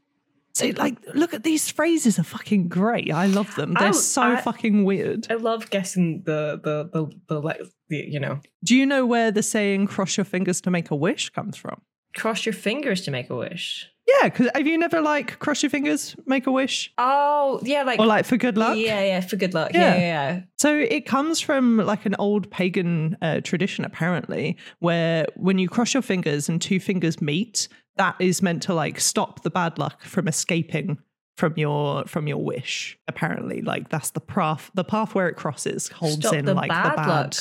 So, 0.63 0.83
like, 0.83 0.97
look 1.15 1.35
at 1.35 1.43
these 1.43 1.71
phrases 1.71 2.19
are 2.19 2.25
fucking 2.25 2.69
great. 2.69 3.13
I 3.13 3.27
love 3.27 3.55
them. 3.57 3.75
They're 3.79 3.89
I- 3.89 3.93
so 3.93 4.23
I- 4.23 4.41
fucking 4.41 4.85
weird. 4.85 5.27
I 5.31 5.35
love 5.35 5.71
guessing 5.71 6.23
the 6.25 6.61
the 6.63 6.89
the 6.93 7.11
the, 7.29 7.41
like 7.41 7.61
the 7.89 7.97
you 8.09 8.21
know 8.21 8.41
Do 8.65 8.77
you 8.77 8.87
know 8.87 9.05
where 9.07 9.31
the 9.31 9.43
saying 9.43 9.87
"cross 9.89 10.17
your 10.17 10.25
fingers 10.25 10.61
to 10.63 10.71
make 10.71 10.91
a 10.91 10.97
wish" 10.97 11.31
comes 11.31 11.57
from? 11.57 11.81
cross 12.15 12.45
your 12.45 12.53
fingers 12.53 13.01
to 13.01 13.11
make 13.11 13.31
a 13.31 13.35
wish. 13.35 13.89
Yeah, 14.07 14.29
because 14.29 14.51
have 14.55 14.67
you 14.67 14.77
never 14.77 15.01
like 15.01 15.39
cross 15.39 15.63
your 15.63 15.71
fingers, 15.71 16.15
make 16.27 16.47
a 16.47 16.53
wish, 16.53 16.93
Oh 16.99 17.59
yeah, 17.63 17.85
like 17.85 17.99
or 17.99 18.05
like 18.05 18.27
for 18.27 18.37
good 18.37 18.59
luck? 18.59 18.77
yeah 18.77 19.01
yeah 19.03 19.21
for 19.21 19.37
good 19.37 19.55
luck. 19.55 19.73
Yeah. 19.73 19.81
Yeah 19.81 19.95
yeah. 19.95 20.33
yeah. 20.35 20.41
So 20.59 20.77
it 20.77 21.07
comes 21.07 21.41
from 21.41 21.79
like 21.79 22.05
an 22.05 22.15
old 22.19 22.51
pagan 22.51 23.17
uh, 23.23 23.41
tradition, 23.43 23.87
apparently, 23.87 24.59
where 24.81 25.25
when 25.37 25.59
you 25.59 25.69
cross 25.71 25.95
your 25.95 26.03
fingers 26.03 26.49
and 26.51 26.61
two 26.61 26.81
fingers 26.81 27.23
meet, 27.23 27.69
that 27.97 28.17
is 28.19 28.43
meant 28.43 28.63
to 28.65 28.75
like 28.75 29.01
stop 29.01 29.43
the 29.43 29.51
bad 29.51 29.79
luck 29.79 30.03
from 30.03 30.29
escaping 30.29 30.99
from 31.37 31.55
your 31.57 32.05
from 32.07 32.27
your 32.27 32.43
wish. 32.43 32.99
Apparently, 33.09 33.63
like 33.63 33.89
that's 33.89 34.11
the 34.11 34.21
path. 34.21 34.71
The 34.75 34.85
path 34.85 35.15
where 35.15 35.29
it 35.29 35.37
crosses 35.37 35.89
holds 35.89 36.17
Stop 36.17 36.35
in 36.35 36.45
the 36.45 36.55
like 36.55 36.69
bad 36.71 36.93
the 36.93 36.97
bad. 36.97 37.07
luck. 37.09 37.35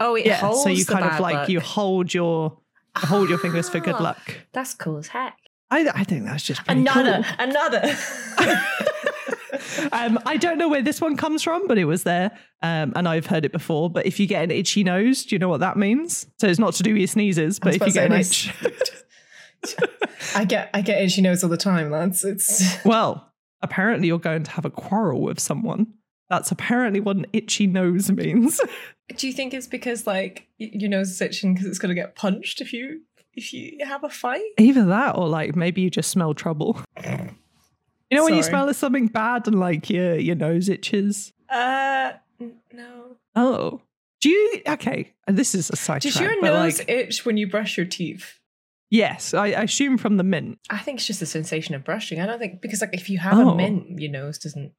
Oh, 0.00 0.14
it 0.16 0.26
Yeah, 0.26 0.36
holds 0.36 0.62
so 0.62 0.68
you 0.68 0.84
kind 0.84 1.04
of 1.04 1.20
like 1.20 1.34
luck. 1.34 1.48
you 1.48 1.60
hold 1.60 2.12
your 2.12 2.58
hold 2.96 3.28
your 3.28 3.38
fingers 3.38 3.68
for 3.68 3.80
good 3.80 3.94
Ah, 3.94 4.02
luck. 4.02 4.36
That's 4.52 4.74
cool 4.74 4.98
as 4.98 5.08
heck. 5.08 5.36
I, 5.70 5.88
I 5.94 6.04
think 6.04 6.24
that's 6.26 6.42
just 6.42 6.60
Another, 6.68 7.22
cool. 7.22 7.34
another. 7.38 7.96
um, 9.92 10.18
I 10.26 10.36
don't 10.36 10.58
know 10.58 10.68
where 10.68 10.82
this 10.82 11.00
one 11.00 11.16
comes 11.16 11.42
from, 11.42 11.66
but 11.66 11.78
it 11.78 11.84
was 11.84 12.02
there, 12.02 12.30
um, 12.62 12.92
and 12.96 13.08
I've 13.08 13.26
heard 13.26 13.44
it 13.44 13.52
before. 13.52 13.88
But 13.90 14.06
if 14.06 14.18
you 14.20 14.26
get 14.26 14.42
an 14.44 14.50
itchy 14.50 14.84
nose, 14.84 15.24
do 15.24 15.34
you 15.34 15.38
know 15.38 15.48
what 15.48 15.60
that 15.60 15.76
means? 15.76 16.26
So 16.38 16.46
it's 16.46 16.58
not 16.58 16.74
to 16.74 16.82
do 16.82 16.92
with 16.92 17.00
your 17.00 17.06
sneezes, 17.08 17.58
but 17.58 17.74
if 17.74 17.86
you 17.86 17.92
get 17.92 18.10
an 18.10 18.18
itch, 18.18 18.52
I 20.34 20.44
get, 20.44 20.70
I 20.74 20.80
get 20.80 21.02
itchy 21.02 21.22
nose 21.22 21.42
all 21.42 21.50
the 21.50 21.56
time, 21.56 21.90
lads. 21.90 22.24
It's 22.24 22.62
well, 22.84 23.32
apparently 23.62 24.08
you're 24.08 24.18
going 24.18 24.44
to 24.44 24.50
have 24.52 24.64
a 24.64 24.70
quarrel 24.70 25.20
with 25.20 25.40
someone. 25.40 25.94
That's 26.30 26.50
apparently 26.50 27.00
what 27.00 27.16
an 27.16 27.26
itchy 27.32 27.66
nose 27.66 28.10
means. 28.10 28.60
Do 29.16 29.26
you 29.26 29.32
think 29.32 29.52
it's 29.52 29.66
because 29.66 30.06
like 30.06 30.48
your 30.56 30.88
nose 30.88 31.10
is 31.10 31.20
itching 31.20 31.54
because 31.54 31.68
it's 31.68 31.78
going 31.78 31.94
to 31.94 32.00
get 32.00 32.14
punched 32.16 32.60
if 32.60 32.72
you 32.72 33.02
if 33.34 33.52
you 33.52 33.84
have 33.84 34.04
a 34.04 34.08
fight? 34.08 34.40
Either 34.58 34.86
that 34.86 35.16
or 35.16 35.28
like 35.28 35.54
maybe 35.54 35.82
you 35.82 35.90
just 35.90 36.10
smell 36.10 36.32
trouble. 36.32 36.80
You 37.04 38.18
know 38.18 38.24
when 38.24 38.34
you 38.34 38.42
smell 38.42 38.72
something 38.72 39.08
bad 39.08 39.46
and 39.46 39.60
like 39.60 39.90
your 39.90 40.16
your 40.16 40.36
nose 40.36 40.68
itches? 40.68 41.32
Uh, 41.50 42.12
n- 42.40 42.56
no. 42.72 43.16
Oh. 43.34 43.82
Do 44.20 44.30
you 44.30 44.62
okay? 44.68 45.12
and 45.26 45.36
This 45.36 45.54
is 45.54 45.68
a 45.70 45.76
side 45.76 46.02
Does 46.02 46.14
track, 46.14 46.30
your 46.30 46.42
nose 46.42 46.78
like 46.78 46.88
itch 46.88 47.26
when 47.26 47.36
you 47.36 47.46
brush 47.46 47.76
your 47.76 47.86
teeth? 47.86 48.38
Yes, 48.92 49.34
I, 49.34 49.46
I 49.46 49.62
assume 49.62 49.98
from 49.98 50.18
the 50.18 50.22
mint. 50.22 50.58
I 50.70 50.78
think 50.78 50.98
it's 50.98 51.06
just 51.06 51.18
the 51.20 51.26
sensation 51.26 51.74
of 51.74 51.82
brushing. 51.84 52.20
I 52.20 52.26
don't 52.26 52.38
think 52.38 52.60
because 52.60 52.80
like 52.80 52.94
if 52.94 53.10
you 53.10 53.18
have 53.18 53.38
Oh. 53.38 53.50
a 53.50 53.54
mint, 53.56 53.98
your 53.98 54.10
nose 54.12 54.38
doesn't. 54.38 54.72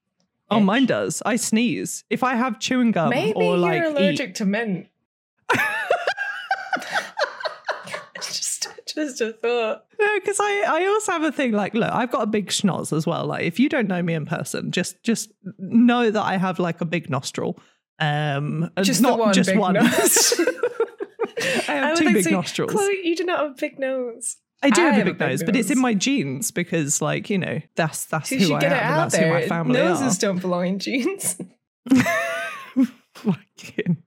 Oh, 0.51 0.59
mine 0.59 0.85
does. 0.85 1.21
I 1.25 1.35
sneeze 1.35 2.03
if 2.09 2.23
I 2.23 2.35
have 2.35 2.59
chewing 2.59 2.91
gum 2.91 3.09
Maybe 3.09 3.33
or 3.33 3.57
you're 3.57 3.73
eat. 3.73 3.85
allergic 3.85 4.35
to 4.35 4.45
mint. 4.45 4.87
just, 8.15 8.67
just 8.93 9.21
a 9.21 9.33
thought. 9.33 9.85
No, 9.99 10.19
because 10.19 10.39
I, 10.39 10.63
I 10.67 10.85
also 10.87 11.11
have 11.13 11.23
a 11.23 11.31
thing 11.31 11.51
like 11.53 11.73
look, 11.73 11.91
I've 11.91 12.11
got 12.11 12.23
a 12.23 12.27
big 12.27 12.47
schnoz 12.49 12.95
as 12.95 13.07
well. 13.07 13.25
Like 13.25 13.43
if 13.45 13.59
you 13.59 13.69
don't 13.69 13.87
know 13.87 14.01
me 14.01 14.13
in 14.13 14.25
person, 14.25 14.71
just 14.71 15.01
just 15.03 15.31
know 15.57 16.11
that 16.11 16.21
I 16.21 16.37
have 16.37 16.59
like 16.59 16.81
a 16.81 16.85
big 16.85 17.09
nostril. 17.09 17.57
Um, 17.99 18.69
and 18.75 18.85
Just 18.85 19.01
not 19.01 19.19
one 19.19 19.33
just 19.33 19.55
one. 19.55 19.75
nose. 21.43 21.63
I 21.69 21.73
have 21.73 21.89
would 21.89 21.97
two 21.97 22.05
like 22.05 22.13
big 22.15 22.31
nostrils. 22.31 22.71
Cloé, 22.73 23.03
you 23.03 23.15
do 23.15 23.23
not 23.23 23.39
have 23.39 23.51
a 23.51 23.55
big 23.55 23.79
nose. 23.79 24.37
I 24.61 24.69
do 24.69 24.81
I 24.81 24.85
have 24.85 24.93
a 24.93 24.97
have 24.97 25.07
a 25.07 25.09
big 25.11 25.19
big 25.19 25.29
nose, 25.29 25.43
but 25.43 25.55
it's 25.55 25.69
in 25.69 25.79
my 25.79 25.93
genes 25.93 26.51
because, 26.51 27.01
like 27.01 27.29
you 27.29 27.37
know, 27.37 27.59
that's 27.75 28.05
that's 28.05 28.29
who 28.29 28.53
I 28.53 28.59
get 28.59 28.71
am 28.71 28.77
it 28.77 28.81
and 28.81 28.93
out 28.93 29.11
that's 29.11 29.15
who 29.17 29.29
my 29.29 29.39
there. 29.39 29.47
family 29.49 29.73
Noses 29.73 30.17
don't 30.17 30.39
belong 30.39 30.67
in 30.67 30.79
genes. 30.79 31.37
Fucking. 33.13 33.97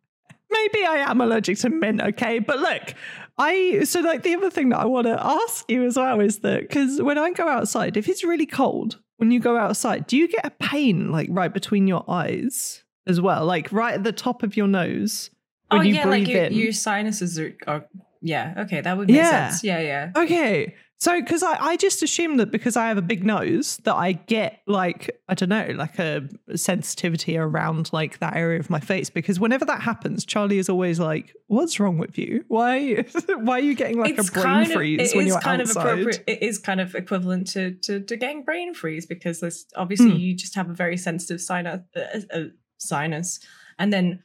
Maybe 0.50 0.84
I 0.86 1.04
am 1.10 1.20
allergic 1.20 1.58
to 1.58 1.68
mint, 1.68 2.00
okay? 2.00 2.38
But 2.38 2.58
look, 2.60 2.94
I 3.36 3.84
so 3.84 4.00
like 4.00 4.22
the 4.22 4.34
other 4.34 4.50
thing 4.50 4.70
that 4.70 4.78
I 4.78 4.86
want 4.86 5.06
to 5.06 5.22
ask 5.22 5.70
you 5.70 5.84
as 5.84 5.96
well 5.96 6.20
is 6.20 6.38
that 6.38 6.62
because 6.62 7.02
when 7.02 7.18
I 7.18 7.30
go 7.32 7.46
outside, 7.46 7.96
if 7.96 8.08
it's 8.08 8.24
really 8.24 8.46
cold, 8.46 8.98
when 9.18 9.30
you 9.30 9.40
go 9.40 9.56
outside, 9.56 10.06
do 10.06 10.16
you 10.16 10.28
get 10.28 10.46
a 10.46 10.50
pain 10.50 11.10
like 11.10 11.28
right 11.30 11.52
between 11.52 11.86
your 11.86 12.04
eyes 12.08 12.82
as 13.06 13.20
well, 13.20 13.44
like 13.44 13.70
right 13.72 13.94
at 13.94 14.04
the 14.04 14.12
top 14.12 14.42
of 14.42 14.56
your 14.56 14.66
nose 14.66 15.30
when 15.68 15.80
oh 15.80 15.84
you 15.84 15.94
yeah, 15.94 16.02
breathe 16.04 16.26
like 16.26 16.28
your, 16.28 16.44
in? 16.44 16.52
your 16.52 16.72
sinuses 16.72 17.38
are, 17.38 17.54
are. 17.66 17.86
Yeah, 18.22 18.54
okay, 18.64 18.80
that 18.80 18.96
would 18.96 19.08
make 19.08 19.16
Yeah. 19.16 19.48
sense. 19.50 19.62
Yeah, 19.62 19.80
yeah. 19.80 20.10
Okay. 20.16 20.74
So, 20.98 21.20
because 21.20 21.42
I, 21.42 21.58
I 21.60 21.76
just 21.76 22.02
assume 22.02 22.38
that 22.38 22.50
because 22.50 22.74
I 22.74 22.88
have 22.88 22.96
a 22.96 23.02
big 23.02 23.22
nose, 23.22 23.76
that 23.84 23.94
I 23.94 24.12
get 24.12 24.62
like, 24.66 25.10
I 25.28 25.34
don't 25.34 25.50
know, 25.50 25.68
like 25.76 25.98
a 25.98 26.26
sensitivity 26.56 27.36
around 27.36 27.90
like 27.92 28.18
that 28.20 28.34
area 28.34 28.58
of 28.58 28.70
my 28.70 28.80
face. 28.80 29.10
Because 29.10 29.38
whenever 29.38 29.66
that 29.66 29.82
happens, 29.82 30.24
Charlie 30.24 30.58
is 30.58 30.68
always 30.70 30.98
like, 30.98 31.34
What's 31.48 31.78
wrong 31.78 31.98
with 31.98 32.16
you? 32.18 32.44
Why, 32.48 33.04
why 33.36 33.58
are 33.58 33.62
you 33.62 33.74
getting 33.74 33.98
like 34.00 34.16
a 34.18 34.24
brain 34.24 34.64
freeze 34.70 35.12
of, 35.12 35.16
when 35.18 35.26
you're 35.26 35.38
kind 35.38 35.60
outside? 35.60 35.80
of 35.82 35.84
appropriate. 36.00 36.24
It 36.26 36.42
is 36.42 36.58
kind 36.58 36.80
of 36.80 36.94
equivalent 36.94 37.48
to 37.48 37.72
to, 37.82 38.00
to 38.00 38.16
getting 38.16 38.42
brain 38.42 38.72
freeze 38.74 39.04
because 39.06 39.66
obviously 39.76 40.10
Hmm. 40.12 40.16
you 40.16 40.34
just 40.34 40.54
have 40.54 40.70
a 40.70 40.74
very 40.74 40.96
sensitive 40.96 41.40
sinus, 41.42 41.82
uh, 41.94 42.00
uh, 42.34 42.40
sinus, 42.78 43.38
and 43.78 43.92
then 43.92 44.22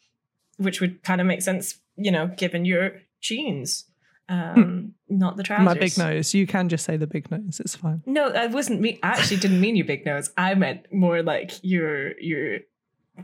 which 0.61 0.81
would 0.81 1.03
kind 1.03 1.21
of 1.21 1.27
make 1.27 1.41
sense, 1.41 1.79
you 1.95 2.11
know, 2.11 2.27
given 2.27 2.65
your 2.65 3.01
genes, 3.19 3.85
um, 4.29 4.93
not 5.09 5.35
the 5.35 5.43
trousers. 5.43 5.65
My 5.65 5.73
big 5.73 5.97
nose. 5.97 6.33
You 6.33 6.47
can 6.47 6.69
just 6.69 6.85
say 6.85 6.95
the 6.97 7.07
big 7.07 7.29
nose. 7.29 7.59
It's 7.59 7.75
fine. 7.75 8.01
No, 8.05 8.29
I 8.29 8.47
wasn't 8.47 8.79
me. 8.79 8.99
I 9.03 9.09
actually 9.09 9.37
didn't 9.37 9.59
mean 9.59 9.75
your 9.75 9.85
big 9.85 10.05
nose. 10.05 10.31
I 10.37 10.55
meant 10.55 10.91
more 10.93 11.21
like 11.21 11.51
your 11.63 12.17
your 12.19 12.59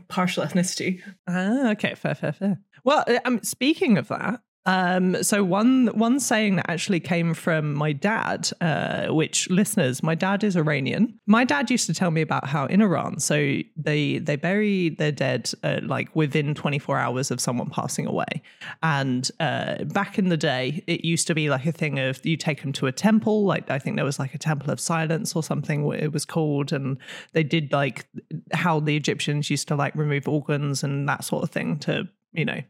partial 0.08 0.44
ethnicity. 0.44 1.00
Ah, 1.26 1.70
okay, 1.70 1.94
fair, 1.94 2.14
fair, 2.14 2.32
fair. 2.32 2.58
Well, 2.84 3.04
uh, 3.08 3.18
um, 3.24 3.42
speaking 3.42 3.96
of 3.96 4.08
that, 4.08 4.40
um, 4.68 5.22
so 5.22 5.42
one 5.42 5.86
one 5.94 6.20
saying 6.20 6.56
that 6.56 6.68
actually 6.68 7.00
came 7.00 7.32
from 7.32 7.72
my 7.72 7.92
dad, 7.92 8.50
uh, 8.60 9.06
which 9.06 9.48
listeners, 9.48 10.02
my 10.02 10.14
dad 10.14 10.44
is 10.44 10.58
Iranian. 10.58 11.18
My 11.26 11.44
dad 11.44 11.70
used 11.70 11.86
to 11.86 11.94
tell 11.94 12.10
me 12.10 12.20
about 12.20 12.46
how 12.46 12.66
in 12.66 12.82
Iran, 12.82 13.18
so 13.18 13.60
they 13.76 14.18
they 14.18 14.36
bury 14.36 14.90
their 14.90 15.10
dead 15.10 15.50
uh, 15.62 15.80
like 15.82 16.14
within 16.14 16.54
24 16.54 16.98
hours 16.98 17.30
of 17.30 17.40
someone 17.40 17.70
passing 17.70 18.06
away, 18.06 18.42
and 18.82 19.30
uh, 19.40 19.84
back 19.84 20.18
in 20.18 20.28
the 20.28 20.36
day, 20.36 20.84
it 20.86 21.02
used 21.02 21.26
to 21.28 21.34
be 21.34 21.48
like 21.48 21.64
a 21.64 21.72
thing 21.72 21.98
of 21.98 22.20
you 22.26 22.36
take 22.36 22.60
them 22.60 22.74
to 22.74 22.86
a 22.86 22.92
temple, 22.92 23.46
like 23.46 23.70
I 23.70 23.78
think 23.78 23.96
there 23.96 24.04
was 24.04 24.18
like 24.18 24.34
a 24.34 24.38
temple 24.38 24.70
of 24.70 24.80
silence 24.80 25.34
or 25.34 25.42
something 25.42 25.90
it 25.94 26.12
was 26.12 26.26
called, 26.26 26.74
and 26.74 26.98
they 27.32 27.42
did 27.42 27.72
like 27.72 28.06
how 28.52 28.80
the 28.80 28.96
Egyptians 28.96 29.48
used 29.48 29.66
to 29.68 29.76
like 29.76 29.94
remove 29.94 30.28
organs 30.28 30.84
and 30.84 31.08
that 31.08 31.24
sort 31.24 31.42
of 31.42 31.50
thing 31.50 31.78
to 31.78 32.06
you 32.34 32.44
know 32.44 32.60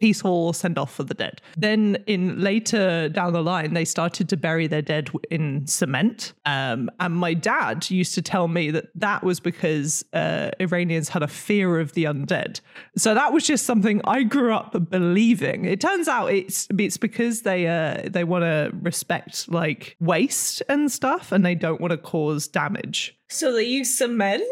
peaceful 0.00 0.52
send 0.52 0.78
off 0.78 0.94
for 0.94 1.04
the 1.04 1.14
dead. 1.14 1.40
Then 1.56 2.02
in 2.06 2.40
later 2.40 3.08
down 3.08 3.32
the 3.32 3.42
line, 3.42 3.74
they 3.74 3.84
started 3.84 4.28
to 4.28 4.36
bury 4.36 4.66
their 4.66 4.82
dead 4.82 5.10
in 5.30 5.66
cement. 5.66 6.32
Um, 6.44 6.90
and 7.00 7.14
my 7.14 7.34
dad 7.34 7.90
used 7.90 8.14
to 8.14 8.22
tell 8.22 8.48
me 8.48 8.70
that 8.70 8.86
that 8.94 9.22
was 9.22 9.40
because 9.40 10.04
uh, 10.12 10.50
Iranians 10.60 11.08
had 11.08 11.22
a 11.22 11.28
fear 11.28 11.80
of 11.80 11.92
the 11.92 12.04
undead. 12.04 12.60
So 12.96 13.14
that 13.14 13.32
was 13.32 13.46
just 13.46 13.64
something 13.66 14.00
I 14.04 14.22
grew 14.22 14.52
up 14.52 14.90
believing. 14.90 15.64
It 15.64 15.80
turns 15.80 16.08
out 16.08 16.26
it's 16.32 16.68
it's 16.78 16.96
because 16.96 17.42
they 17.42 17.66
uh, 17.66 18.08
they 18.08 18.24
want 18.24 18.44
to 18.44 18.70
respect 18.82 19.48
like 19.48 19.96
waste 20.00 20.62
and 20.68 20.90
stuff, 20.90 21.32
and 21.32 21.44
they 21.44 21.54
don't 21.54 21.80
want 21.80 21.92
to 21.92 21.98
cause 21.98 22.48
damage. 22.48 23.16
So 23.28 23.52
they 23.52 23.64
use 23.64 23.96
cement. 23.96 24.42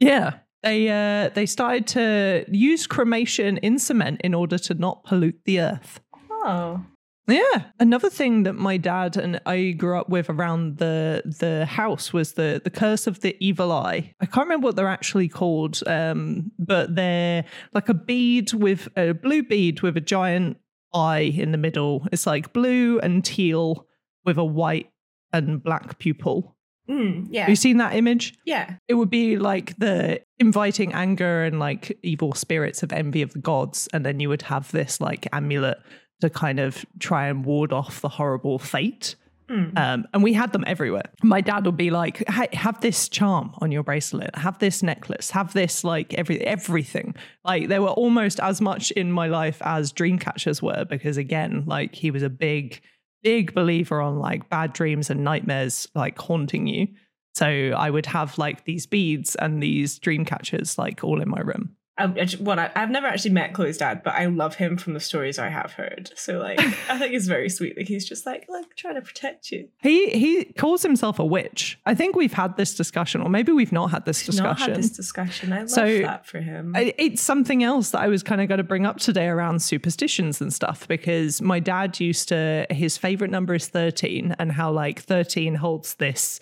Yeah. 0.00 0.38
They 0.64 0.88
uh 0.88 1.28
they 1.34 1.46
started 1.46 1.86
to 1.88 2.44
use 2.48 2.86
cremation 2.86 3.58
in 3.58 3.78
cement 3.78 4.22
in 4.24 4.34
order 4.34 4.58
to 4.58 4.74
not 4.74 5.04
pollute 5.04 5.40
the 5.44 5.60
earth. 5.60 6.00
Oh, 6.30 6.84
Yeah. 7.26 7.64
Another 7.78 8.10
thing 8.10 8.42
that 8.44 8.54
my 8.54 8.76
dad 8.78 9.16
and 9.16 9.40
I 9.46 9.72
grew 9.72 9.98
up 9.98 10.08
with 10.08 10.28
around 10.30 10.78
the 10.78 11.22
the 11.40 11.66
house 11.66 12.12
was 12.12 12.32
the 12.32 12.60
the 12.64 12.70
curse 12.70 13.06
of 13.06 13.20
the 13.20 13.36
evil 13.40 13.72
eye. 13.72 14.14
I 14.20 14.26
can't 14.26 14.46
remember 14.46 14.66
what 14.66 14.76
they're 14.76 14.88
actually 14.88 15.28
called, 15.28 15.80
um, 15.86 16.50
but 16.58 16.94
they're 16.94 17.44
like 17.72 17.88
a 17.90 17.94
bead 17.94 18.52
with 18.54 18.88
a 18.96 19.12
blue 19.12 19.42
bead 19.42 19.82
with 19.82 19.96
a 19.96 20.02
giant 20.02 20.56
eye 20.94 21.32
in 21.36 21.52
the 21.52 21.58
middle. 21.58 22.06
It's 22.12 22.26
like 22.26 22.52
blue 22.52 23.00
and 23.00 23.24
teal 23.24 23.86
with 24.24 24.38
a 24.38 24.44
white 24.44 24.90
and 25.32 25.62
black 25.62 25.98
pupil. 25.98 26.56
Mm, 26.88 27.26
yeah, 27.30 27.40
Have 27.42 27.48
you 27.50 27.56
seen 27.56 27.76
that 27.78 27.94
image? 27.94 28.34
yeah. 28.44 28.76
it 28.88 28.94
would 28.94 29.10
be 29.10 29.36
like 29.38 29.76
the 29.78 30.20
inviting 30.38 30.92
anger 30.92 31.44
and 31.44 31.58
like 31.58 31.96
evil 32.02 32.32
spirits 32.34 32.82
of 32.82 32.92
envy 32.92 33.22
of 33.22 33.32
the 33.32 33.38
gods 33.38 33.88
and 33.92 34.04
then 34.04 34.20
you 34.20 34.28
would 34.28 34.42
have 34.42 34.70
this 34.72 35.00
like 35.00 35.26
amulet 35.32 35.78
to 36.20 36.30
kind 36.30 36.60
of 36.60 36.84
try 36.98 37.26
and 37.28 37.44
ward 37.44 37.72
off 37.72 38.00
the 38.00 38.08
horrible 38.08 38.58
fate 38.58 39.16
Mm. 39.50 39.76
um, 39.78 40.06
and 40.14 40.22
we 40.22 40.32
had 40.32 40.54
them 40.54 40.64
everywhere 40.66 41.02
my 41.22 41.42
dad 41.42 41.66
would 41.66 41.76
be 41.76 41.90
like 41.90 42.26
have 42.30 42.80
this 42.80 43.10
charm 43.10 43.50
on 43.58 43.70
your 43.70 43.82
bracelet 43.82 44.34
have 44.36 44.58
this 44.58 44.82
necklace 44.82 45.30
have 45.32 45.52
this 45.52 45.84
like 45.84 46.14
every 46.14 46.40
everything 46.46 47.14
like 47.44 47.68
they 47.68 47.78
were 47.78 47.90
almost 47.90 48.40
as 48.40 48.62
much 48.62 48.90
in 48.92 49.12
my 49.12 49.26
life 49.26 49.60
as 49.60 49.92
dream 49.92 50.18
catchers 50.18 50.62
were 50.62 50.86
because 50.86 51.18
again 51.18 51.62
like 51.66 51.94
he 51.94 52.10
was 52.10 52.22
a 52.22 52.30
big 52.30 52.80
big 53.24 53.52
believer 53.54 54.00
on 54.00 54.20
like 54.20 54.48
bad 54.48 54.72
dreams 54.72 55.10
and 55.10 55.24
nightmares 55.24 55.88
like 55.96 56.16
haunting 56.18 56.68
you 56.68 56.86
so 57.34 57.46
I 57.46 57.90
would 57.90 58.06
have 58.06 58.38
like 58.38 58.64
these 58.64 58.86
beads 58.86 59.34
and 59.34 59.62
these 59.62 59.98
dream 59.98 60.24
catchers 60.24 60.78
like 60.78 61.02
all 61.02 61.20
in 61.20 61.28
my 61.28 61.40
room. 61.40 61.76
I, 61.96 62.04
I 62.04 62.24
just, 62.24 62.40
well, 62.42 62.58
I, 62.58 62.72
I've 62.74 62.90
never 62.90 63.06
actually 63.06 63.30
met 63.30 63.52
Cloé's 63.52 63.76
dad, 63.78 64.02
but 64.02 64.14
I 64.14 64.26
love 64.26 64.56
him 64.56 64.76
from 64.76 64.94
the 64.94 65.00
stories 65.00 65.38
I 65.38 65.48
have 65.48 65.72
heard. 65.74 66.10
So, 66.16 66.38
like, 66.38 66.58
I 66.90 66.98
think 66.98 67.14
it's 67.14 67.26
very 67.26 67.48
sweet. 67.48 67.76
Like, 67.76 67.86
he's 67.86 68.04
just 68.04 68.26
like, 68.26 68.46
like, 68.48 68.74
trying 68.76 68.96
to 68.96 69.00
protect 69.02 69.52
you. 69.52 69.68
He 69.80 70.10
he 70.10 70.44
calls 70.58 70.82
himself 70.82 71.18
a 71.20 71.24
witch. 71.24 71.78
I 71.86 71.94
think 71.94 72.16
we've 72.16 72.32
had 72.32 72.56
this 72.56 72.74
discussion, 72.74 73.20
or 73.20 73.28
maybe 73.28 73.52
we've 73.52 73.70
not 73.72 73.92
had 73.92 74.04
this 74.06 74.26
We've 74.26 74.36
Not 74.38 74.56
discussion. 74.56 74.74
had 74.74 74.82
this 74.82 74.90
discussion. 74.90 75.52
I 75.52 75.58
love 75.60 75.70
So, 75.70 75.98
that 76.02 76.26
for 76.26 76.40
him. 76.40 76.74
I- 76.74 76.94
It's 76.98 77.22
something 77.22 77.62
else 77.62 77.90
that 77.90 78.00
I 78.00 78.08
was 78.08 78.22
kind 78.24 78.40
of 78.40 78.48
going 78.48 78.58
to 78.58 78.64
bring 78.64 78.86
up 78.86 78.98
today 78.98 79.26
around 79.28 79.60
superstitions 79.62 80.40
and 80.40 80.52
stuff 80.52 80.88
because 80.88 81.40
my 81.42 81.60
dad 81.60 82.00
used 82.00 82.28
to, 82.30 82.66
his 82.70 82.96
favorite 82.96 83.30
number 83.30 83.54
is 83.54 83.68
13, 83.68 84.34
and 84.38 84.50
how 84.52 84.72
like 84.72 85.00
13 85.00 85.54
holds 85.56 85.94
this 85.94 86.40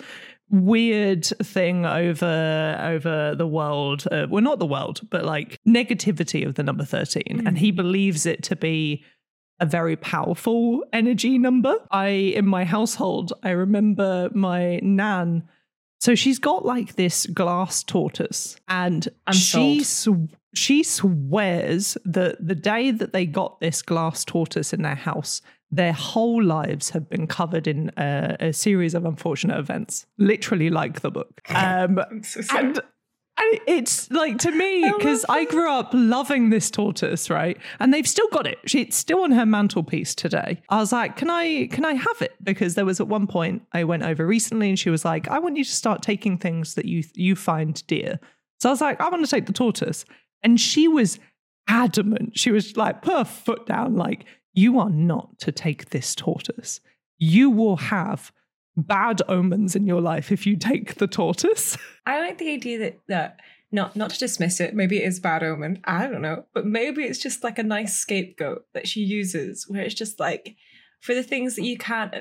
weird 0.52 1.24
thing 1.24 1.86
over 1.86 2.78
over 2.80 3.34
the 3.34 3.46
world 3.46 4.04
uh, 4.12 4.26
well 4.28 4.42
not 4.42 4.58
the 4.58 4.66
world 4.66 5.00
but 5.10 5.24
like 5.24 5.58
negativity 5.66 6.46
of 6.46 6.54
the 6.54 6.62
number 6.62 6.84
13 6.84 7.42
and 7.46 7.58
he 7.58 7.70
believes 7.70 8.26
it 8.26 8.42
to 8.42 8.54
be 8.54 9.02
a 9.60 9.66
very 9.66 9.94
powerful 9.96 10.84
energy 10.92 11.38
number. 11.38 11.76
I 11.90 12.08
in 12.08 12.46
my 12.46 12.64
household 12.64 13.32
i 13.42 13.50
remember 13.50 14.28
my 14.34 14.78
nan 14.82 15.44
so 16.02 16.16
she's 16.16 16.40
got 16.40 16.64
like 16.64 16.96
this 16.96 17.26
glass 17.26 17.84
tortoise, 17.84 18.56
and 18.66 19.08
I'm 19.24 19.34
she 19.34 19.84
sw- 19.84 20.34
she 20.52 20.82
swears 20.82 21.96
that 22.04 22.44
the 22.44 22.56
day 22.56 22.90
that 22.90 23.12
they 23.12 23.24
got 23.24 23.60
this 23.60 23.82
glass 23.82 24.24
tortoise 24.24 24.72
in 24.72 24.82
their 24.82 24.96
house, 24.96 25.42
their 25.72 25.92
whole 25.94 26.42
lives 26.42 26.90
have 26.90 27.08
been 27.08 27.26
covered 27.26 27.66
in 27.66 27.90
a, 27.96 28.36
a 28.38 28.52
series 28.52 28.94
of 28.94 29.04
unfortunate 29.06 29.58
events, 29.58 30.06
literally 30.18 30.70
like 30.70 31.00
the 31.00 31.10
book. 31.10 31.40
Um, 31.54 31.98
so 32.22 32.40
and 32.56 32.78
And 33.38 33.60
it's 33.66 34.10
like 34.10 34.36
to 34.38 34.52
me 34.52 34.92
because 34.98 35.24
I, 35.28 35.46
grew 35.46 35.70
up 35.70 35.88
loving 35.94 36.50
this 36.50 36.70
tortoise, 36.70 37.30
right? 37.30 37.56
And 37.80 37.92
they've 37.92 38.06
still 38.06 38.28
got 38.28 38.46
it. 38.46 38.58
She- 38.66 38.82
It's 38.82 38.96
still 38.96 39.22
on 39.24 39.32
her 39.32 39.46
mantelpiece 39.46 40.14
today. 40.14 40.60
I 40.68 40.76
was 40.76 40.92
like, 40.92 41.16
"Can 41.16 41.30
I? 41.30 41.66
Can 41.68 41.86
I 41.86 41.94
have 41.94 42.20
it?" 42.20 42.34
Because 42.42 42.74
there 42.74 42.84
was 42.84 43.00
at 43.00 43.08
one 43.08 43.26
point 43.26 43.62
I 43.72 43.84
went 43.84 44.02
over 44.02 44.26
recently, 44.26 44.68
and 44.68 44.78
she 44.78 44.90
was 44.90 45.04
like, 45.04 45.26
"I 45.28 45.38
want 45.38 45.56
you 45.56 45.64
to 45.64 45.70
start 45.70 46.02
taking 46.02 46.36
things 46.36 46.74
that 46.74 46.84
you 46.84 47.02
you 47.14 47.34
find 47.34 47.84
dear." 47.86 48.20
So 48.60 48.68
I 48.68 48.72
was 48.72 48.82
like, 48.82 49.00
"I 49.00 49.08
want 49.08 49.24
to 49.24 49.30
take 49.30 49.46
the 49.46 49.52
tortoise," 49.54 50.04
and 50.42 50.60
she 50.60 50.86
was 50.86 51.18
adamant. 51.68 52.38
She 52.38 52.50
was 52.50 52.76
like, 52.76 53.02
put 53.02 53.14
her 53.14 53.24
foot 53.24 53.66
down, 53.66 53.96
like, 53.96 54.24
"You 54.52 54.78
are 54.78 54.90
not 54.90 55.38
to 55.40 55.52
take 55.52 55.90
this 55.90 56.14
tortoise. 56.14 56.80
You 57.18 57.50
will 57.50 57.76
have." 57.76 58.32
Bad 58.74 59.20
omens 59.28 59.76
in 59.76 59.86
your 59.86 60.00
life 60.00 60.32
if 60.32 60.46
you 60.46 60.56
take 60.56 60.94
the 60.94 61.06
tortoise. 61.06 61.76
I 62.06 62.20
like 62.20 62.38
the 62.38 62.50
idea 62.50 62.78
that 62.78 63.00
that 63.06 63.40
not 63.70 63.96
not 63.96 64.10
to 64.10 64.18
dismiss 64.18 64.60
it. 64.60 64.74
Maybe 64.74 64.98
it 64.98 65.06
is 65.06 65.20
bad 65.20 65.42
omen. 65.42 65.80
I 65.84 66.06
don't 66.06 66.22
know, 66.22 66.44
but 66.54 66.64
maybe 66.66 67.02
it's 67.04 67.18
just 67.18 67.44
like 67.44 67.58
a 67.58 67.62
nice 67.62 67.94
scapegoat 67.96 68.66
that 68.72 68.88
she 68.88 69.00
uses, 69.00 69.66
where 69.68 69.82
it's 69.82 69.94
just 69.94 70.20
like 70.20 70.56
for 71.00 71.14
the 71.14 71.22
things 71.22 71.56
that 71.56 71.64
you 71.64 71.76
can't 71.76 72.14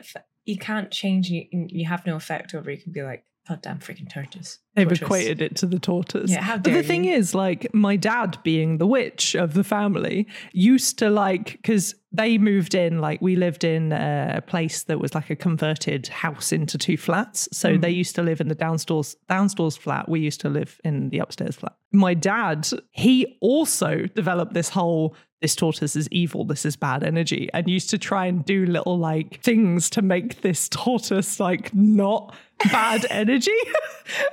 you 0.45 0.57
can't 0.57 0.91
change, 0.91 1.29
you, 1.29 1.45
you 1.51 1.87
have 1.87 2.05
no 2.05 2.15
effect 2.15 2.55
over. 2.55 2.71
You 2.71 2.77
can 2.77 2.91
be 2.91 3.03
like, 3.03 3.23
"God 3.47 3.61
damn 3.61 3.79
freaking 3.79 4.11
tortoise." 4.11 4.59
They've 4.75 4.87
Tortoise." 4.87 5.01
equated 5.01 5.41
it 5.41 5.55
to 5.57 5.65
the 5.67 5.79
tortoise. 5.79 6.31
Yeah, 6.31 6.41
how 6.41 6.57
dare 6.57 6.61
but 6.63 6.69
the 6.71 6.81
dare 6.81 6.83
thing 6.83 7.05
is, 7.05 7.35
like, 7.35 7.71
my 7.73 7.95
dad 7.95 8.39
being 8.43 8.77
the 8.77 8.87
witch 8.87 9.35
of 9.35 9.53
the 9.53 9.63
family 9.63 10.27
used 10.51 10.97
to 10.99 11.09
like 11.09 11.53
because 11.53 11.95
they 12.11 12.37
moved 12.37 12.75
in, 12.75 12.99
like, 12.99 13.21
we 13.21 13.35
lived 13.35 13.63
in 13.63 13.91
a 13.93 14.43
place 14.45 14.83
that 14.83 14.99
was 14.99 15.15
like 15.15 15.29
a 15.29 15.35
converted 15.35 16.07
house 16.07 16.51
into 16.51 16.77
two 16.77 16.97
flats. 16.97 17.47
So 17.53 17.75
Hmm. 17.75 17.79
they 17.81 17.89
used 17.91 18.15
to 18.15 18.21
live 18.21 18.41
in 18.41 18.47
the 18.49 18.55
downstairs 18.55 19.15
downstairs 19.29 19.77
flat. 19.77 20.09
We 20.09 20.19
used 20.19 20.41
to 20.41 20.49
live 20.49 20.79
in 20.83 21.09
the 21.09 21.19
upstairs 21.19 21.55
flat. 21.55 21.73
My 21.93 22.13
dad, 22.13 22.67
he 22.91 23.37
also 23.41 24.07
developed 24.07 24.53
this 24.53 24.69
whole 24.69 25.15
this 25.41 25.55
tortoise 25.55 25.95
is 25.95 26.07
evil, 26.09 26.45
this 26.45 26.65
is 26.65 26.75
bad 26.75 27.03
energy, 27.03 27.49
and 27.53 27.67
used 27.67 27.89
to 27.89 27.97
try 27.97 28.27
and 28.27 28.45
do 28.45 28.65
little 28.65 28.97
like 28.97 29.41
things 29.41 29.89
to 29.89 30.01
make 30.01 30.41
this 30.41 30.69
tortoise 30.69 31.39
like 31.39 31.73
not 31.73 32.33
bad 32.71 33.05
energy. 33.09 33.51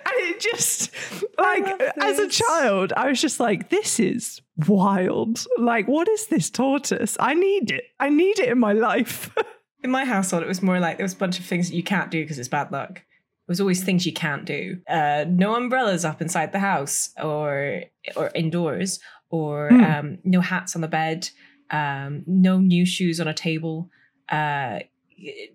and 0.07 0.15
it 0.17 0.41
just 0.41 0.95
like 1.39 1.67
as 2.03 2.19
a 2.19 2.29
child, 2.29 2.93
I 2.97 3.09
was 3.09 3.21
just 3.21 3.41
like, 3.41 3.71
this 3.71 3.99
is 3.99 4.43
wild. 4.67 5.47
Like, 5.57 5.89
what 5.89 6.09
is 6.09 6.27
this 6.27 6.51
tortoise? 6.51 7.17
I 7.19 7.35
need 7.35 7.71
it. 7.71 7.85
I 7.99 8.11
need 8.11 8.39
it 8.39 8.51
in 8.51 8.59
my 8.59 8.73
life. 8.73 9.35
In 9.85 9.93
my 9.93 10.05
household, 10.05 10.43
it 10.43 10.49
was 10.49 10.61
more 10.61 10.81
like 10.81 10.97
there 10.97 11.05
was 11.05 11.13
a 11.13 11.19
bunch 11.19 11.39
of 11.39 11.45
things 11.45 11.71
that 11.71 11.77
you 11.77 11.85
can't 11.85 12.11
do 12.11 12.21
because 12.21 12.37
it's 12.37 12.49
bad 12.49 12.73
luck. 12.73 12.97
It 12.97 13.03
was 13.47 13.61
always 13.61 13.85
things 13.85 14.05
you 14.05 14.13
can't 14.13 14.45
do. 14.45 14.79
Uh, 14.89 15.25
no 15.29 15.55
umbrellas 15.55 16.05
up 16.05 16.21
inside 16.21 16.51
the 16.51 16.59
house 16.59 17.11
or 17.23 17.85
or 18.17 18.33
indoors, 18.35 18.99
or 19.31 19.69
Hmm. 19.71 19.85
um, 19.85 20.19
no 20.25 20.41
hats 20.41 20.75
on 20.75 20.83
the 20.83 20.89
bed, 20.89 21.29
um, 21.71 22.23
no 22.27 22.59
new 22.59 22.85
shoes 22.87 23.21
on 23.21 23.29
a 23.29 23.35
table. 23.35 23.91
Uh, 24.29 24.81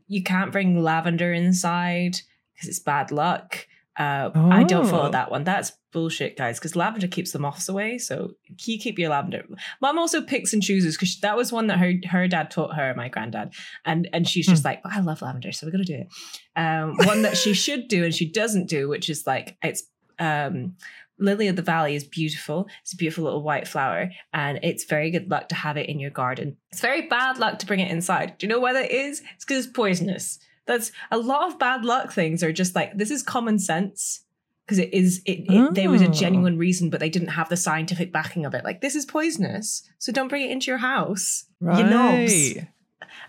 you 0.07 0.23
can't 0.23 0.51
bring 0.51 0.81
lavender 0.81 1.31
inside 1.33 2.17
because 2.53 2.69
it's 2.69 2.79
bad 2.79 3.11
luck. 3.11 3.67
Uh, 3.97 4.31
I 4.33 4.63
don't 4.63 4.87
follow 4.87 5.09
Oh. 5.09 5.11
that 5.11 5.29
one. 5.29 5.43
That's 5.43 5.71
bullshit, 5.91 6.35
guys. 6.35 6.57
Because 6.57 6.75
lavender 6.75 7.07
keeps 7.07 7.31
the 7.31 7.37
moths 7.37 7.69
away. 7.69 7.99
So 7.99 8.31
you 8.65 8.79
keep 8.79 8.97
your 8.97 9.09
lavender. 9.11 9.45
Mom 9.81 9.99
also 9.99 10.21
picks 10.23 10.51
and 10.51 10.63
chooses 10.63 10.97
because 10.97 11.19
that 11.19 11.37
was 11.37 11.51
one 11.51 11.67
that 11.67 11.77
her 11.77 11.93
her 12.09 12.27
dad 12.27 12.49
taught 12.49 12.75
her, 12.75 12.93
my 12.97 13.07
granddad, 13.07 13.53
and 13.85 14.09
and 14.11 14.27
she's 14.27 14.47
just 14.47 14.65
like, 14.65 14.81
I 14.83 14.99
love 15.01 15.21
lavender, 15.21 15.51
so 15.51 15.67
we're 15.67 15.71
gonna 15.71 15.83
do 15.83 15.93
it. 16.05 16.07
Um, 16.55 16.95
one 17.05 17.21
that 17.21 17.37
she 17.37 17.53
should 17.63 17.87
do 17.87 18.03
and 18.03 18.13
she 18.13 18.25
doesn't 18.27 18.67
do, 18.67 18.89
which 18.89 19.09
is 19.11 19.27
like 19.27 19.57
it's 19.63 19.83
um, 20.17 20.75
lily 21.19 21.47
of 21.47 21.55
the 21.55 21.61
valley 21.61 21.95
is 21.95 22.03
beautiful. 22.03 22.67
It's 22.81 22.93
a 22.93 22.97
beautiful 22.97 23.23
little 23.25 23.43
white 23.43 23.67
flower, 23.67 24.09
and 24.33 24.59
it's 24.63 24.83
very 24.85 25.11
good 25.11 25.29
luck 25.29 25.49
to 25.49 25.55
have 25.55 25.77
it 25.77 25.87
in 25.89 25.99
your 25.99 26.09
garden. 26.11 26.57
It's 26.71 26.81
very 26.81 27.07
bad 27.07 27.37
luck 27.37 27.59
to 27.59 27.65
bring 27.65 27.79
it 27.79 27.91
inside. 27.91 28.37
Do 28.37 28.45
you 28.45 28.49
know 28.51 28.59
why 28.59 28.73
that 28.73 28.91
is? 28.91 29.21
It's 29.35 29.45
because 29.45 29.65
it's 29.65 29.73
poisonous. 29.73 30.39
That's 30.65 30.91
a 31.11 31.17
lot 31.17 31.51
of 31.51 31.59
bad 31.59 31.83
luck 31.85 32.13
things 32.13 32.41
are 32.43 32.53
just 32.53 32.73
like 32.75 32.97
this 32.97 33.11
is 33.11 33.21
common 33.21 33.59
sense 33.59 34.23
because 34.65 34.79
it 34.79 34.93
is 34.93 35.21
it, 35.25 35.43
it 35.51 35.73
there 35.75 35.89
was 35.89 36.01
a 36.01 36.07
Oh. 36.07 36.11
genuine 36.11 36.57
reason 36.57 36.89
but 36.89 37.01
they 37.01 37.09
didn't 37.09 37.27
have 37.29 37.49
the 37.49 37.57
scientific 37.57 38.13
backing 38.13 38.45
of 38.45 38.53
it 38.53 38.63
like 38.63 38.79
this 38.79 38.95
is 38.95 39.05
poisonous 39.05 39.83
so 39.99 40.13
don't 40.13 40.29
bring 40.29 40.43
it 40.43 40.51
into 40.51 40.71
your 40.71 40.77
house 40.77 41.43
you 41.59 41.67
knobs 41.83 42.55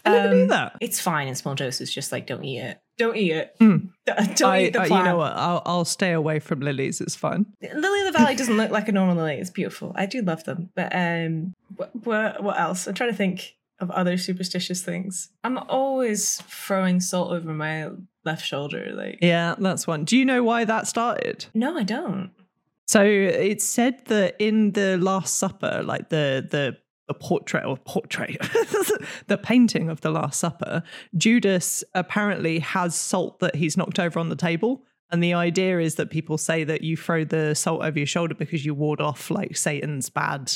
I 0.05 0.11
never 0.11 0.33
knew 0.35 0.43
Um, 0.43 0.49
that. 0.49 0.77
it's 0.81 1.01
fine 1.01 1.27
in 1.27 1.35
small 1.35 1.57
doses 1.57 1.93
just 1.93 2.13
like 2.13 2.29
don't 2.29 2.45
eat 2.45 2.61
it 2.61 2.79
don't 2.99 3.17
eat 3.17 3.33
it 3.33 3.57
Mm. 3.61 3.89
don't 4.07 4.43
I, 4.45 4.63
eat 4.65 4.73
the 4.73 4.83
uh, 4.83 4.87
plant 4.87 5.05
you 5.07 5.11
know 5.11 5.17
what? 5.19 5.33
I'll, 5.35 5.63
I'll 5.67 5.85
stay 5.85 6.13
away 6.13 6.39
from 6.39 6.61
lilies. 6.61 7.01
It's 7.01 7.17
fine. 7.17 7.47
lily 7.75 8.01
of 8.07 8.13
the 8.13 8.19
valley 8.19 8.35
doesn't 8.37 8.57
look 8.57 8.71
like 8.79 8.89
a 8.89 8.93
normal 8.93 9.17
lily 9.17 9.35
it's 9.37 9.51
beautiful 9.51 9.93
i 9.97 10.07
do 10.07 10.23
love 10.23 10.45
them 10.45 10.71
but 10.75 10.95
um 10.95 11.55
what, 11.77 11.91
what, 12.07 12.43
what 12.43 12.59
else 12.61 12.87
i'm 12.87 12.95
trying 12.95 13.11
to 13.11 13.17
think 13.17 13.55
of 13.81 13.91
other 13.91 14.17
superstitious 14.17 14.83
things 14.83 15.31
i'm 15.43 15.59
always 15.59 16.41
throwing 16.47 17.01
salt 17.01 17.33
over 17.33 17.53
my 17.53 17.89
left 18.25 18.45
shoulder 18.45 18.91
like 18.95 19.19
Yeah, 19.21 19.55
that's 19.59 19.87
one. 19.87 20.05
Do 20.05 20.17
you 20.17 20.25
know 20.25 20.43
why 20.45 20.65
that 20.65 20.87
started? 20.87 21.47
no 21.55 21.77
i 21.77 21.83
don't 21.83 22.31
So 22.87 23.03
it's 23.03 23.65
said 23.65 24.05
that 24.07 24.37
in 24.39 24.73
the 24.73 24.99
Last 24.99 25.37
Supper, 25.37 25.83
like 25.83 26.11
the 26.11 26.47
the 26.55 26.77
the 27.09 27.15
portrait 27.15 27.65
or 27.65 27.77
portrait, 27.77 28.37
the 29.27 29.39
painting 29.39 29.89
of 29.89 30.01
the 30.01 30.11
Last 30.11 30.41
Supper, 30.41 30.83
Judas 31.17 31.85
apparently 31.95 32.59
has 32.61 32.95
salt 32.95 33.41
that 33.41 33.55
he's 33.55 33.77
knocked 33.77 33.99
over 33.99 34.19
on 34.19 34.29
the 34.29 34.37
table. 34.37 34.85
And 35.11 35.23
the 35.23 35.35
idea 35.35 35.79
is 35.81 35.97
that 35.97 36.11
people 36.11 36.39
say 36.39 36.65
that 36.65 36.83
you 36.83 36.97
throw 36.97 37.25
the 37.25 37.55
salt 37.55 37.83
over 37.83 37.99
your 37.99 38.07
shoulder 38.07 38.35
because 38.35 38.65
you 38.65 38.75
ward 38.75 39.01
off 39.01 39.31
like 39.31 39.57
Satan's 39.57 40.09
bad 40.09 40.51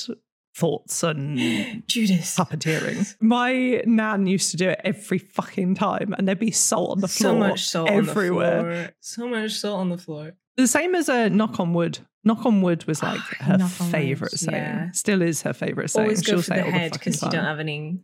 thoughts 0.59 1.03
and 1.05 1.39
judas 1.87 2.37
puppeteering. 2.37 3.15
My 3.21 3.83
nan 3.87 4.27
used 4.27 4.51
to 4.51 4.57
do 4.57 4.69
it 4.71 4.81
every 4.83 5.19
fucking 5.19 5.77
time, 5.77 6.15
and 6.17 6.27
there'd 6.27 6.39
be 6.39 6.51
salt 6.51 6.91
on 6.91 7.01
the 7.01 7.09
floor 7.09 7.33
so 7.33 7.39
much 7.39 7.69
salt 7.69 7.91
everywhere. 7.91 8.59
on 8.59 8.67
the 8.67 8.75
floor. 8.75 8.91
So 9.01 9.29
much 9.29 9.53
salt 9.53 9.81
on 9.81 9.89
the 9.91 9.99
floor. 9.99 10.33
The 10.57 10.67
same 10.67 10.95
as 10.95 11.09
a 11.09 11.31
knock 11.31 11.61
on 11.61 11.73
wood. 11.73 12.01
Knock 12.29 12.47
on 12.47 12.63
wood 12.63 12.85
was 12.85 13.03
like 13.03 13.21
her 13.41 13.59
favorite 13.59 14.33
wood, 14.33 14.41
saying. 14.41 14.57
yeah. 14.63 14.91
Still 14.93 15.23
is 15.23 15.43
her 15.43 15.53
favorite 15.53 15.91
saying. 15.91 16.05
Always 16.07 16.23
go 16.23 16.33
She'll 16.33 16.39
for 16.39 16.45
say 16.45 16.57
the 16.63 16.71
head 16.71 16.93
because 16.93 17.23
you 17.23 17.31
don't 17.31 17.45
have 17.45 17.59
any. 17.59 18.01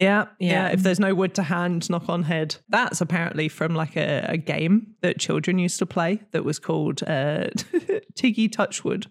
Yeah, 0.00 0.24
yeah, 0.40 0.68
Yeah. 0.68 0.68
If 0.72 0.82
there's 0.82 0.98
no 0.98 1.14
wood 1.14 1.34
to 1.36 1.44
hand, 1.44 1.88
knock 1.88 2.08
on 2.08 2.24
head. 2.24 2.56
That's 2.68 3.00
apparently 3.00 3.48
from 3.48 3.74
like 3.76 3.96
a, 3.96 4.24
a 4.28 4.36
game 4.36 4.94
that 5.02 5.18
children 5.20 5.58
used 5.60 5.78
to 5.78 5.86
play 5.86 6.20
that 6.32 6.44
was 6.44 6.58
called 6.58 7.02
uh, 7.04 7.48
Tiggy 8.16 8.48
Touchwood. 8.50 9.06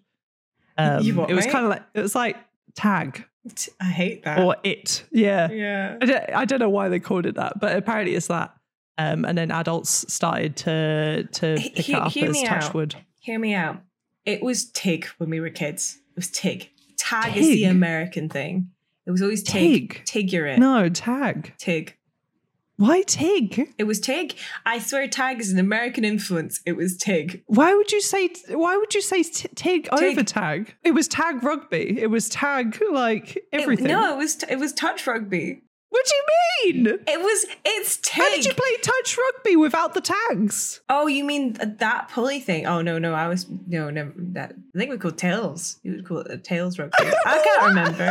Um, 0.77 1.01
You 1.03 1.15
what, 1.15 1.29
it 1.29 1.33
was 1.33 1.45
kind 1.45 1.63
of 1.65 1.69
like 1.69 1.83
it 1.93 2.01
was 2.01 2.15
like 2.15 2.35
tag 2.75 3.25
I 3.79 3.85
hate 3.85 4.23
that. 4.23 4.39
or 4.39 4.55
it. 4.63 5.03
Yeah. 5.11 5.49
yeah. 5.51 5.97
I 6.01 6.05
don't, 6.05 6.29
I 6.35 6.45
don't 6.45 6.59
know 6.59 6.69
why 6.69 6.89
they 6.89 6.99
called 6.99 7.25
it 7.25 7.35
that, 7.35 7.59
but 7.59 7.75
apparently 7.75 8.15
it's 8.15 8.27
that. 8.27 8.53
Um, 8.97 9.23
and 9.25 9.37
then 9.37 9.49
adults 9.51 10.05
started 10.13 10.55
to 10.57 11.23
to 11.31 11.55
pick 11.57 11.77
he- 11.85 11.93
it 11.93 11.99
up 11.99 12.11
hear 12.11 12.29
as 12.29 12.33
me 12.33 12.45
out. 12.45 12.61
touchwood. 12.61 12.95
Hear 13.21 13.39
me 13.39 13.53
out. 13.53 13.81
It 14.25 14.43
was 14.43 14.65
Tig 14.71 15.05
when 15.17 15.29
we 15.29 15.39
were 15.39 15.49
kids. 15.49 15.99
It 16.11 16.15
was 16.15 16.29
Tig. 16.29 16.69
Tag 16.97 17.35
is 17.35 17.47
the 17.47 17.63
American 17.65 18.29
thing. 18.29 18.69
It 19.05 19.11
was 19.11 19.21
always 19.21 19.43
Tig. 19.43 20.03
Tig? 20.05 20.05
Tigure 20.05 20.45
it. 20.53 20.59
No, 20.59 20.87
tag. 20.89 21.53
Tig. 21.57 21.97
Why 22.77 23.01
Tig? 23.03 23.73
It 23.77 23.83
was 23.83 23.99
Tig. 23.99 24.35
I 24.65 24.79
swear 24.79 25.07
Tag 25.07 25.39
is 25.39 25.51
an 25.51 25.59
American 25.59 26.03
influence. 26.03 26.61
It 26.65 26.73
was 26.73 26.97
Tig. 26.97 27.43
Why 27.45 27.73
would 27.75 27.91
you 27.91 28.01
say 28.01 28.29
why 28.49 28.75
would 28.77 28.93
you 28.95 29.01
say 29.01 29.21
t- 29.23 29.49
Tig 29.55 29.87
over 29.91 30.23
tag? 30.23 30.73
It 30.83 30.91
was 30.91 31.07
tag 31.07 31.43
rugby. 31.43 31.99
It 31.99 32.07
was 32.07 32.27
tag 32.29 32.79
like 32.91 33.35
It- 33.35 33.43
everything. 33.51 33.87
no, 33.87 34.13
it 34.13 34.17
was 34.17 34.41
it 34.49 34.55
was 34.57 34.73
touch 34.73 35.05
rugby. 35.05 35.61
What 35.91 36.05
do 36.05 36.15
you 36.15 36.73
mean? 36.85 36.99
It 37.05 37.19
was 37.19 37.45
it's 37.65 37.97
Tig. 37.97 38.23
How 38.23 38.31
did 38.31 38.45
you 38.45 38.53
play 38.53 38.77
touch 38.81 39.17
rugby 39.17 39.57
without 39.57 39.93
the 39.93 39.99
tags? 39.99 40.79
Oh, 40.89 41.07
you 41.07 41.25
mean 41.25 41.57
that 41.79 42.07
pulley 42.07 42.39
thing? 42.39 42.65
Oh 42.65 42.81
no, 42.81 42.97
no, 42.97 43.13
I 43.13 43.27
was 43.27 43.45
no, 43.67 43.89
never 43.89 44.13
that. 44.15 44.53
I 44.73 44.79
think 44.79 44.89
we 44.89 44.97
called 44.97 45.17
tails. 45.17 45.79
You 45.83 45.91
would 45.91 46.07
call 46.07 46.19
it 46.19 46.31
a 46.31 46.37
tails 46.37 46.79
rugby. 46.79 46.95
I 47.25 47.43
can't 47.43 47.67
remember, 47.75 48.07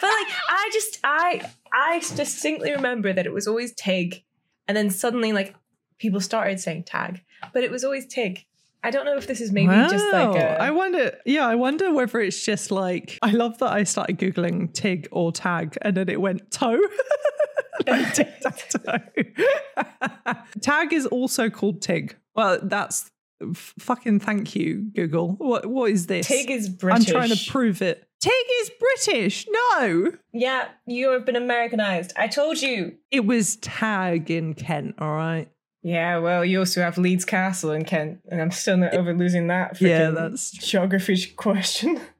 but 0.00 0.06
like 0.06 0.32
I 0.48 0.70
just 0.72 1.00
I 1.02 1.50
I 1.72 1.98
distinctly 2.14 2.70
remember 2.70 3.12
that 3.12 3.26
it 3.26 3.32
was 3.32 3.48
always 3.48 3.74
Tig, 3.74 4.22
and 4.68 4.76
then 4.76 4.88
suddenly 4.90 5.32
like 5.32 5.56
people 5.98 6.20
started 6.20 6.60
saying 6.60 6.84
tag, 6.84 7.20
but 7.52 7.64
it 7.64 7.70
was 7.72 7.82
always 7.82 8.06
Tig. 8.06 8.46
I 8.84 8.90
don't 8.90 9.06
know 9.06 9.16
if 9.16 9.26
this 9.26 9.40
is 9.40 9.50
maybe 9.50 9.72
just 9.72 10.12
like 10.12 10.28
Wow. 10.28 10.36
a, 10.36 10.56
I 10.60 10.70
wonder. 10.70 11.16
Yeah, 11.24 11.46
I 11.46 11.54
wonder 11.54 11.92
whether 11.92 12.20
it's 12.20 12.44
just 12.44 12.70
like. 12.70 13.18
I 13.22 13.30
love 13.32 13.56
that 13.58 13.72
I 13.72 13.84
started 13.84 14.18
googling 14.18 14.72
Tig 14.74 15.08
or 15.10 15.32
tag, 15.32 15.76
and 15.82 15.96
then 15.96 16.08
it 16.10 16.20
went 16.20 16.50
toe. 16.50 16.78
like 17.86 18.14
tic 18.14 18.40
tac 18.40 18.68
toe. 18.68 20.34
tag 20.60 20.92
is 20.92 21.06
also 21.06 21.50
called 21.50 21.82
Tig. 21.82 22.16
Well, 22.34 22.58
that's 22.62 23.10
f- 23.42 23.74
fucking 23.78 24.20
thank 24.20 24.54
you, 24.54 24.90
Google. 24.94 25.32
What 25.38 25.66
what 25.66 25.90
is 25.90 26.06
this? 26.06 26.26
Tig 26.28 26.50
is 26.50 26.68
British. 26.68 27.08
I'm 27.08 27.12
trying 27.14 27.30
to 27.30 27.50
prove 27.50 27.82
it. 27.82 28.06
Tig 28.20 28.32
is 28.62 28.70
British. 28.80 29.46
No, 29.50 30.12
yeah, 30.32 30.68
you 30.86 31.10
have 31.10 31.26
been 31.26 31.36
Americanized. 31.36 32.12
I 32.16 32.26
told 32.28 32.60
you. 32.62 32.96
it 33.10 33.26
was 33.26 33.56
tag 33.56 34.30
in 34.30 34.54
Kent. 34.54 34.94
All 34.98 35.12
right. 35.14 35.48
Yeah, 35.84 36.16
well, 36.18 36.46
you 36.46 36.60
also 36.60 36.80
have 36.80 36.96
Leeds 36.96 37.26
Castle 37.26 37.72
in 37.72 37.84
Kent, 37.84 38.20
and 38.30 38.40
I'm 38.40 38.50
still 38.50 38.78
not 38.78 38.94
over 38.94 39.12
losing 39.12 39.48
that. 39.48 39.78
Yeah, 39.82 40.10
that's 40.10 40.50
geography 40.50 41.26
question. 41.36 42.00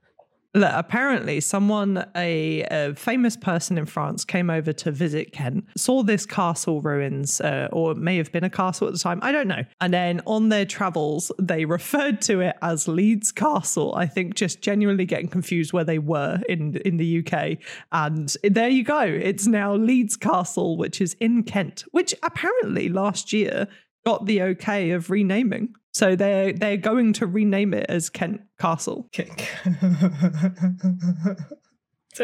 Apparently, 0.55 1.41
someone, 1.41 2.05
a, 2.15 2.63
a 2.71 2.95
famous 2.95 3.37
person 3.37 3.77
in 3.77 3.87
France, 3.87 4.25
came 4.25 4.51
over 4.51 4.73
to 4.73 4.93
visit 4.93 5.33
Kent, 5.33 5.65
saw 5.77 6.03
this 6.03 6.25
castle 6.27 6.81
ruins, 6.81 7.41
uh, 7.41 7.69
or 7.73 7.93
it 7.93 7.99
may 7.99 8.17
have 8.17 8.31
been 8.31 8.45
a 8.45 8.51
castle 8.51 8.87
at 8.87 8.93
the 8.93 8.99
time. 8.99 9.19
I 9.23 9.33
don't 9.33 9.49
know. 9.49 9.65
And 9.81 9.93
then 9.93 10.21
on 10.27 10.51
their 10.51 10.65
travels, 10.65 11.33
they 11.41 11.65
referred 11.75 12.21
to 12.23 12.41
it 12.41 12.57
as 12.63 12.87
Leeds 12.87 13.33
Castle. 13.33 13.95
I 13.97 14.07
think 14.07 14.35
just 14.35 14.61
genuinely 14.61 15.07
getting 15.07 15.29
confused 15.29 15.73
where 15.73 15.85
they 15.85 15.99
were 15.99 16.41
in 16.49 16.77
in 16.79 16.99
the 16.99 17.27
UK. 17.27 17.59
And 17.91 18.35
there 18.45 18.69
you 18.69 18.85
go. 18.85 19.01
It's 19.01 19.47
now 19.47 19.75
Leeds 19.75 20.17
Castle, 20.17 20.77
which 20.77 21.01
is 21.01 21.17
in 21.21 21.43
Kent, 21.43 21.85
which 21.91 22.15
apparently 22.23 22.89
last 22.89 23.33
year 23.33 23.67
got 24.05 24.27
the 24.27 24.43
okay 24.43 24.91
of 24.91 25.11
renaming. 25.11 25.75
So 25.95 26.17
they're 26.17 26.53
they're 26.53 26.77
going 26.77 27.13
to 27.15 27.27
rename 27.27 27.73
it 27.73 27.87
as 27.89 28.11
Kent 28.11 28.43
Castle. 28.59 29.09
Don't 29.15 29.29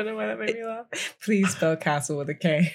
know 0.07 0.17
why 0.17 0.27
that 0.27 0.39
made 0.39 0.57
me 0.57 0.65
laugh. 0.65 1.17
Please 1.23 1.51
spell 1.51 1.77
castle 1.77 2.19
with 2.19 2.29
a 2.31 2.35
K. 2.35 2.75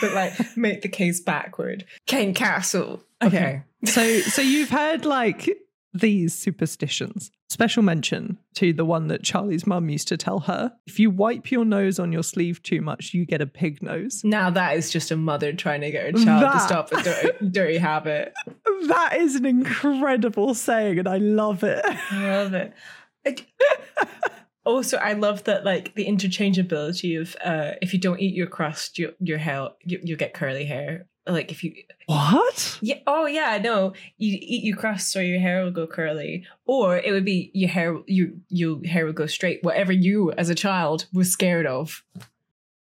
but 0.00 0.14
like 0.14 0.32
make 0.56 0.82
the 0.82 0.88
case 0.88 1.20
backward. 1.20 1.84
Kane 2.06 2.34
Castle. 2.34 3.02
Okay. 3.22 3.62
So 3.84 4.20
so 4.20 4.40
you've 4.40 4.70
heard 4.70 5.04
like 5.04 5.50
these 5.94 6.34
superstitions. 6.34 7.30
Special 7.48 7.82
mention 7.82 8.38
to 8.54 8.72
the 8.72 8.84
one 8.84 9.08
that 9.08 9.22
Charlie's 9.22 9.66
mum 9.66 9.90
used 9.90 10.08
to 10.08 10.16
tell 10.16 10.40
her. 10.40 10.72
If 10.86 10.98
you 10.98 11.10
wipe 11.10 11.50
your 11.50 11.64
nose 11.64 11.98
on 11.98 12.12
your 12.12 12.22
sleeve 12.22 12.62
too 12.62 12.80
much, 12.80 13.12
you 13.12 13.26
get 13.26 13.42
a 13.42 13.46
pig 13.46 13.82
nose. 13.82 14.22
Now 14.24 14.50
that 14.50 14.76
is 14.76 14.90
just 14.90 15.10
a 15.10 15.16
mother 15.16 15.52
trying 15.52 15.82
to 15.82 15.90
get 15.90 16.06
her 16.06 16.24
child 16.24 16.52
to 16.52 16.60
stop 16.60 16.92
a 16.92 17.02
dirty, 17.02 17.46
dirty 17.50 17.78
habit. 17.78 18.32
That 18.86 19.16
is 19.18 19.36
an 19.36 19.44
incredible 19.44 20.54
saying, 20.54 20.98
and 20.98 21.08
I 21.08 21.18
love 21.18 21.62
it. 21.62 21.84
I 21.84 22.36
love 22.36 22.54
it. 22.54 22.72
Also, 24.64 24.96
I 24.96 25.14
love 25.14 25.42
that 25.44 25.64
like 25.64 25.94
the 25.96 26.06
interchangeability 26.06 27.20
of 27.20 27.34
uh, 27.44 27.72
if 27.82 27.92
you 27.92 27.98
don't 27.98 28.20
eat 28.20 28.34
your 28.34 28.46
crust, 28.46 28.96
you, 28.96 29.12
your 29.18 29.38
hair 29.38 29.70
you, 29.82 29.98
you 30.04 30.16
get 30.16 30.34
curly 30.34 30.64
hair. 30.64 31.06
Like 31.26 31.52
if 31.52 31.62
you 31.62 31.72
What? 32.06 32.78
yeah 32.82 32.98
oh 33.06 33.26
yeah 33.26 33.50
I 33.50 33.58
know 33.58 33.92
you 34.18 34.36
eat 34.40 34.64
your 34.64 34.76
crust 34.76 35.14
or 35.16 35.22
your 35.22 35.38
hair 35.40 35.62
will 35.62 35.70
go 35.70 35.86
curly, 35.86 36.44
or 36.66 36.96
it 36.98 37.12
would 37.12 37.24
be 37.24 37.50
your 37.54 37.70
hair 37.70 37.96
you 38.06 38.40
your 38.48 38.84
hair 38.84 39.06
would 39.06 39.14
go 39.14 39.26
straight. 39.26 39.62
Whatever 39.62 39.92
you 39.92 40.32
as 40.32 40.48
a 40.50 40.54
child 40.54 41.06
was 41.12 41.30
scared 41.30 41.66
of. 41.66 42.02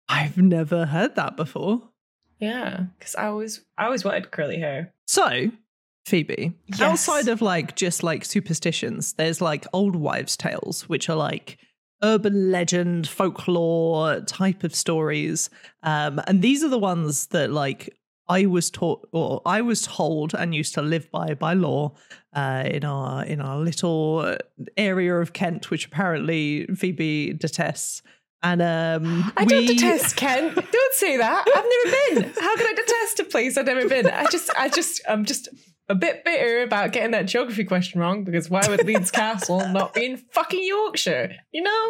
I've 0.09 0.37
never 0.37 0.85
heard 0.85 1.15
that 1.15 1.35
before. 1.35 1.89
Yeah, 2.39 2.85
because 2.97 3.15
I 3.15 3.25
always 3.25 3.65
I 3.77 3.85
always 3.85 4.05
wanted 4.05 4.29
curly 4.31 4.59
hair. 4.59 4.93
So, 5.07 5.49
Phoebe, 6.05 6.53
Yes. 6.67 6.81
outside 6.81 7.27
of 7.27 7.41
like 7.41 7.75
just 7.75 8.03
like 8.03 8.23
superstitions, 8.23 9.13
there's 9.13 9.41
like 9.41 9.65
old 9.73 9.95
wives' 9.95 10.37
tales, 10.37 10.87
which 10.87 11.09
are 11.09 11.15
like 11.15 11.57
urban 12.03 12.51
legend, 12.51 13.07
folklore 13.07 14.21
type 14.21 14.63
of 14.63 14.75
stories. 14.75 15.49
Um, 15.81 16.21
and 16.27 16.43
these 16.43 16.63
are 16.63 16.69
the 16.69 16.77
ones 16.77 17.25
that 17.27 17.51
like 17.51 17.96
I 18.29 18.45
was 18.45 18.69
taught 18.69 19.07
or 19.11 19.41
I 19.45 19.61
was 19.61 19.83
told 19.83 20.33
and 20.33 20.53
used 20.53 20.73
to 20.75 20.81
live 20.81 21.09
by 21.11 21.33
by 21.33 21.53
law 21.53 21.93
uh, 22.33 22.63
in 22.65 22.83
our 22.83 23.23
in 23.25 23.41
our 23.41 23.57
little 23.57 24.35
area 24.75 25.15
of 25.15 25.33
Kent, 25.33 25.69
which 25.69 25.85
apparently 25.87 26.65
Phoebe 26.67 27.33
detests. 27.33 28.01
And 28.43 28.61
um, 28.61 29.31
I 29.35 29.45
don't 29.45 29.65
detest 29.65 30.15
Kent. 30.15 30.55
Don't 30.71 30.93
say 30.93 31.17
that. 31.17 31.43
I've 31.47 32.15
never 32.15 32.21
been. 32.21 32.43
How 32.43 32.55
can 32.55 32.67
I 32.67 32.73
detest 32.75 33.19
a 33.19 33.23
place 33.23 33.57
I've 33.57 33.65
never 33.65 33.89
been? 33.89 34.05
I 34.05 34.27
just, 34.27 34.51
I 34.55 34.69
just, 34.69 35.01
I'm 35.09 35.25
just 35.25 35.49
a 35.89 35.95
bit 35.95 36.23
bitter 36.23 36.61
about 36.61 36.91
getting 36.91 37.11
that 37.11 37.25
geography 37.25 37.63
question 37.63 37.99
wrong 37.99 38.23
because 38.23 38.47
why 38.47 38.61
would 38.67 38.85
Leeds 38.85 39.09
Castle 39.09 39.67
not 39.69 39.95
be 39.95 40.05
in 40.05 40.17
fucking 40.17 40.63
Yorkshire? 40.63 41.35
You 41.51 41.63
know? 41.63 41.87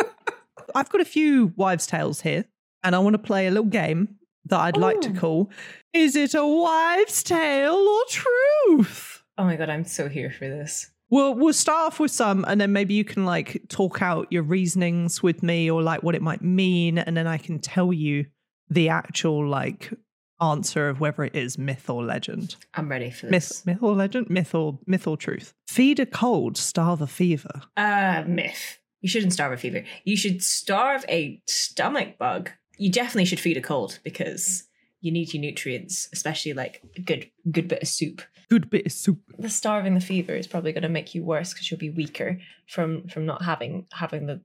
I've 0.73 0.89
got 0.89 1.02
a 1.02 1.06
few 1.06 1.54
wives' 1.58 1.86
tales 1.86 2.21
here, 2.21 2.45
and 2.82 2.95
I 2.95 3.00
want 3.00 3.15
to 3.15 3.19
play 3.19 3.47
a 3.47 3.52
little 3.52 3.65
game 3.65 4.16
that 4.49 4.60
I'd 4.60 4.77
like 4.77 5.01
to 5.01 5.12
call 5.13 5.49
Is 5.93 6.15
it 6.15 6.33
a 6.33 6.45
wives' 6.45 7.23
tale 7.23 7.73
or 7.75 8.01
truth? 8.10 9.23
Oh 9.38 9.43
my 9.45 9.55
god, 9.55 9.69
I'm 9.69 9.86
so 9.86 10.07
here 10.10 10.31
for 10.31 10.47
this. 10.47 10.89
Well, 11.10 11.33
we'll 11.36 11.53
start 11.53 11.88
off 11.88 11.99
with 12.01 12.12
some, 12.12 12.43
and 12.47 12.60
then 12.60 12.73
maybe 12.73 12.93
you 12.93 13.05
can 13.05 13.25
like 13.25 13.62
talk 13.69 14.01
out 14.01 14.27
your 14.29 14.43
reasonings 14.43 15.23
with 15.23 15.41
me 15.41 15.71
or 15.71 15.81
like 15.81 16.03
what 16.03 16.15
it 16.15 16.21
might 16.21 16.41
mean, 16.41 16.97
and 16.97 17.15
then 17.15 17.27
I 17.27 17.38
can 17.38 17.60
tell 17.60 17.93
you 17.93 18.25
the 18.69 18.89
actual 18.89 19.47
like 19.47 19.93
answer 20.41 20.89
of 20.89 20.99
whether 20.99 21.23
it 21.23 21.36
is 21.36 21.57
myth 21.57 21.89
or 21.89 22.03
legend. 22.03 22.55
I'm 22.73 22.89
ready 22.89 23.10
for 23.10 23.27
Myth, 23.27 23.47
this. 23.49 23.65
myth 23.65 23.81
or 23.81 23.95
legend? 23.95 24.29
Myth 24.29 24.53
or 24.53 24.77
myth 24.86 25.07
or 25.07 25.17
truth? 25.17 25.53
Feed 25.67 25.99
a 25.99 26.05
cold, 26.05 26.57
starve 26.57 27.01
a 27.01 27.07
fever. 27.07 27.62
Uh, 27.75 28.23
myth. 28.27 28.77
You 29.01 29.10
shouldn't 29.10 29.33
starve 29.33 29.53
a 29.53 29.57
fever. 29.57 29.83
You 30.03 30.17
should 30.17 30.43
starve 30.43 31.05
a 31.07 31.41
stomach 31.47 32.17
bug. 32.17 32.51
You 32.78 32.92
definitely 32.92 33.26
should 33.26 33.40
feed 33.40 33.58
a 33.58 33.62
cold 33.62 34.00
because 34.04 34.66
you 35.02 35.12
need 35.12 35.34
your 35.34 35.42
nutrients, 35.42 36.10
especially 36.13 36.54
like 36.54 36.82
a 36.96 37.02
good, 37.02 37.30
good 37.52 37.68
bit 37.68 37.82
of 37.82 37.88
soup. 37.88 38.22
Good 38.50 38.70
bit 38.70 38.86
of 38.86 38.92
soup. 38.92 39.20
the 39.38 39.50
starving 39.50 39.94
the 39.94 40.00
fever 40.00 40.34
is 40.34 40.48
probably 40.48 40.72
going 40.72 40.84
to 40.84 40.90
make 40.90 41.13
you 41.13 41.24
worse 41.24 41.54
because 41.54 41.70
you'll 41.70 41.80
be 41.80 41.90
weaker 41.90 42.40
from 42.68 43.08
from 43.10 43.26
not 43.26 43.44
having 43.44 43.86
having 43.92 44.26
the 44.26 44.42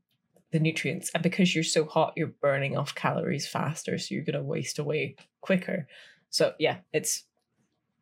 the 0.51 0.61
nutrients 0.61 1.11
and 1.15 1.23
because 1.23 1.55
you're 1.55 1.65
so 1.65 1.85
hot 1.87 2.13
you're 2.17 2.27
burning 2.27 2.77
off 2.77 2.95
calories 2.95 3.49
faster 3.49 3.97
so 3.99 4.15
you're 4.15 4.25
going 4.25 4.35
to 4.35 4.43
waste 4.43 4.79
away 4.79 5.17
quicker 5.41 5.87
so 6.29 6.53
yeah 6.59 6.79
it's 6.93 7.25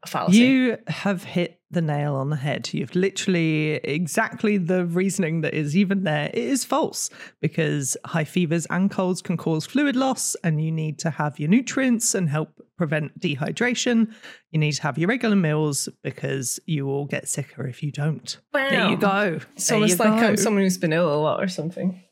fallacy 0.06 0.38
You 0.38 0.78
have 0.86 1.24
hit 1.24 1.60
the 1.70 1.80
nail 1.80 2.16
on 2.16 2.30
the 2.30 2.36
head. 2.36 2.72
You've 2.72 2.94
literally 2.94 3.74
exactly 3.74 4.56
the 4.56 4.84
reasoning 4.84 5.42
that 5.42 5.54
is 5.54 5.76
even 5.76 6.04
there. 6.04 6.26
It 6.26 6.34
is 6.34 6.64
false 6.64 7.10
because 7.40 7.96
high 8.04 8.24
fevers 8.24 8.66
and 8.66 8.90
colds 8.90 9.22
can 9.22 9.36
cause 9.36 9.66
fluid 9.66 9.96
loss, 9.96 10.34
and 10.42 10.62
you 10.62 10.72
need 10.72 10.98
to 11.00 11.10
have 11.10 11.38
your 11.38 11.48
nutrients 11.48 12.14
and 12.14 12.28
help 12.28 12.50
prevent 12.76 13.18
dehydration. 13.20 14.12
You 14.50 14.58
need 14.58 14.72
to 14.72 14.82
have 14.82 14.98
your 14.98 15.08
regular 15.08 15.36
meals 15.36 15.88
because 16.02 16.58
you 16.66 16.86
will 16.86 17.06
get 17.06 17.28
sicker 17.28 17.66
if 17.66 17.82
you 17.82 17.92
don't. 17.92 18.38
There 18.52 18.90
you 18.90 18.96
go. 18.96 19.40
it's 19.54 19.68
There 19.68 19.76
almost 19.76 19.98
like 19.98 20.20
go. 20.20 20.28
I'm 20.28 20.36
someone 20.36 20.62
who's 20.62 20.78
been 20.78 20.92
ill 20.92 21.12
a 21.12 21.20
lot 21.20 21.42
or 21.42 21.48
something 21.48 22.02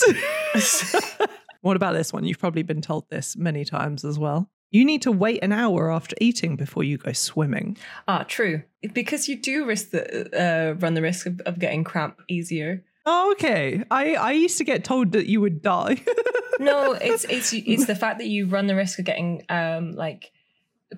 What 1.66 1.74
about 1.74 1.94
this 1.94 2.12
one? 2.12 2.24
You've 2.24 2.38
probably 2.38 2.62
been 2.62 2.80
told 2.80 3.10
this 3.10 3.36
many 3.36 3.64
times 3.64 4.04
as 4.04 4.20
well. 4.20 4.48
You 4.70 4.84
need 4.84 5.02
to 5.02 5.12
wait 5.12 5.42
an 5.42 5.52
hour 5.52 5.90
after 5.92 6.14
eating 6.20 6.56
before 6.56 6.84
you 6.84 6.98
go 6.98 7.12
swimming. 7.12 7.76
ah 8.08 8.24
true 8.28 8.62
because 8.92 9.28
you 9.28 9.36
do 9.40 9.64
risk 9.64 9.90
the 9.90 10.02
uh, 10.44 10.74
run 10.74 10.94
the 10.94 11.02
risk 11.02 11.26
of, 11.26 11.40
of 11.46 11.58
getting 11.58 11.84
cramp 11.84 12.20
easier 12.28 12.84
Oh, 13.08 13.30
okay. 13.34 13.84
I, 13.88 14.16
I 14.16 14.32
used 14.32 14.58
to 14.58 14.64
get 14.64 14.82
told 14.82 15.12
that 15.12 15.26
you 15.26 15.40
would 15.40 15.62
die. 15.62 16.02
no, 16.58 16.90
it's 16.94 17.22
it's 17.24 17.52
it's 17.52 17.86
the 17.86 17.94
fact 17.94 18.18
that 18.18 18.26
you 18.26 18.46
run 18.48 18.66
the 18.66 18.74
risk 18.74 18.98
of 18.98 19.04
getting 19.04 19.44
um 19.48 19.92
like 19.92 20.32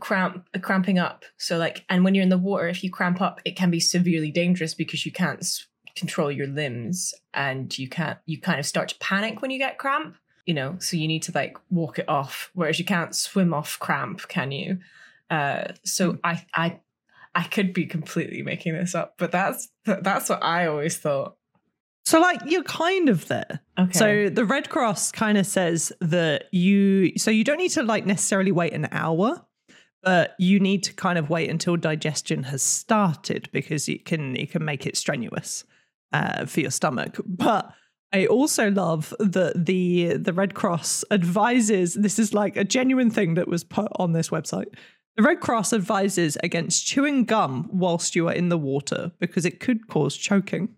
cramp 0.00 0.48
cramping 0.62 0.98
up. 0.98 1.24
So 1.36 1.58
like, 1.58 1.84
and 1.90 2.04
when 2.04 2.14
you're 2.14 2.22
in 2.22 2.28
the 2.30 2.38
water, 2.38 2.66
if 2.66 2.82
you 2.82 2.90
cramp 2.90 3.20
up, 3.20 3.40
it 3.44 3.56
can 3.56 3.70
be 3.70 3.78
severely 3.80 4.30
dangerous 4.30 4.72
because 4.74 5.04
you 5.04 5.12
can't 5.12 5.40
s- 5.40 5.66
control 5.96 6.32
your 6.32 6.46
limbs 6.46 7.12
and 7.34 7.76
you 7.78 7.90
can't 7.90 8.18
you 8.24 8.40
kind 8.40 8.58
of 8.58 8.64
start 8.64 8.88
to 8.88 8.98
panic 9.00 9.42
when 9.42 9.50
you 9.50 9.58
get 9.58 9.76
cramp. 9.76 10.16
You 10.48 10.54
know, 10.54 10.76
so 10.80 10.96
you 10.96 11.06
need 11.06 11.22
to 11.24 11.32
like 11.32 11.58
walk 11.70 11.98
it 11.98 12.08
off. 12.08 12.50
Whereas 12.54 12.78
you 12.78 12.84
can't 12.84 13.14
swim 13.14 13.52
off 13.52 13.78
cramp, 13.78 14.26
can 14.28 14.50
you? 14.50 14.78
Uh, 15.28 15.72
so 15.84 16.18
I 16.24 16.44
I 16.54 16.80
I 17.34 17.44
could 17.44 17.72
be 17.72 17.86
completely 17.86 18.42
making 18.42 18.72
this 18.72 18.94
up, 18.94 19.14
but 19.18 19.30
that's 19.30 19.68
that's 19.84 20.30
what 20.30 20.42
I 20.42 20.66
always 20.66 20.96
thought. 20.96 21.36
So, 22.08 22.18
like, 22.20 22.40
you're 22.46 22.62
kind 22.62 23.10
of 23.10 23.28
there. 23.28 23.60
Okay. 23.78 23.92
So, 23.92 24.30
the 24.30 24.46
Red 24.46 24.70
Cross 24.70 25.12
kind 25.12 25.36
of 25.36 25.46
says 25.46 25.92
that 26.00 26.44
you, 26.52 27.12
so 27.18 27.30
you 27.30 27.44
don't 27.44 27.58
need 27.58 27.72
to 27.72 27.82
like 27.82 28.06
necessarily 28.06 28.50
wait 28.50 28.72
an 28.72 28.88
hour, 28.92 29.44
but 30.02 30.34
you 30.38 30.58
need 30.58 30.82
to 30.84 30.94
kind 30.94 31.18
of 31.18 31.28
wait 31.28 31.50
until 31.50 31.76
digestion 31.76 32.44
has 32.44 32.62
started 32.62 33.50
because 33.52 33.90
it 33.90 34.06
can 34.06 34.36
it 34.36 34.50
can 34.50 34.64
make 34.64 34.86
it 34.86 34.96
strenuous 34.96 35.64
uh, 36.14 36.46
for 36.46 36.60
your 36.60 36.70
stomach. 36.70 37.20
But 37.26 37.70
I 38.12 38.26
also 38.26 38.70
love 38.70 39.14
that 39.18 39.66
the 39.66 40.16
the 40.16 40.32
Red 40.32 40.54
Cross 40.54 41.04
advises. 41.10 41.94
This 41.94 42.18
is 42.18 42.32
like 42.32 42.56
a 42.56 42.64
genuine 42.64 43.10
thing 43.10 43.34
that 43.34 43.48
was 43.48 43.64
put 43.64 43.88
on 43.96 44.12
this 44.12 44.30
website. 44.30 44.66
The 45.16 45.22
Red 45.22 45.40
Cross 45.40 45.72
advises 45.72 46.38
against 46.42 46.86
chewing 46.86 47.24
gum 47.24 47.68
whilst 47.72 48.14
you 48.14 48.28
are 48.28 48.32
in 48.32 48.48
the 48.48 48.58
water 48.58 49.12
because 49.18 49.44
it 49.44 49.60
could 49.60 49.88
cause 49.88 50.16
choking. 50.16 50.68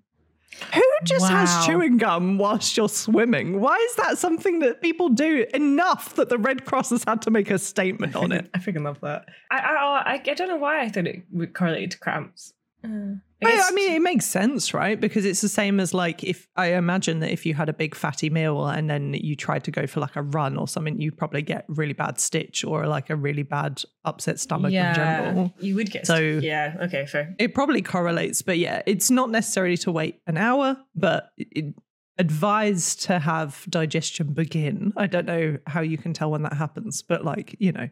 Who 0.75 0.83
just 1.05 1.29
has 1.29 1.65
chewing 1.65 1.97
gum 1.99 2.39
whilst 2.39 2.77
you're 2.77 2.89
swimming? 2.89 3.61
Why 3.61 3.77
is 3.77 3.95
that 3.97 4.19
something 4.19 4.59
that 4.61 4.83
people 4.83 5.09
do 5.09 5.47
enough 5.55 6.15
that 6.17 6.29
the 6.29 6.39
Red 6.39 6.65
Cross 6.65 6.91
has 6.91 7.05
had 7.05 7.23
to 7.23 7.31
make 7.31 7.51
a 7.51 7.59
statement 7.59 8.17
on 8.17 8.33
it? 8.33 8.51
I 8.53 8.59
freaking 8.59 8.85
love 8.85 9.01
that. 9.03 9.27
I, 9.51 9.59
I 9.59 10.03
I 10.05 10.13
I 10.15 10.19
don't 10.19 10.49
know 10.49 10.57
why 10.57 10.81
I 10.83 10.89
thought 10.89 11.07
it 11.07 11.23
would 11.31 11.55
correlate 11.55 11.93
to 11.93 11.99
cramps. 11.99 12.53
Uh, 12.85 13.15
I, 13.43 13.69
I 13.69 13.71
mean, 13.73 13.93
it 13.93 14.03
makes 14.03 14.27
sense, 14.27 14.75
right? 14.75 15.01
Because 15.01 15.25
it's 15.25 15.41
the 15.41 15.49
same 15.49 15.81
as 15.81 15.95
like 15.95 16.23
if 16.25 16.47
I 16.57 16.75
imagine 16.75 17.21
that 17.21 17.31
if 17.31 17.47
you 17.47 17.55
had 17.55 17.69
a 17.69 17.73
big 17.73 17.95
fatty 17.95 18.29
meal 18.31 18.67
and 18.67 18.89
then 18.91 19.15
you 19.15 19.35
tried 19.35 19.65
to 19.65 19.71
go 19.71 19.87
for 19.87 20.01
like 20.01 20.17
a 20.17 20.23
run 20.23 20.59
or 20.59 20.69
something, 20.69 21.01
you'd 21.01 21.17
probably 21.17 21.41
get 21.43 21.65
really 21.69 21.95
bad 21.95 22.21
stitch 22.21 22.65
or 22.65 22.87
like 22.87 23.09
a 23.11 23.17
really 23.17 23.43
bad 23.43 23.83
upset 24.05 24.41
stomach 24.41 24.73
in 24.91 24.95
general. 24.95 25.55
you 25.59 25.75
would 25.77 25.91
get. 25.91 26.07
So- 26.07 26.19
yeah, 26.19 26.77
okay, 26.83 27.07
fair. 27.07 27.35
It 27.39 27.55
probably 27.55 27.81
correlates, 27.83 28.43
but 28.43 28.59
yeah, 28.59 28.83
it's 28.87 29.11
not 29.11 29.31
necessarily 29.31 29.79
to 29.79 29.91
wait 29.93 30.21
an 30.27 30.37
hour, 30.37 30.77
but 30.95 31.31
it, 31.39 31.75
advised 32.19 33.03
to 33.05 33.19
have 33.19 33.65
digestion 33.71 34.35
begin. 34.35 34.93
I 34.97 35.07
don't 35.07 35.25
know 35.27 35.57
how 35.67 35.81
you 35.81 35.97
can 35.97 36.13
tell 36.13 36.31
when 36.31 36.43
that 36.43 36.53
happens, 36.53 37.03
but 37.03 37.25
like, 37.25 37.57
you 37.59 37.73
know, 37.73 37.89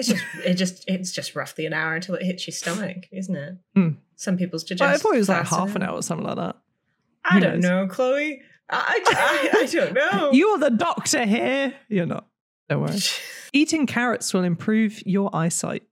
It's 0.00 0.08
just, 0.08 0.24
it 0.44 0.54
just, 0.54 0.84
it's 0.88 1.12
just 1.12 1.36
roughly 1.36 1.66
an 1.66 1.72
hour 1.72 1.94
until 1.94 2.14
it 2.16 2.22
hits 2.22 2.46
your 2.46 2.52
stomach, 2.52 3.06
isn't 3.12 3.36
it? 3.36 3.56
Hmm. 3.74 3.88
Some 4.16 4.36
people's 4.36 4.64
digest. 4.64 4.82
I 4.82 4.96
thought 4.96 5.14
it 5.14 5.18
was 5.18 5.28
like 5.28 5.46
half 5.46 5.76
an 5.76 5.82
hour 5.82 5.96
or 5.96 6.02
something 6.02 6.26
like 6.26 6.36
that. 6.36 6.56
I 7.24 7.34
Who 7.34 7.40
don't 7.40 7.60
knows? 7.60 7.62
know, 7.62 7.86
Cloé. 7.86 8.38
I, 8.70 9.00
I, 9.06 9.58
I 9.62 9.66
don't 9.70 9.94
know. 9.94 10.30
You're 10.32 10.58
the 10.58 10.70
doctor 10.70 11.24
here. 11.24 11.74
You're 11.88 12.06
not. 12.06 12.26
Don't 12.68 12.82
worry. 12.82 12.98
Eating 13.52 13.86
carrots 13.86 14.32
will 14.32 14.44
improve 14.44 15.04
your 15.06 15.34
eyesight. 15.34 15.82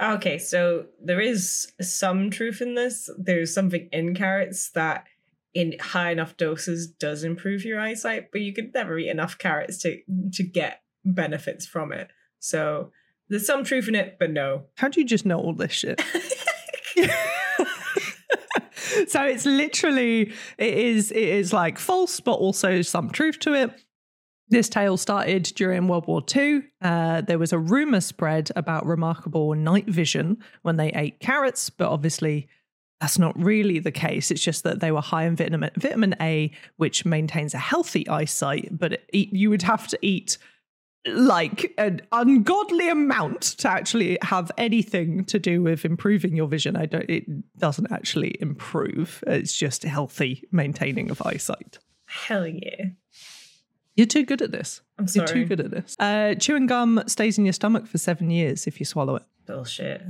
Okay, 0.00 0.38
so 0.38 0.86
there 1.02 1.20
is 1.20 1.72
some 1.80 2.30
truth 2.30 2.60
in 2.60 2.74
this. 2.74 3.10
There's 3.18 3.52
something 3.52 3.88
in 3.92 4.14
carrots 4.14 4.70
that, 4.70 5.04
in 5.54 5.76
high 5.78 6.10
enough 6.10 6.36
doses, 6.36 6.86
does 6.88 7.22
improve 7.24 7.64
your 7.64 7.80
eyesight, 7.80 8.30
but 8.32 8.40
you 8.40 8.52
could 8.52 8.72
never 8.72 8.98
eat 8.98 9.08
enough 9.08 9.36
carrots 9.38 9.78
to 9.82 10.00
to 10.32 10.42
get 10.42 10.82
benefits 11.04 11.66
from 11.66 11.92
it. 11.92 12.08
So 12.38 12.92
there's 13.30 13.46
some 13.46 13.64
truth 13.64 13.88
in 13.88 13.94
it, 13.94 14.16
but 14.18 14.30
no. 14.30 14.64
How 14.76 14.88
do 14.88 15.00
you 15.00 15.06
just 15.06 15.24
know 15.24 15.38
all 15.38 15.54
this 15.54 15.72
shit? 15.72 16.02
so 19.06 19.22
it's 19.24 19.46
literally 19.46 20.32
it 20.58 20.74
is 20.74 21.12
it 21.12 21.16
is 21.16 21.52
like 21.52 21.78
false, 21.78 22.20
but 22.20 22.32
also 22.32 22.82
some 22.82 23.10
truth 23.10 23.38
to 23.40 23.54
it. 23.54 23.70
This 24.48 24.68
tale 24.68 24.96
started 24.96 25.44
during 25.54 25.86
World 25.86 26.08
War 26.08 26.24
II. 26.34 26.62
Uh, 26.82 27.20
there 27.20 27.38
was 27.38 27.52
a 27.52 27.58
rumor 27.58 28.00
spread 28.00 28.50
about 28.56 28.84
remarkable 28.84 29.54
night 29.54 29.86
vision 29.86 30.38
when 30.62 30.76
they 30.76 30.90
ate 30.92 31.20
carrots, 31.20 31.70
but 31.70 31.88
obviously 31.88 32.48
that's 33.00 33.16
not 33.16 33.40
really 33.40 33.78
the 33.78 33.92
case. 33.92 34.32
It's 34.32 34.42
just 34.42 34.64
that 34.64 34.80
they 34.80 34.90
were 34.90 35.00
high 35.00 35.24
in 35.24 35.36
vitamin 35.36 35.70
vitamin 35.76 36.16
A, 36.20 36.50
which 36.76 37.04
maintains 37.04 37.54
a 37.54 37.58
healthy 37.58 38.08
eyesight. 38.08 38.76
But 38.76 39.02
it, 39.12 39.32
you 39.32 39.50
would 39.50 39.62
have 39.62 39.86
to 39.88 39.98
eat 40.02 40.36
like 41.06 41.72
an 41.78 42.02
ungodly 42.12 42.88
amount 42.88 43.42
to 43.42 43.68
actually 43.68 44.18
have 44.22 44.50
anything 44.58 45.24
to 45.24 45.38
do 45.38 45.62
with 45.62 45.84
improving 45.84 46.36
your 46.36 46.46
vision. 46.46 46.76
I 46.76 46.86
don't. 46.86 47.08
It 47.08 47.24
doesn't 47.58 47.90
actually 47.90 48.36
improve. 48.40 49.24
It's 49.26 49.56
just 49.56 49.84
healthy 49.84 50.46
maintaining 50.52 51.10
of 51.10 51.22
eyesight. 51.24 51.78
Hell 52.06 52.46
yeah! 52.46 52.86
You're 53.96 54.06
too 54.06 54.24
good 54.24 54.42
at 54.42 54.52
this. 54.52 54.80
I'm 54.98 55.04
You're 55.14 55.26
sorry. 55.26 55.40
too 55.42 55.44
good 55.46 55.60
at 55.60 55.70
this. 55.70 55.96
Uh, 55.98 56.34
chewing 56.34 56.66
gum 56.66 57.02
stays 57.06 57.38
in 57.38 57.44
your 57.44 57.52
stomach 57.52 57.86
for 57.86 57.98
seven 57.98 58.30
years 58.30 58.66
if 58.66 58.80
you 58.80 58.86
swallow 58.86 59.16
it. 59.16 59.22
Bullshit. 59.46 60.02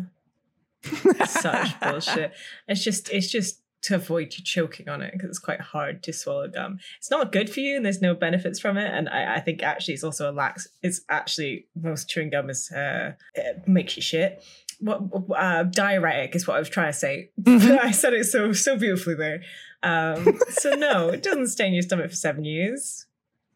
Such 1.26 1.80
bullshit. 1.80 2.32
It's 2.68 2.82
just, 2.82 3.10
it's 3.10 3.30
just 3.30 3.60
to 3.82 3.94
avoid 3.94 4.34
you 4.36 4.44
choking 4.44 4.88
on 4.88 5.02
it 5.02 5.12
because 5.12 5.28
it's 5.28 5.38
quite 5.38 5.60
hard 5.60 6.02
to 6.02 6.12
swallow 6.12 6.48
gum. 6.48 6.78
It's 6.98 7.10
not 7.10 7.32
good 7.32 7.50
for 7.50 7.60
you, 7.60 7.76
and 7.76 7.84
there's 7.84 8.02
no 8.02 8.14
benefits 8.14 8.60
from 8.60 8.76
it. 8.76 8.92
And 8.92 9.08
I, 9.08 9.36
I 9.36 9.40
think 9.40 9.62
actually, 9.62 9.94
it's 9.94 10.04
also 10.04 10.30
a 10.30 10.32
lax. 10.32 10.68
It's 10.82 11.00
actually 11.08 11.66
most 11.74 12.08
chewing 12.08 12.30
gum 12.30 12.50
is 12.50 12.70
uh, 12.70 13.12
it 13.34 13.66
makes 13.66 13.96
you 13.96 14.02
shit. 14.02 14.42
What 14.80 15.02
uh, 15.36 15.64
diuretic 15.64 16.34
is 16.34 16.46
what 16.46 16.56
I 16.56 16.58
was 16.58 16.68
trying 16.68 16.92
to 16.92 16.98
say. 16.98 17.30
I 17.46 17.90
said 17.90 18.14
it 18.14 18.24
so 18.24 18.52
so 18.52 18.76
beautifully 18.76 19.14
there. 19.14 19.42
Um, 19.82 20.38
so 20.50 20.74
no, 20.74 21.08
it 21.08 21.22
doesn't 21.22 21.48
stay 21.48 21.66
in 21.66 21.74
your 21.74 21.82
stomach 21.82 22.10
for 22.10 22.16
seven 22.16 22.44
years. 22.44 23.06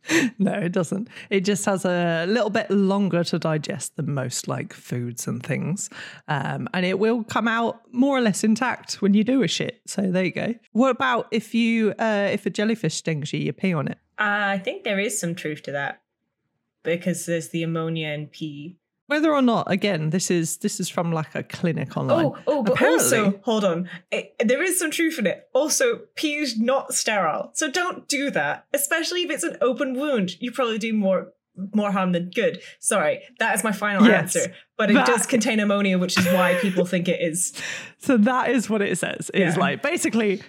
no, 0.38 0.52
it 0.52 0.72
doesn't. 0.72 1.08
It 1.30 1.40
just 1.40 1.64
has 1.66 1.84
a 1.84 2.26
little 2.26 2.50
bit 2.50 2.70
longer 2.70 3.24
to 3.24 3.38
digest 3.38 3.96
than 3.96 4.12
most 4.12 4.48
like 4.48 4.72
foods 4.72 5.26
and 5.26 5.42
things. 5.42 5.90
Um, 6.28 6.68
and 6.74 6.84
it 6.84 6.98
will 6.98 7.24
come 7.24 7.48
out 7.48 7.80
more 7.92 8.16
or 8.16 8.20
less 8.20 8.44
intact 8.44 8.94
when 9.02 9.14
you 9.14 9.24
do 9.24 9.42
a 9.42 9.48
shit. 9.48 9.80
So 9.86 10.02
there 10.02 10.24
you 10.24 10.32
go. 10.32 10.54
What 10.72 10.90
about 10.90 11.28
if 11.30 11.54
you 11.54 11.94
uh, 11.98 12.28
if 12.32 12.46
a 12.46 12.50
jellyfish 12.50 12.94
stings 12.94 13.32
you, 13.32 13.40
you 13.40 13.52
pee 13.52 13.74
on 13.74 13.88
it? 13.88 13.98
Uh, 14.18 14.54
I 14.54 14.58
think 14.58 14.84
there 14.84 15.00
is 15.00 15.18
some 15.18 15.34
truth 15.34 15.62
to 15.62 15.72
that 15.72 16.02
because 16.82 17.26
there's 17.26 17.48
the 17.48 17.62
ammonia 17.62 18.08
and 18.08 18.30
pee. 18.30 18.78
Whether 19.06 19.34
or 19.34 19.42
not, 19.42 19.70
again, 19.70 20.10
this 20.10 20.30
is 20.30 20.56
this 20.58 20.80
is 20.80 20.88
from 20.88 21.12
like 21.12 21.34
a 21.34 21.42
clinic 21.42 21.96
oh, 21.96 22.00
online. 22.00 22.26
Oh, 22.26 22.36
oh, 22.46 22.62
but 22.62 22.72
Apparently- 22.72 23.18
also, 23.18 23.40
hold 23.42 23.64
on. 23.64 23.88
It, 24.10 24.34
there 24.42 24.62
is 24.62 24.78
some 24.78 24.90
truth 24.90 25.18
in 25.18 25.26
it. 25.26 25.46
Also, 25.52 26.00
pee 26.16 26.36
is 26.36 26.58
not 26.58 26.94
sterile, 26.94 27.50
so 27.54 27.70
don't 27.70 28.08
do 28.08 28.30
that. 28.30 28.64
Especially 28.72 29.22
if 29.22 29.30
it's 29.30 29.44
an 29.44 29.58
open 29.60 29.94
wound, 29.94 30.40
you 30.40 30.52
probably 30.52 30.78
do 30.78 30.92
more 30.94 31.32
more 31.72 31.92
harm 31.92 32.10
than 32.12 32.30
good. 32.30 32.60
Sorry, 32.80 33.20
that 33.38 33.54
is 33.54 33.62
my 33.62 33.70
final 33.70 34.04
Yes. 34.06 34.34
answer. 34.34 34.54
But 34.76 34.90
it 34.90 34.94
That- 34.94 35.06
does 35.06 35.24
contain 35.26 35.60
ammonia, 35.60 35.98
which 35.98 36.18
is 36.18 36.26
why 36.26 36.54
people 36.60 36.84
think 36.84 37.06
it 37.08 37.20
is. 37.20 37.52
So 37.98 38.18
that 38.18 38.50
is 38.50 38.68
what 38.68 38.82
it 38.82 38.98
says. 38.98 39.30
It's 39.32 39.56
Yeah. 39.56 39.60
like 39.60 39.80
basically, 39.82 40.42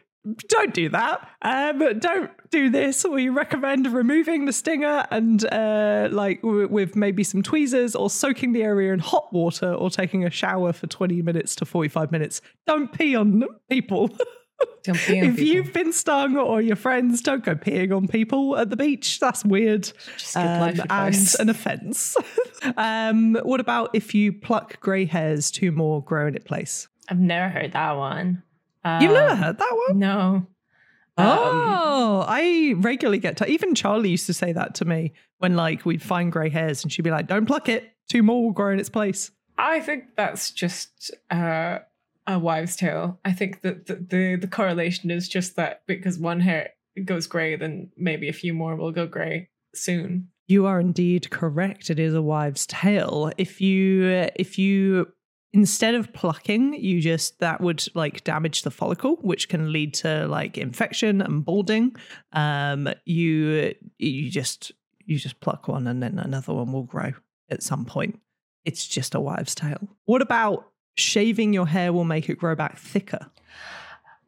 don't 0.47 0.73
do 0.73 0.89
that. 0.89 1.28
Um, 1.41 1.99
don't 1.99 2.32
do 2.49 2.69
this. 2.69 3.03
We 3.05 3.30
recommend 3.30 3.91
removing 3.91 4.45
the 4.45 4.53
stinger 4.53 5.05
and 5.11 5.45
uh, 5.53 6.09
like 6.11 6.41
w- 6.41 6.67
with 6.67 6.95
maybe 6.95 7.23
some 7.23 7.43
tweezers 7.43 7.95
or 7.95 8.09
soaking 8.09 8.53
the 8.53 8.63
area 8.63 8.93
in 8.93 8.99
hot 8.99 9.32
water 9.34 9.73
or 9.73 9.89
taking 9.89 10.26
a 10.26 10.30
shower 10.30 10.73
for 10.73 10.88
20 10.88 11.21
minutes 11.21 11.55
to 11.55 11.65
45 11.65 12.11
minutes. 12.11 12.41
Don't 12.65 12.91
pee 12.91 13.15
on 13.15 13.43
people. 13.69 14.09
Don't 14.84 14.97
pee 14.97 15.19
on 15.19 15.26
if 15.28 15.36
people. 15.36 15.47
you've 15.53 15.73
been 15.73 15.91
stung 15.91 16.38
or 16.38 16.61
your 16.61 16.78
friends, 16.78 17.21
don't 17.21 17.43
go 17.43 17.55
peeing 17.55 17.93
on 17.95 18.07
people 18.07 18.55
at 18.55 18.69
the 18.69 18.78
beach. 18.78 19.19
That's 19.19 19.43
weird. 19.43 19.91
Just 20.17 20.36
good 20.36 20.41
Um, 20.45 20.82
and 20.89 21.36
an 21.39 21.49
offence. 21.49 22.15
um, 22.78 23.36
what 23.43 23.59
about 23.59 23.89
if 23.93 24.13
you 24.15 24.32
pluck 24.32 24.80
grey 24.80 25.05
hairs, 25.05 25.51
two 25.51 25.71
more 25.71 26.01
grow 26.03 26.28
in 26.28 26.36
its 26.36 26.45
place? 26.45 26.88
I've 27.09 27.19
never 27.19 27.49
heard 27.49 27.73
that 27.73 27.91
one. 27.97 28.43
You've 28.86 29.12
never 29.14 29.30
Um, 29.32 29.38
heard 29.38 29.58
that 29.58 29.78
one? 29.88 30.00
No. 30.00 30.48
Um, 31.18 31.28
Oh, 31.28 32.26
I 32.28 32.74
regularly 32.78 33.20
get 33.20 33.38
to 33.38 33.48
even 33.50 33.74
Charlie 33.74 34.10
used 34.10 34.26
to 34.28 34.34
say 34.34 34.52
that 34.52 34.76
to 34.76 34.86
me 34.86 35.14
when 35.40 35.56
like 35.56 35.86
we'd 35.86 36.02
find 36.04 36.32
grey 36.32 36.50
hairs 36.50 36.84
and 36.84 36.92
she'd 36.92 37.02
be 37.04 37.12
like, 37.12 37.28
Don't 37.28 37.46
pluck 37.46 37.70
it, 37.70 37.94
two 38.10 38.22
more 38.22 38.44
will 38.44 38.52
grow 38.52 38.72
in 38.74 38.80
its 38.80 38.90
place. 38.90 39.32
I 39.58 39.80
think 39.80 40.16
that's 40.18 40.52
just 40.52 41.12
uh, 41.32 41.80
a 42.28 42.38
wives' 42.38 42.76
tale. 42.76 43.20
I 43.24 43.32
think 43.32 43.62
that 43.62 43.86
the, 43.88 43.96
the 43.96 44.36
the 44.42 44.48
correlation 44.48 45.10
is 45.10 45.30
just 45.30 45.56
that 45.56 45.84
because 45.88 46.20
one 46.20 46.42
hair 46.42 46.72
goes 47.06 47.28
grey, 47.28 47.56
then 47.56 47.92
maybe 47.98 48.28
a 48.28 48.34
few 48.34 48.54
more 48.54 48.76
will 48.76 48.92
go 48.92 49.08
grey 49.08 49.50
soon. 49.74 50.28
You 50.48 50.66
are 50.68 50.80
indeed 50.80 51.30
correct. 51.32 51.90
It 51.90 51.98
is 52.00 52.14
a 52.14 52.22
wives' 52.22 52.68
tale. 52.68 53.32
If 53.38 53.62
you 53.62 54.30
if 54.36 54.60
you 54.60 55.08
instead 55.56 55.95
of 55.95 56.12
plucking, 56.12 56.74
you 56.74 56.99
just 56.99 57.39
that 57.39 57.62
would 57.62 57.84
like 57.95 58.26
damage 58.26 58.64
the 58.64 58.72
follicle, 58.72 59.16
which 59.22 59.47
can 59.47 59.72
lead 59.72 59.93
to 59.93 60.28
like 60.28 60.58
infection 60.58 61.22
and 61.22 61.45
balding. 61.45 61.95
Um, 62.34 62.89
you 63.06 63.74
you 63.97 64.30
just 64.30 64.74
you 65.06 65.18
just 65.18 65.39
pluck 65.39 65.70
one 65.70 65.88
and 65.88 66.03
then 66.03 66.20
another 66.20 66.53
one 66.53 66.74
will 66.74 66.84
grow 66.84 67.14
at 67.49 67.64
some 67.64 67.86
point. 67.86 68.20
It's 68.66 68.86
just 68.86 69.16
a 69.16 69.20
wives' 69.20 69.56
tale. 69.56 69.88
What 70.03 70.22
about 70.22 70.72
shaving 70.95 71.53
your 71.53 71.68
hair 71.68 71.93
will 71.93 72.03
make 72.03 72.30
it 72.30 72.38
grow 72.38 72.56
back 72.56 72.78
thicker? 72.78 73.32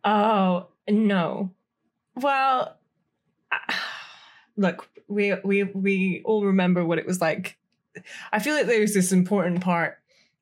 Oh 0.05 0.67
no. 0.89 1.51
Well, 2.15 2.77
look, 4.55 4.87
we 5.09 5.33
we 5.43 5.63
we 5.63 6.21
all 6.23 6.45
remember 6.45 6.85
what 6.85 6.99
it 6.99 7.05
was 7.05 7.19
like. 7.19 7.57
I 8.31 8.39
feel 8.39 8.55
like 8.55 8.67
there's 8.67 8.93
this 8.93 9.11
important 9.11 9.59
part 9.59 9.97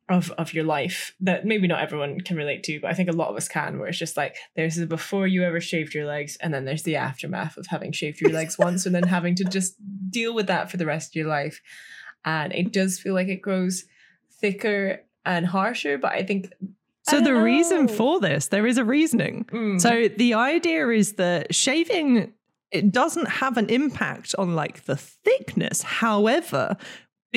of 0.08 0.32
of 0.32 0.54
your 0.54 0.64
life 0.64 1.16
that 1.20 1.46
maybe 1.46 1.68
not 1.68 1.82
everyone 1.82 2.20
can 2.22 2.38
relate 2.38 2.64
to, 2.64 2.80
but 2.80 2.92
I 2.92 2.94
think 2.94 3.10
a 3.10 3.14
lot 3.14 3.30
of 3.30 3.36
us 3.36 3.48
can. 3.48 3.80
Where 3.80 3.88
it's 3.88 3.98
just 3.98 4.18
like 4.18 4.36
there's 4.56 4.76
the 4.76 4.86
before 4.86 5.26
you 5.26 5.44
ever 5.44 5.60
shaved 5.60 5.94
your 5.94 6.06
legs, 6.06 6.38
and 6.42 6.54
then 6.54 6.66
there's 6.66 6.84
the 6.84 6.96
aftermath 6.96 7.58
of 7.58 7.68
having 7.68 7.92
shaved 7.92 8.22
your 8.22 8.32
legs 8.32 8.58
once, 8.58 8.86
and 8.86 8.94
then 8.94 9.04
having 9.04 9.36
to 9.36 9.44
just 9.44 9.76
deal 10.10 10.34
with 10.34 10.48
that 10.48 10.70
for 10.70 10.78
the 10.78 10.86
rest 10.86 11.12
of 11.12 11.16
your 11.16 11.28
life. 11.28 11.62
And 12.24 12.54
it 12.54 12.72
does 12.72 13.00
feel 13.00 13.14
like 13.14 13.28
it 13.28 13.42
grows 13.42 13.86
thicker 14.40 15.02
and 15.26 15.46
harsher, 15.46 15.98
but 15.98 16.12
I 16.12 16.24
think 16.24 16.52
So 17.08 17.18
I 17.18 17.22
the 17.22 17.36
reason 17.36 17.88
for 17.88 18.20
this, 18.20 18.48
there 18.48 18.66
is 18.68 18.78
a 18.78 18.86
reasoning. 18.86 19.46
Mm. 19.46 19.82
So 19.82 20.08
the 20.08 20.34
idea 20.34 20.90
is 20.90 21.14
that 21.14 21.54
shaving 21.54 22.34
it 22.72 22.92
doesn't 22.92 23.28
have 23.28 23.58
an 23.58 23.70
impact 23.70 24.36
on 24.38 24.56
like 24.56 24.86
the 24.86 24.98
thickness. 24.98 25.82
However, 25.82 26.76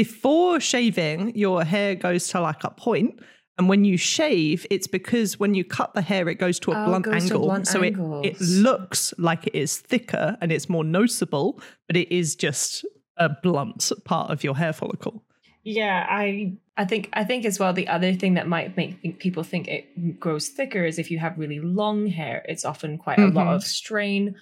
before 0.02 0.60
shaving, 0.60 1.34
your 1.34 1.64
hair 1.64 1.96
goes 1.96 2.28
to 2.28 2.40
like 2.40 2.62
a 2.62 2.70
point, 2.70 3.18
and 3.58 3.68
when 3.68 3.84
you 3.84 3.96
shave, 3.96 4.64
it's 4.70 4.86
because 4.86 5.40
when 5.40 5.54
you 5.54 5.64
cut 5.64 5.92
the 5.94 6.02
hair, 6.02 6.28
it 6.28 6.36
goes 6.36 6.60
to 6.60 6.70
a 6.70 6.76
Oh, 6.80 6.86
blunt 6.86 7.08
angle. 7.08 7.40
blunt 7.46 7.66
so 7.66 7.82
it, 7.82 7.94
it 8.24 8.40
looks 8.40 9.12
like 9.18 9.48
it 9.48 9.56
is 9.56 9.76
thicker 9.78 10.36
and 10.40 10.52
it's 10.52 10.68
more 10.68 10.84
noticeable, 10.84 11.60
but 11.88 11.96
it 11.96 12.08
is 12.14 12.36
just 12.36 12.86
a 13.16 13.28
blunt 13.42 13.90
part 14.04 14.30
of 14.30 14.44
your 14.44 14.54
hair 14.56 14.72
follicle. 14.72 15.24
Yeah, 15.64 16.06
I 16.08 16.52
I 16.76 16.84
think 16.84 17.08
I 17.12 17.24
think 17.24 17.44
as 17.44 17.58
well 17.58 17.72
the 17.72 17.88
other 17.88 18.12
thing 18.14 18.34
that 18.34 18.46
might 18.46 18.76
make 18.76 19.00
think 19.02 19.18
people 19.18 19.42
think 19.42 19.66
it 19.66 19.84
grows 20.20 20.48
thicker 20.48 20.84
is 20.84 20.98
if 21.00 21.10
you 21.10 21.18
have 21.18 21.36
really 21.36 21.58
long 21.58 22.06
hair, 22.06 22.44
it's 22.48 22.64
often 22.64 22.96
quite 22.98 23.18
Mhm. 23.18 23.30
a 23.32 23.34
lot 23.34 23.48
of 23.56 23.64
strain 23.64 24.36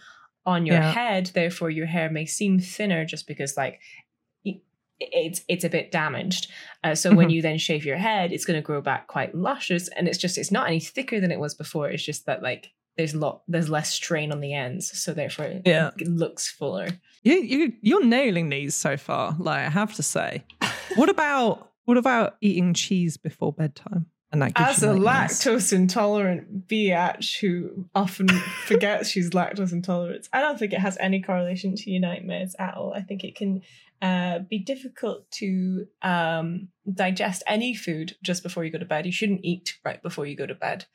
on 0.44 0.66
your 0.66 0.76
Yeah. 0.76 0.92
head. 0.92 1.30
Therefore, 1.32 1.70
your 1.70 1.86
hair 1.86 2.10
may 2.10 2.26
seem 2.26 2.58
thinner 2.60 3.06
just 3.06 3.26
because 3.26 3.56
like 3.56 3.80
it's 5.00 5.42
it's 5.48 5.64
a 5.64 5.68
bit 5.68 5.90
damaged. 5.92 6.50
Uh, 6.84 6.94
so 6.94 7.14
when 7.14 7.28
Mhm. 7.28 7.32
you 7.32 7.42
then 7.42 7.58
shave 7.58 7.84
your 7.84 7.96
head, 7.98 8.32
it's 8.32 8.44
going 8.44 8.58
to 8.58 8.64
grow 8.64 8.80
back 8.80 9.06
quite 9.08 9.34
luscious, 9.34 9.88
and 9.88 10.08
it's 10.08 10.18
just 10.18 10.38
it's 10.38 10.50
not 10.50 10.66
any 10.68 10.80
thicker 10.80 11.20
than 11.20 11.30
it 11.30 11.38
was 11.40 11.54
before. 11.54 11.90
It's 11.90 12.04
just 12.04 12.26
that 12.26 12.42
like 12.42 12.72
there's 12.96 13.12
a 13.12 13.18
lot 13.18 13.42
there's 13.46 13.68
less 13.68 13.92
strain 13.92 14.32
on 14.32 14.40
the 14.40 14.54
ends, 14.54 14.98
so 14.98 15.12
therefore 15.12 15.60
Yeah. 15.66 15.90
it 15.98 16.08
looks 16.08 16.50
fuller. 16.50 16.88
You, 17.22 17.34
you 17.42 17.72
you're 17.82 18.04
nailing 18.04 18.48
these 18.48 18.74
so 18.74 18.96
far. 18.96 19.36
Like 19.38 19.66
I 19.66 19.70
have 19.70 19.94
to 19.94 20.02
say. 20.02 20.44
What 20.94 21.10
about 21.10 21.72
what 21.84 21.98
about 21.98 22.36
eating 22.40 22.72
cheese 22.72 23.16
before 23.18 23.52
bedtime? 23.52 24.06
And 24.32 24.40
that 24.42 24.52
As 24.56 24.82
a 24.82 24.88
lactose 24.88 25.72
intolerant 25.72 26.66
biatch 26.66 27.38
who 27.40 27.86
often 27.94 28.28
forgets 28.66 29.10
she's 29.10 29.30
lactose 29.30 29.72
intolerant, 29.72 30.28
I 30.32 30.40
don't 30.40 30.58
think 30.58 30.72
it 30.72 30.80
has 30.80 30.96
any 30.98 31.20
correlation 31.22 31.76
to 31.76 31.90
your 31.90 32.00
nightmares 32.00 32.56
at 32.58 32.74
all. 32.76 32.92
I 32.94 33.02
think 33.02 33.24
it 33.24 33.36
can 33.36 33.62
uh, 34.02 34.40
be 34.40 34.58
difficult 34.58 35.30
to 35.32 35.86
um, 36.02 36.68
digest 36.92 37.42
any 37.46 37.74
food 37.74 38.16
just 38.22 38.42
before 38.42 38.64
you 38.64 38.70
go 38.70 38.78
to 38.78 38.84
bed. 38.84 39.06
You 39.06 39.12
shouldn't 39.12 39.44
eat 39.44 39.78
right 39.84 40.02
before 40.02 40.26
you 40.26 40.36
go 40.36 40.46
to 40.46 40.54
bed. 40.54 40.86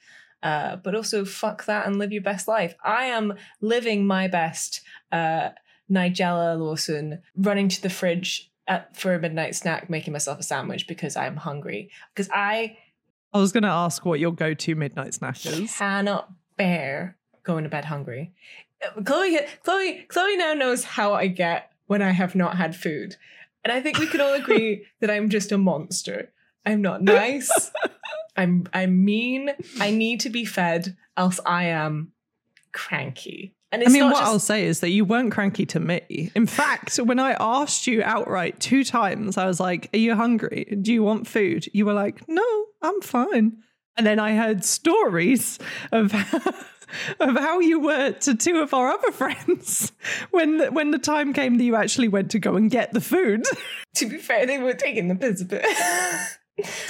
Uh, 0.43 0.75
but 0.77 0.95
also, 0.95 1.23
fuck 1.23 1.65
that 1.65 1.85
and 1.85 1.97
live 1.97 2.11
your 2.11 2.23
best 2.23 2.47
life. 2.47 2.75
I 2.83 3.05
am 3.05 3.33
living 3.61 4.07
my 4.07 4.27
best. 4.27 4.81
Uh, 5.11 5.49
Nigella 5.89 6.57
Lawson 6.57 7.21
running 7.35 7.67
to 7.67 7.81
the 7.81 7.89
fridge 7.89 8.49
at, 8.67 8.95
for 8.95 9.13
a 9.13 9.19
midnight 9.19 9.55
snack, 9.55 9.89
making 9.89 10.13
myself 10.13 10.39
a 10.39 10.43
sandwich 10.43 10.87
because 10.87 11.15
I'm 11.15 11.35
hungry. 11.35 11.91
Because 12.13 12.29
I 12.33 12.77
I 13.33 13.39
was 13.39 13.51
going 13.51 13.63
to 13.63 13.69
ask 13.69 14.05
what 14.05 14.19
your 14.19 14.33
go-to 14.33 14.75
midnight 14.75 15.13
snack 15.13 15.45
is. 15.45 15.77
cannot 15.77 16.31
bear 16.57 17.17
going 17.43 17.63
to 17.63 17.69
bed 17.69 17.85
hungry. 17.85 18.33
Uh, 18.85 19.01
Cloé, 19.01 19.47
Cloé, 19.65 20.07
Cloé 20.07 20.37
now 20.37 20.53
knows 20.53 20.83
how 20.83 21.13
I 21.13 21.27
get 21.27 21.70
when 21.91 22.01
I 22.01 22.11
have 22.11 22.35
not 22.35 22.55
had 22.55 22.73
food, 22.73 23.17
and 23.65 23.73
I 23.73 23.81
think 23.81 23.97
we 23.97 24.07
can 24.07 24.21
all 24.21 24.33
agree 24.33 24.85
that 25.01 25.11
I'm 25.11 25.27
just 25.27 25.51
a 25.51 25.57
monster. 25.57 26.31
I'm 26.65 26.81
not 26.81 27.01
nice. 27.01 27.51
I'm 28.37 28.65
I'm 28.71 29.03
mean. 29.03 29.51
I 29.77 29.91
need 29.91 30.21
to 30.21 30.29
be 30.29 30.45
fed, 30.45 30.95
else 31.17 31.41
I 31.45 31.65
am 31.65 32.13
cranky. 32.71 33.57
And 33.73 33.83
I 33.83 33.89
mean, 33.89 34.05
what 34.05 34.19
just, 34.19 34.23
I'll 34.23 34.39
say 34.39 34.63
is 34.63 34.79
that 34.79 34.91
you 34.91 35.03
weren't 35.03 35.33
cranky 35.33 35.65
to 35.65 35.81
me. 35.81 36.31
In 36.33 36.45
fact, 36.45 36.95
when 36.95 37.19
I 37.19 37.35
asked 37.41 37.87
you 37.87 38.01
outright 38.03 38.57
two 38.61 38.85
times, 38.85 39.37
I 39.37 39.45
was 39.45 39.59
like, 39.59 39.89
Are 39.93 39.97
you 39.97 40.15
hungry? 40.15 40.77
Do 40.81 40.93
you 40.93 41.03
want 41.03 41.27
food? 41.27 41.67
You 41.73 41.85
were 41.85 41.93
like, 41.93 42.25
No, 42.29 42.65
I'm 42.81 43.01
fine. 43.01 43.57
And 43.97 44.07
then 44.07 44.17
I 44.17 44.37
heard 44.37 44.63
stories 44.63 45.59
of 45.91 46.13
of 47.19 47.35
how 47.37 47.59
you 47.59 47.79
were 47.79 48.11
to 48.11 48.35
two 48.35 48.57
of 48.59 48.73
our 48.73 48.89
other 48.89 49.11
friends 49.21 49.91
when 50.31 50.57
the, 50.57 50.71
when 50.71 50.91
the 50.91 50.99
time 50.99 51.33
came 51.33 51.57
that 51.57 51.63
you 51.63 51.75
actually 51.75 52.07
went 52.07 52.31
to 52.31 52.39
go 52.39 52.55
and 52.55 52.69
get 52.71 52.93
the 52.93 53.01
food. 53.01 53.45
to 53.95 54.05
be 54.07 54.17
fair, 54.17 54.45
they 54.45 54.57
were 54.59 54.73
taking 54.73 55.07
the 55.07 55.15
piss 55.15 55.41
a 55.41 55.45
bit. 55.45 55.65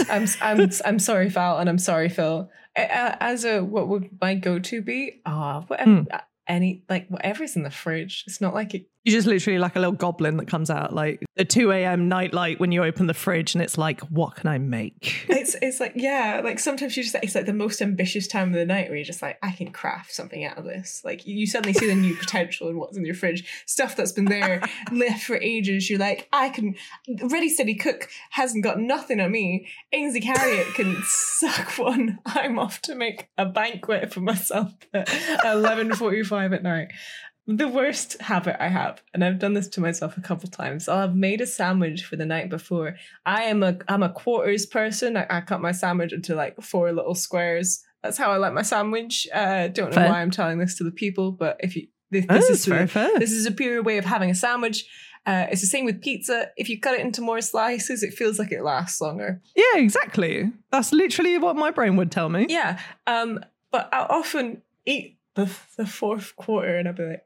I'm 0.09 0.27
I'm 0.41 0.69
I'm 0.85 0.99
sorry, 0.99 1.29
Val, 1.29 1.57
and 1.59 1.69
I'm 1.69 1.77
sorry, 1.77 2.09
Phil. 2.09 2.49
As 2.75 3.45
a 3.45 3.61
what 3.63 3.87
would 3.87 4.09
my 4.19 4.35
go 4.35 4.59
to 4.59 4.81
be? 4.81 5.21
Ah, 5.25 5.63
whatever. 5.67 5.91
Hmm. 5.91 6.03
uh, 6.11 6.19
Any 6.47 6.83
like 6.89 7.07
whatever's 7.09 7.55
in 7.55 7.63
the 7.63 7.69
fridge. 7.71 8.23
It's 8.27 8.41
not 8.41 8.53
like 8.53 8.73
it. 8.73 8.87
You're 9.03 9.17
just 9.17 9.27
literally 9.27 9.59
like 9.59 9.75
a 9.75 9.79
little 9.79 9.95
goblin 9.95 10.37
that 10.37 10.47
comes 10.47 10.69
out 10.69 10.93
like 10.93 11.23
the 11.35 11.45
2 11.45 11.71
a.m. 11.71 12.07
nightlight 12.07 12.59
when 12.59 12.71
you 12.71 12.83
open 12.83 13.07
the 13.07 13.13
fridge 13.13 13.55
and 13.55 13.63
it's 13.63 13.77
like, 13.77 14.01
what 14.01 14.35
can 14.35 14.49
I 14.49 14.57
make? 14.57 15.27
It's 15.41 15.55
it's 15.59 15.79
like 15.79 15.93
yeah. 15.95 16.41
Like 16.43 16.59
sometimes 16.59 16.95
you 16.95 17.01
just 17.01 17.15
it's 17.23 17.33
like 17.33 17.47
the 17.47 17.53
most 17.53 17.81
ambitious 17.81 18.27
time 18.27 18.49
of 18.49 18.53
the 18.53 18.65
night 18.65 18.89
where 18.89 18.97
you're 18.97 19.03
just 19.05 19.23
like 19.23 19.39
I 19.41 19.51
can 19.51 19.71
craft 19.71 20.13
something 20.13 20.45
out 20.45 20.57
of 20.59 20.65
this. 20.65 21.01
Like 21.03 21.25
you 21.25 21.47
suddenly 21.47 21.73
see 21.73 21.87
the 21.87 21.95
new 21.95 22.15
potential 22.15 22.69
in 22.69 22.77
what's 22.77 22.95
in 22.95 23.05
your 23.05 23.15
fridge. 23.15 23.63
Stuff 23.65 23.95
that's 23.95 24.11
been 24.11 24.25
there 24.25 24.61
left 24.91 25.23
for 25.23 25.37
ages. 25.37 25.89
You're 25.89 25.97
like 25.97 26.27
I 26.31 26.49
can. 26.49 26.75
Ready 27.23 27.49
Steady 27.49 27.73
Cook 27.73 28.07
hasn't 28.29 28.63
got 28.63 28.79
nothing 28.79 29.19
on 29.19 29.31
me. 29.31 29.67
Ainsley 29.91 30.21
Harriott 30.21 30.75
can 30.75 31.01
suck 31.05 31.77
one. 31.79 32.19
I'm 32.25 32.59
off 32.59 32.81
to 32.83 32.93
make 32.93 33.29
a 33.35 33.45
banquet 33.45 34.13
for 34.13 34.21
myself 34.21 34.73
at 34.93 35.07
11:45 35.07 36.53
at 36.53 36.63
night. 36.63 36.89
The 37.57 37.67
worst 37.67 38.21
habit 38.21 38.57
I 38.63 38.67
have, 38.69 39.01
and 39.13 39.23
I've 39.23 39.39
done 39.39 39.53
this 39.53 39.67
to 39.69 39.81
myself 39.81 40.17
a 40.17 40.21
couple 40.21 40.49
times. 40.49 40.87
I'll 40.87 41.01
have 41.01 41.15
made 41.15 41.41
a 41.41 41.47
sandwich 41.47 42.03
for 42.05 42.15
the 42.15 42.25
night 42.25 42.49
before. 42.49 42.95
I 43.25 43.43
am 43.43 43.63
a 43.63 43.77
I'm 43.87 44.03
a 44.03 44.09
quarters 44.09 44.65
person. 44.65 45.17
I, 45.17 45.25
I 45.29 45.41
cut 45.41 45.61
my 45.61 45.71
sandwich 45.71 46.13
into 46.13 46.35
like 46.35 46.59
four 46.61 46.91
little 46.91 47.15
squares. 47.15 47.83
That's 48.03 48.17
how 48.17 48.31
I 48.31 48.37
like 48.37 48.53
my 48.53 48.61
sandwich. 48.63 49.27
Uh, 49.33 49.67
don't 49.67 49.89
know 49.89 49.95
Fair. 49.95 50.09
why 50.09 50.21
I'm 50.21 50.31
telling 50.31 50.57
this 50.59 50.77
to 50.77 50.83
the 50.83 50.91
people, 50.91 51.31
but 51.31 51.57
if 51.59 51.75
you 51.75 51.87
this, 52.09 52.25
Oh, 52.29 52.33
this 52.35 52.47
that's 52.47 52.59
is 52.61 52.65
very 52.65 52.87
fair. 52.87 53.19
this 53.19 53.31
is 53.31 53.45
a 53.45 53.51
pure 53.51 53.81
way 53.83 53.97
of 53.97 54.05
having 54.05 54.29
a 54.29 54.35
sandwich. 54.35 54.85
Uh, 55.25 55.45
it's 55.51 55.61
the 55.61 55.67
same 55.67 55.85
with 55.85 56.01
pizza. 56.01 56.49
If 56.57 56.67
you 56.67 56.79
cut 56.79 56.95
it 56.95 57.01
into 57.01 57.21
more 57.21 57.41
slices, 57.41 58.01
it 58.01 58.13
feels 58.13 58.39
like 58.39 58.51
it 58.51 58.63
lasts 58.63 58.99
longer. 59.01 59.39
Yeah, 59.55 59.75
exactly. 59.79 60.51
That's 60.71 60.91
literally 60.91 61.37
what 61.37 61.55
my 61.55 61.69
brain 61.69 61.95
would 61.97 62.11
tell 62.11 62.27
me. 62.29 62.47
Yeah. 62.49 62.79
Um, 63.05 63.39
but 63.71 63.87
I 63.93 63.99
often 64.09 64.63
eat 64.85 65.17
the 65.35 65.49
the 65.77 65.85
fourth 65.85 66.35
quarter 66.35 66.75
and 66.75 66.87
I'll 66.87 66.93
be 66.95 67.03
like, 67.05 67.23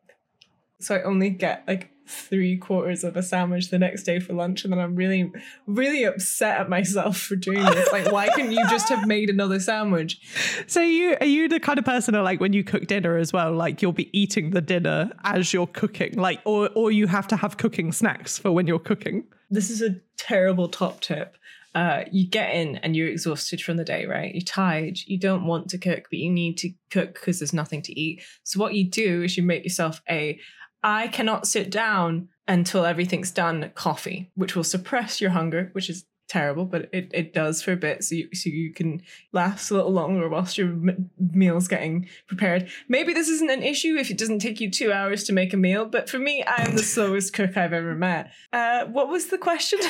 so 0.79 0.95
I 0.95 1.03
only 1.03 1.29
get 1.29 1.63
like 1.67 1.91
three 2.07 2.57
quarters 2.57 3.03
of 3.03 3.17
a 3.17 3.23
sandwich 3.23 3.69
the 3.69 3.79
next 3.79 4.03
day 4.03 4.19
for 4.19 4.33
lunch, 4.33 4.63
and 4.63 4.71
then 4.71 4.79
I'm 4.79 4.95
really, 4.95 5.31
really 5.65 6.03
upset 6.03 6.59
at 6.59 6.69
myself 6.69 7.17
for 7.17 7.35
doing 7.35 7.63
this. 7.63 7.91
Like, 7.91 8.11
why 8.11 8.29
couldn't 8.29 8.51
you 8.51 8.63
just 8.69 8.89
have 8.89 9.07
made 9.07 9.29
another 9.29 9.59
sandwich? 9.59 10.19
So 10.67 10.81
you 10.81 11.17
are 11.19 11.25
you 11.25 11.47
the 11.47 11.59
kind 11.59 11.79
of 11.79 11.85
person 11.85 12.13
that 12.13 12.21
like 12.21 12.39
when 12.39 12.53
you 12.53 12.63
cook 12.63 12.87
dinner 12.87 13.17
as 13.17 13.33
well, 13.33 13.53
like 13.53 13.81
you'll 13.81 13.91
be 13.91 14.17
eating 14.17 14.51
the 14.51 14.61
dinner 14.61 15.11
as 15.23 15.53
you're 15.53 15.67
cooking, 15.67 16.13
like 16.17 16.41
or 16.45 16.69
or 16.75 16.91
you 16.91 17.07
have 17.07 17.27
to 17.29 17.35
have 17.35 17.57
cooking 17.57 17.91
snacks 17.91 18.37
for 18.37 18.51
when 18.51 18.67
you're 18.67 18.79
cooking. 18.79 19.25
This 19.49 19.69
is 19.69 19.81
a 19.81 19.95
terrible 20.17 20.67
top 20.67 21.01
tip. 21.01 21.37
Uh, 21.73 22.05
you 22.09 22.25
get 22.25 22.55
in 22.55 22.77
and 22.77 22.95
you're 22.95 23.09
exhausted 23.09 23.61
from 23.61 23.75
the 23.75 23.83
day, 23.83 24.05
right? 24.05 24.33
You're 24.33 24.41
tired. 24.41 24.97
You 25.07 25.19
don't 25.19 25.45
want 25.45 25.67
to 25.69 25.77
cook, 25.77 26.05
but 26.09 26.19
you 26.19 26.31
need 26.31 26.57
to 26.59 26.71
cook 26.89 27.15
because 27.15 27.39
there's 27.39 27.51
nothing 27.51 27.81
to 27.81 27.99
eat. 27.99 28.23
So 28.43 28.61
what 28.61 28.75
you 28.75 28.89
do 28.89 29.23
is 29.23 29.35
you 29.35 29.43
make 29.43 29.65
yourself 29.65 30.01
a 30.09 30.39
I 30.85 31.07
cannot 31.07 31.47
sit 31.47 31.71
down 31.71 32.29
until 32.47 32.85
everything's 32.85 33.31
done 33.31 33.71
coffee, 33.73 34.29
which 34.35 34.55
will 34.55 34.63
suppress 34.63 35.19
your 35.19 35.31
hunger, 35.31 35.69
which 35.71 35.89
is 35.89 36.05
terrible, 36.27 36.65
but 36.65 36.89
it, 36.93 37.09
it 37.11 37.33
does 37.33 37.63
for 37.63 37.71
a 37.71 37.75
bit. 37.75 38.03
So 38.03 38.13
you, 38.13 38.29
so 38.35 38.51
you 38.51 38.71
can 38.71 39.01
last 39.31 39.71
a 39.71 39.73
little 39.73 39.91
longer 39.91 40.29
whilst 40.29 40.59
your 40.59 40.67
m- 40.67 41.09
meal's 41.17 41.67
getting 41.67 42.07
prepared. 42.27 42.69
Maybe 42.87 43.13
this 43.13 43.29
isn't 43.29 43.49
an 43.49 43.63
issue 43.63 43.95
if 43.95 44.11
it 44.11 44.17
doesn't 44.19 44.39
take 44.39 44.61
you 44.61 44.69
two 44.69 44.93
hours 44.93 45.23
to 45.23 45.33
make 45.33 45.53
a 45.53 45.57
meal, 45.57 45.85
but 45.85 46.07
for 46.07 46.19
me, 46.19 46.43
I 46.43 46.61
am 46.61 46.75
the 46.75 46.83
slowest 46.83 47.33
cook 47.33 47.57
I've 47.57 47.73
ever 47.73 47.95
met. 47.95 48.31
Uh, 48.53 48.85
what 48.85 49.09
was 49.09 49.27
the 49.27 49.39
question? 49.39 49.79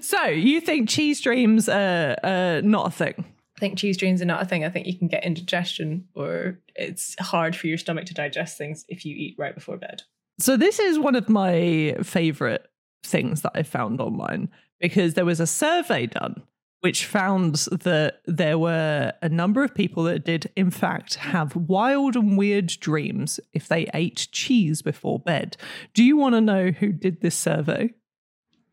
So 0.00 0.24
you 0.24 0.60
think 0.60 0.88
cheese 0.88 1.20
dreams 1.20 1.68
are 1.68 2.16
uh, 2.22 2.60
not 2.62 2.88
a 2.88 2.90
thing? 2.90 3.33
I 3.56 3.60
think 3.60 3.78
cheese 3.78 3.96
dreams 3.96 4.20
are 4.20 4.26
not 4.26 4.42
a 4.42 4.46
thing. 4.46 4.64
I 4.64 4.68
think 4.68 4.86
you 4.86 4.98
can 4.98 5.08
get 5.08 5.24
indigestion 5.24 6.08
or 6.14 6.58
it's 6.74 7.14
hard 7.20 7.54
for 7.54 7.68
your 7.68 7.78
stomach 7.78 8.06
to 8.06 8.14
digest 8.14 8.58
things 8.58 8.84
if 8.88 9.04
you 9.04 9.14
eat 9.16 9.36
right 9.38 9.54
before 9.54 9.76
bed. 9.76 10.02
So 10.40 10.56
this 10.56 10.80
is 10.80 10.98
one 10.98 11.14
of 11.14 11.28
my 11.28 11.96
favorite 12.02 12.68
things 13.04 13.42
that 13.42 13.52
I 13.54 13.62
found 13.62 14.00
online 14.00 14.48
because 14.80 15.14
there 15.14 15.24
was 15.24 15.38
a 15.38 15.46
survey 15.46 16.06
done 16.06 16.42
which 16.84 17.06
found 17.06 17.54
that 17.70 18.20
there 18.26 18.58
were 18.58 19.10
a 19.22 19.28
number 19.30 19.64
of 19.64 19.74
people 19.74 20.02
that 20.02 20.22
did 20.22 20.50
in 20.54 20.70
fact 20.70 21.14
have 21.14 21.56
wild 21.56 22.14
and 22.14 22.36
weird 22.36 22.66
dreams 22.66 23.40
if 23.54 23.68
they 23.68 23.88
ate 23.94 24.28
cheese 24.32 24.82
before 24.82 25.18
bed. 25.18 25.56
Do 25.94 26.04
you 26.04 26.18
want 26.18 26.34
to 26.34 26.42
know 26.42 26.72
who 26.72 26.92
did 26.92 27.22
this 27.22 27.36
survey? 27.36 27.94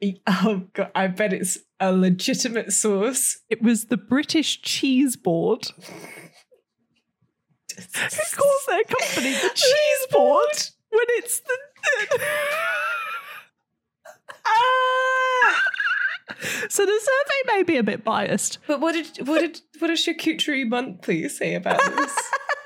Oh 0.28 0.64
god, 0.74 0.92
I 0.96 1.08
bet 1.08 1.32
it's 1.32 1.60
a 1.82 1.92
legitimate 1.92 2.72
source. 2.72 3.40
It 3.50 3.62
was 3.62 3.86
the 3.86 3.98
British 3.98 4.62
Cheese 4.62 5.18
Board. 5.18 5.72
Who 7.76 8.38
calls 8.38 8.66
their 8.68 8.84
company 8.84 9.34
the 9.34 9.52
Cheese 9.56 10.08
Board 10.12 10.70
when 10.90 11.06
it's 11.10 11.40
the. 11.42 11.58
Ah! 14.46 15.64
so 16.70 16.86
the 16.86 17.00
survey 17.02 17.58
may 17.58 17.64
be 17.64 17.78
a 17.78 17.84
bit 17.84 18.04
biased. 18.04 18.60
But 18.68 18.80
what 18.80 18.94
did 18.94 19.28
what 19.28 19.40
did 19.40 19.62
what 19.80 19.88
did 19.88 19.98
Charcuterie 19.98 20.70
Monthly 20.70 21.28
say 21.30 21.56
about 21.56 21.82
this? 21.96 22.16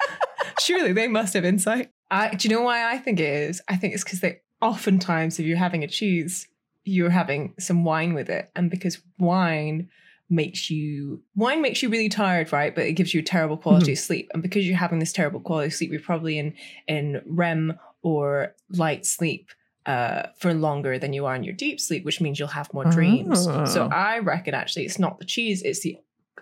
Surely 0.60 0.92
they 0.92 1.08
must 1.08 1.34
have 1.34 1.46
insight. 1.46 1.92
I, 2.12 2.36
do 2.36 2.48
you 2.48 2.56
know 2.56 2.62
why 2.62 2.92
I 2.92 2.98
think 2.98 3.20
it 3.20 3.30
is? 3.30 3.62
I 3.68 3.78
think 3.78 3.94
it's 3.94 4.04
because 4.04 4.20
they 4.20 4.42
oftentimes, 4.62 5.40
if 5.40 5.46
you're 5.46 5.58
having 5.58 5.84
a 5.84 5.88
cheese, 5.88 6.48
you're 6.86 7.10
having 7.10 7.54
some 7.60 7.84
wine 7.84 8.14
with 8.14 8.30
it, 8.30 8.50
and 8.56 8.70
because 8.70 9.00
wine 9.20 9.90
makes 10.30 10.70
you 10.72 11.22
wine 11.36 11.62
makes 11.62 11.84
you 11.84 11.90
really 11.90 12.10
tired, 12.10 12.52
right? 12.54 12.74
But 12.74 12.86
it 12.86 12.94
gives 12.94 13.14
you 13.14 13.20
a 13.20 13.24
terrible 13.24 13.58
quality 13.58 13.92
of 13.94 14.00
sleep, 14.00 14.30
and 14.34 14.42
because 14.42 14.66
you're 14.68 14.78
having 14.78 15.00
this 15.00 15.14
terrible 15.14 15.40
quality 15.40 15.68
of 15.68 15.74
sleep, 15.74 15.92
you're 15.92 16.02
probably 16.02 16.38
in 16.40 16.54
in 16.88 17.22
REM 17.26 17.78
or 18.02 18.54
light 18.70 19.06
sleep 19.06 19.50
uh, 19.86 20.24
for 20.40 20.54
longer 20.54 20.98
than 20.98 21.14
you 21.14 21.26
are 21.26 21.36
in 21.36 21.44
your 21.44 21.54
deep 21.56 21.80
sleep, 21.80 22.06
which 22.06 22.22
means 22.22 22.40
you'll 22.40 22.48
have 22.48 22.74
more 22.74 22.86
dreams. 22.86 23.44
So 23.44 23.84
Oh. 23.84 23.90
I 23.92 24.20
reckon 24.20 24.54
actually 24.54 24.86
it's 24.86 24.98
not 25.00 25.20
the 25.20 25.26
cheese, 25.26 25.62
it's 25.64 25.82
the 25.82 25.98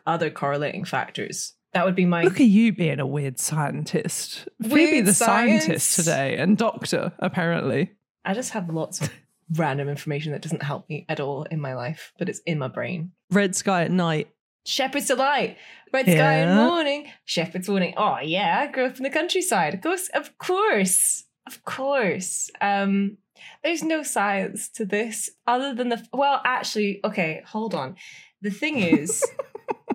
other 0.05 0.29
correlating 0.29 0.83
factors. 0.85 1.53
That 1.73 1.85
would 1.85 1.95
be 1.95 2.05
my 2.05 2.23
Look 2.23 2.39
at 2.39 2.47
you 2.47 2.71
being 2.71 2.99
a 2.99 3.05
weird 3.07 3.39
scientist. 3.39 4.47
Phoebe 4.61 4.73
Weird 4.91 5.05
the 5.07 5.13
science. 5.13 5.63
scientist 5.63 5.95
today 5.95 6.37
and 6.37 6.57
doctor, 6.57 7.13
apparently. 7.19 7.91
I 8.25 8.33
just 8.33 8.51
have 8.51 8.69
lots 8.69 9.01
of 9.01 9.09
random 9.55 9.89
information 9.89 10.31
that 10.31 10.41
doesn't 10.41 10.63
help 10.63 10.87
me 10.89 11.05
at 11.09 11.19
all 11.19 11.43
in 11.43 11.59
my 11.59 11.75
life, 11.75 12.13
but 12.17 12.29
it's 12.29 12.39
in 12.45 12.59
my 12.59 12.67
brain. 12.67 13.11
Red 13.31 13.55
sky 13.55 13.83
at 13.83 13.91
night. 13.91 14.29
Shepherd's 14.65 15.07
delight, 15.07 15.57
red 15.91 16.05
sky 16.05 16.35
in 16.35 16.49
the 16.49 16.55
morning, 16.55 17.11
shepherd's 17.25 17.67
warning. 17.67 17.93
Oh 17.97 18.19
yeah, 18.21 18.59
I 18.61 18.71
grew 18.71 18.85
up 18.85 18.95
in 18.95 19.03
the 19.03 19.09
countryside. 19.09 19.73
Of 19.73 19.81
course, 19.81 20.07
of 20.13 20.37
course, 20.37 21.25
of 21.45 21.65
course. 21.65 22.49
Um, 22.61 23.17
there's 23.63 23.83
no 23.83 24.03
science 24.03 24.69
to 24.69 24.85
this 24.85 25.29
other 25.47 25.73
than 25.73 25.89
the 25.89 26.05
well. 26.13 26.41
Actually, 26.45 27.01
okay, 27.03 27.43
hold 27.45 27.75
on. 27.75 27.95
The 28.41 28.51
thing 28.51 28.79
is, 28.79 29.23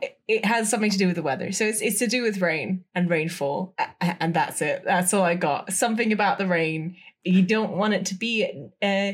it, 0.28 0.44
has 0.44 0.70
something 0.70 0.90
to 0.90 0.98
do 0.98 1.06
with 1.06 1.16
the 1.16 1.22
weather. 1.22 1.52
So 1.52 1.64
it's 1.64 1.80
it's 1.80 1.98
to 1.98 2.06
do 2.06 2.22
with 2.22 2.40
rain 2.40 2.84
and 2.94 3.10
rainfall, 3.10 3.74
and 4.00 4.34
that's 4.34 4.62
it. 4.62 4.82
That's 4.84 5.12
all 5.14 5.22
I 5.22 5.34
got. 5.34 5.72
Something 5.72 6.12
about 6.12 6.38
the 6.38 6.46
rain. 6.46 6.96
You 7.28 7.42
don't 7.42 7.76
want 7.76 7.94
it 7.94 8.06
to 8.06 8.14
be. 8.14 8.70
Uh, 8.82 9.12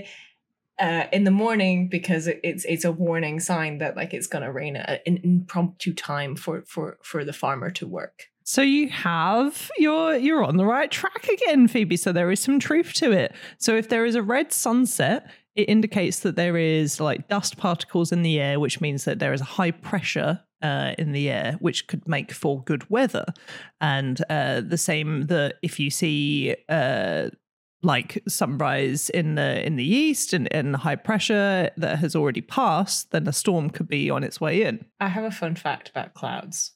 uh, 0.76 1.06
in 1.12 1.22
the 1.22 1.30
morning 1.30 1.88
because 1.88 2.26
it's 2.26 2.64
it's 2.64 2.84
a 2.84 2.90
warning 2.90 3.38
sign 3.38 3.78
that 3.78 3.96
like 3.96 4.12
it's 4.12 4.26
gonna 4.26 4.50
rain 4.50 4.74
at 4.74 5.02
an 5.06 5.20
impromptu 5.22 5.94
time 5.94 6.34
for 6.34 6.64
for 6.66 6.98
for 7.00 7.24
the 7.24 7.32
farmer 7.32 7.70
to 7.70 7.86
work. 7.86 8.24
So 8.42 8.60
you 8.60 8.88
have 8.88 9.70
you're 9.78 10.16
you're 10.16 10.44
on 10.44 10.56
the 10.56 10.66
right 10.66 10.90
track 10.90 11.28
again, 11.28 11.68
Phoebe. 11.68 11.96
So 11.96 12.12
there 12.12 12.30
is 12.30 12.40
some 12.40 12.58
truth 12.58 12.92
to 12.94 13.12
it. 13.12 13.34
So 13.58 13.76
if 13.76 13.88
there 13.88 14.04
is 14.04 14.16
a 14.16 14.22
red 14.22 14.52
sunset, 14.52 15.30
it 15.54 15.68
indicates 15.68 16.20
that 16.20 16.36
there 16.36 16.56
is 16.56 17.00
like 17.00 17.28
dust 17.28 17.56
particles 17.56 18.12
in 18.12 18.22
the 18.22 18.40
air, 18.40 18.58
which 18.58 18.80
means 18.80 19.04
that 19.04 19.18
there 19.18 19.32
is 19.32 19.40
a 19.40 19.44
high 19.44 19.70
pressure 19.70 20.40
uh, 20.60 20.94
in 20.98 21.12
the 21.12 21.30
air, 21.30 21.56
which 21.60 21.86
could 21.86 22.06
make 22.08 22.32
for 22.32 22.62
good 22.64 22.88
weather. 22.90 23.24
And 23.80 24.20
uh, 24.28 24.60
the 24.60 24.78
same 24.78 25.26
that 25.28 25.54
if 25.62 25.78
you 25.78 25.90
see 25.90 26.56
uh, 26.68 27.30
like 27.85 28.22
sunrise 28.26 29.11
in 29.11 29.35
the 29.35 29.64
in 29.64 29.76
the 29.76 29.85
east 29.85 30.32
and, 30.32 30.49
and 30.53 30.76
high 30.76 30.97
pressure 30.97 31.70
that 31.76 31.99
has 31.99 32.16
already 32.16 32.41
passed, 32.41 33.11
then 33.12 33.28
a 33.28 33.32
storm 33.32 33.70
could 33.70 33.89
be 33.89 34.11
on 34.11 34.24
its 34.24 34.41
way 34.41 34.62
in. 34.62 34.85
I 35.01 35.09
have 35.09 35.24
a 35.24 35.30
fun 35.30 35.55
fact 35.55 35.91
about 35.91 36.14
clouds. 36.14 36.72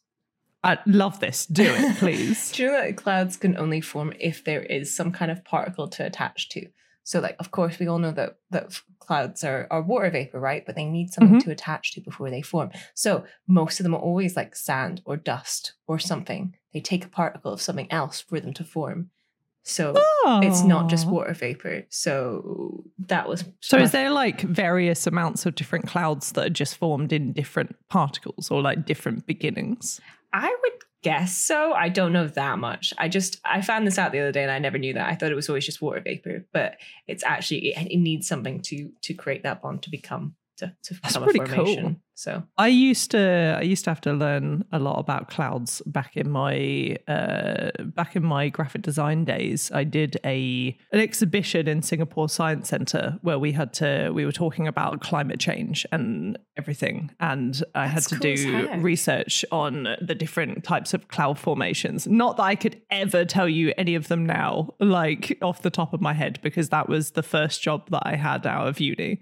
I 0.62 0.78
love 0.86 1.20
this. 1.20 1.46
Do 1.46 1.62
it, 1.64 1.96
please. 1.98 2.52
Do 2.52 2.64
you 2.64 2.68
know 2.72 2.82
that 2.82 2.96
clouds 2.96 3.36
can 3.36 3.56
only 3.56 3.80
form 3.80 4.12
if 4.20 4.44
there 4.44 4.62
is 4.62 4.94
some 4.94 5.12
kind 5.12 5.30
of 5.30 5.44
particle 5.44 5.88
to 5.88 6.04
attach 6.04 6.48
to? 6.50 6.66
So, 7.04 7.20
like, 7.20 7.36
of 7.38 7.50
course, 7.50 7.78
we 7.78 7.86
all 7.86 7.98
know 7.98 8.10
that 8.12 8.36
that 8.50 8.78
clouds 8.98 9.42
are, 9.42 9.66
are 9.70 9.80
water 9.80 10.10
vapor, 10.10 10.38
right? 10.38 10.66
But 10.66 10.74
they 10.76 10.84
need 10.84 11.10
something 11.10 11.38
Mhm. 11.38 11.44
to 11.44 11.50
attach 11.50 11.94
to 11.94 12.02
before 12.02 12.28
they 12.28 12.42
form. 12.42 12.70
So, 12.94 13.24
most 13.46 13.80
of 13.80 13.84
them 13.84 13.94
are 13.94 14.00
always 14.00 14.36
like 14.36 14.54
sand 14.54 15.00
or 15.06 15.16
dust 15.16 15.72
or 15.86 15.98
something. 15.98 16.54
They 16.74 16.80
take 16.80 17.06
a 17.06 17.08
particle 17.08 17.52
of 17.52 17.62
something 17.62 17.90
else 17.90 18.20
for 18.20 18.40
them 18.40 18.52
to 18.54 18.64
form. 18.64 19.10
So, 19.68 19.94
it's 20.42 20.62
not 20.62 20.88
just 20.88 21.06
oh. 21.06 21.10
water 21.10 21.34
vapor. 21.34 21.84
So, 21.90 22.84
that 23.06 23.28
was 23.28 23.44
So 23.60 23.76
my 23.76 23.84
is 23.84 23.92
there 23.92 24.10
like 24.10 24.40
various 24.40 25.06
amounts 25.06 25.46
of 25.46 25.54
different 25.54 25.86
clouds 25.86 26.32
that 26.32 26.46
are 26.46 26.50
just 26.50 26.76
formed 26.76 27.12
in 27.12 27.32
different 27.32 27.76
particles 27.88 28.50
or 28.50 28.62
like 28.62 28.86
different 28.86 29.26
beginnings? 29.26 30.00
I 30.32 30.48
would 30.48 30.72
guess 31.02 31.36
so. 31.36 31.72
I 31.72 31.88
don't 31.88 32.12
know 32.12 32.26
that 32.26 32.58
much. 32.58 32.92
I 32.98 33.08
just 33.08 33.40
I 33.44 33.60
found 33.60 33.86
this 33.86 33.98
out 33.98 34.12
the 34.12 34.20
other 34.20 34.32
day 34.32 34.42
and 34.42 34.50
I 34.50 34.58
never 34.58 34.78
knew 34.78 34.94
that. 34.94 35.08
I 35.08 35.14
thought 35.14 35.30
it 35.30 35.36
was 35.36 35.48
always 35.48 35.66
just 35.66 35.80
water 35.80 36.00
vapor, 36.00 36.46
but 36.52 36.76
it's 37.06 37.24
actually 37.24 37.68
it, 37.68 37.92
it 37.92 37.98
needs 37.98 38.26
something 38.26 38.60
to 38.62 38.90
to 39.02 39.14
create 39.14 39.42
that 39.42 39.62
bond 39.62 39.82
to 39.82 39.90
become 39.90 40.34
to, 40.58 40.74
to 40.82 40.94
That's 41.02 41.16
become 41.16 41.24
pretty 41.24 41.40
a 41.40 41.46
cool. 41.46 41.96
So 42.18 42.42
I 42.56 42.66
used 42.66 43.12
to 43.12 43.56
I 43.58 43.62
used 43.62 43.84
to 43.84 43.90
have 43.90 44.00
to 44.00 44.12
learn 44.12 44.64
a 44.72 44.80
lot 44.80 44.98
about 44.98 45.28
clouds 45.30 45.80
back 45.86 46.16
in 46.16 46.28
my 46.28 46.96
uh, 47.06 47.70
back 47.84 48.16
in 48.16 48.24
my 48.24 48.48
graphic 48.48 48.82
design 48.82 49.24
days. 49.24 49.70
I 49.72 49.84
did 49.84 50.16
a 50.24 50.76
an 50.90 50.98
exhibition 50.98 51.68
in 51.68 51.80
Singapore 51.80 52.28
Science 52.28 52.68
Center 52.68 53.18
where 53.22 53.38
we 53.38 53.52
had 53.52 53.72
to 53.74 54.10
we 54.12 54.24
were 54.24 54.32
talking 54.32 54.66
about 54.66 55.00
climate 55.00 55.38
change 55.38 55.86
and 55.92 56.36
everything, 56.56 57.12
and 57.20 57.62
I 57.76 57.86
had 57.86 58.02
to 58.04 58.16
cool 58.16 58.34
do 58.34 58.68
research 58.78 59.44
on 59.52 59.86
the 60.00 60.16
different 60.16 60.64
types 60.64 60.94
of 60.94 61.06
cloud 61.06 61.38
formations. 61.38 62.08
Not 62.08 62.36
that 62.38 62.42
I 62.42 62.56
could 62.56 62.82
ever 62.90 63.24
tell 63.24 63.48
you 63.48 63.72
any 63.78 63.94
of 63.94 64.08
them 64.08 64.26
now, 64.26 64.74
like 64.80 65.38
off 65.40 65.62
the 65.62 65.70
top 65.70 65.94
of 65.94 66.00
my 66.00 66.14
head, 66.14 66.40
because 66.42 66.70
that 66.70 66.88
was 66.88 67.12
the 67.12 67.22
first 67.22 67.62
job 67.62 67.90
that 67.90 68.02
I 68.04 68.16
had 68.16 68.44
out 68.44 68.66
of 68.66 68.80
uni 68.80 69.20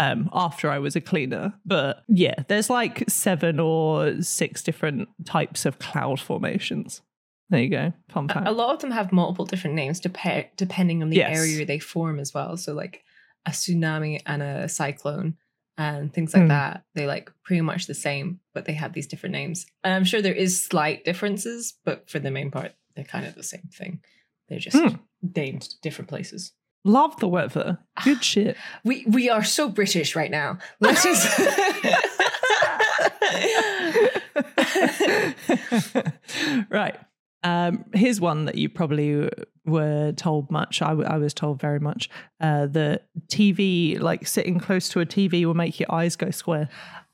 um, 0.00 0.30
after 0.32 0.70
I 0.70 0.78
was 0.78 0.96
a 0.96 1.00
cleaner. 1.00 1.54
But 1.64 2.02
yeah, 2.08 2.34
there's 2.48 2.70
like 2.70 3.04
seven 3.08 3.60
or 3.60 4.22
six 4.22 4.62
different 4.62 5.08
types 5.24 5.66
of 5.66 5.78
cloud 5.78 6.20
formations. 6.20 7.02
There 7.50 7.60
you 7.60 7.68
go. 7.70 7.92
Fun 8.08 8.28
fact. 8.28 8.46
a 8.46 8.52
lot 8.52 8.74
of 8.74 8.80
them 8.80 8.92
have 8.92 9.10
multiple 9.12 9.44
different 9.44 9.74
names 9.74 9.98
dep- 10.00 10.56
depending 10.56 11.02
on 11.02 11.10
the 11.10 11.16
Yes. 11.16 11.36
area 11.36 11.66
they 11.66 11.78
form 11.80 12.20
as 12.20 12.32
well. 12.32 12.56
So 12.56 12.72
like 12.74 13.02
a 13.46 13.50
tsunami 13.50 14.20
and 14.24 14.42
a 14.42 14.68
cyclone 14.68 15.36
and 15.76 16.12
things 16.14 16.32
like 16.34 16.42
Hmm. 16.44 16.48
that, 16.48 16.84
they 16.94 17.06
like 17.06 17.30
pretty 17.42 17.62
much 17.62 17.86
the 17.86 17.94
same, 17.94 18.38
but 18.54 18.66
they 18.66 18.74
have 18.74 18.92
these 18.92 19.06
different 19.08 19.32
names. 19.32 19.66
And 19.82 19.92
I'm 19.94 20.04
sure 20.04 20.22
there 20.22 20.32
is 20.34 20.62
slight 20.62 21.04
differences, 21.04 21.74
but 21.84 22.08
for 22.08 22.18
the 22.20 22.30
main 22.30 22.50
part, 22.52 22.72
they're 22.94 23.04
kind 23.04 23.26
of 23.26 23.34
the 23.34 23.42
same 23.42 23.68
thing. 23.72 24.00
They're 24.48 24.58
just 24.60 24.76
Hmm. 24.76 24.96
named 25.34 25.74
different 25.82 26.08
places. 26.08 26.52
Love 26.84 27.18
the 27.20 27.28
weather. 27.28 27.78
Good 28.04 28.24
shit. 28.24 28.56
We 28.84 29.04
we 29.06 29.28
are 29.28 29.44
so 29.44 29.68
British 29.68 30.16
right 30.16 30.30
now. 30.30 30.58
Let's 30.80 31.02
just 31.02 31.38
right. 36.70 36.98
Um, 37.42 37.84
here's 37.94 38.20
one 38.20 38.44
that 38.46 38.56
you 38.56 38.68
probably 38.68 39.30
were 39.64 40.12
told 40.12 40.50
much. 40.50 40.82
I, 40.82 40.88
w- 40.88 41.08
I 41.08 41.16
was 41.16 41.32
told 41.32 41.60
very 41.60 41.80
much. 41.80 42.10
Uh, 42.40 42.66
the 42.66 43.00
TV, 43.28 43.98
like 43.98 44.26
sitting 44.26 44.58
close 44.58 44.88
to 44.90 45.00
a 45.00 45.06
TV, 45.06 45.46
will 45.46 45.54
make 45.54 45.80
your 45.80 45.92
eyes 45.92 46.16
go 46.16 46.30
square. 46.30 46.68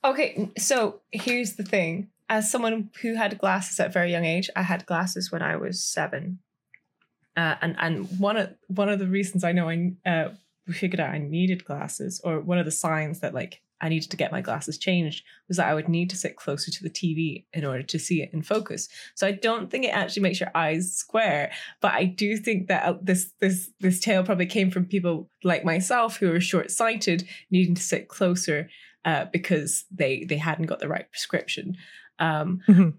Okay, 0.05 0.51
so 0.59 1.01
here's 1.13 1.55
the 1.55 1.63
thing. 1.63 2.09
As 2.29 2.51
someone 2.51 2.91
who 3.03 3.15
had 3.15 3.39
glasses 3.39 3.79
at 3.79 3.89
a 3.89 3.93
very 3.93 4.11
young 4.11 4.25
age, 4.25 4.51
I 4.57 4.63
had 4.63 4.85
glasses 4.87 5.31
when 5.31 5.43
I 5.43 5.57
was 5.57 5.81
seven, 5.81 6.41
uh, 7.37 7.57
and 7.61 7.77
and 7.79 8.07
one 8.19 8.37
of 8.37 8.55
one 8.69 8.89
of 8.89 8.99
the 8.99 9.07
reasons 9.07 9.45
I 9.45 9.53
know 9.53 9.69
I 9.69 9.93
uh, 10.07 10.31
figured 10.69 11.01
out 11.01 11.11
I 11.15 11.19
needed 11.19 11.65
glasses, 11.65 12.21
or 12.25 12.41
one 12.41 12.59
of 12.59 12.65
the 12.65 12.71
signs 12.73 13.21
that 13.21 13.35
like 13.35 13.63
I 13.81 13.91
needed 13.91 14.11
to 14.11 14.17
get 14.17 14.33
my 14.33 14.41
glasses 14.41 14.79
changed, 14.79 15.23
was 15.49 15.59
that 15.59 15.69
I 15.69 15.75
would 15.75 15.89
need 15.89 16.09
to 16.11 16.17
sit 16.17 16.37
closer 16.37 16.71
to 16.71 16.83
the 16.83 16.89
TV 16.91 17.45
in 17.53 17.65
order 17.65 17.83
to 17.83 17.99
see 17.99 18.23
it 18.23 18.31
in 18.33 18.41
focus. 18.43 18.89
So 19.15 19.27
I 19.27 19.33
don't 19.33 19.71
think 19.71 19.85
it 19.85 19.89
actually 19.95 20.23
makes 20.23 20.41
your 20.41 20.51
eyes 20.55 20.95
square, 20.97 21.53
but 21.83 21.93
I 21.93 22.05
do 22.05 22.39
think 22.39 22.69
that 22.69 22.85
uh, 22.85 22.99
this 23.03 23.33
this 23.41 23.71
this 23.81 24.01
tale 24.01 24.25
probably 24.25 24.47
came 24.47 24.71
from 24.71 24.87
people 24.87 25.29
like 25.45 25.63
myself 25.65 26.17
who 26.17 26.33
are 26.33 26.41
short 26.41 26.71
sighted, 26.71 27.29
needing 27.51 27.75
to 27.75 27.83
sit 27.83 28.09
closer 28.09 28.71
uh, 29.05 29.27
because 29.31 29.85
they 29.91 30.25
they 30.25 30.39
hadn't 30.39 30.67
got 30.67 30.81
the 30.81 30.89
right 30.89 31.11
prescription. 31.11 31.77
Um, 32.19 32.61
Mhm. 32.67 32.95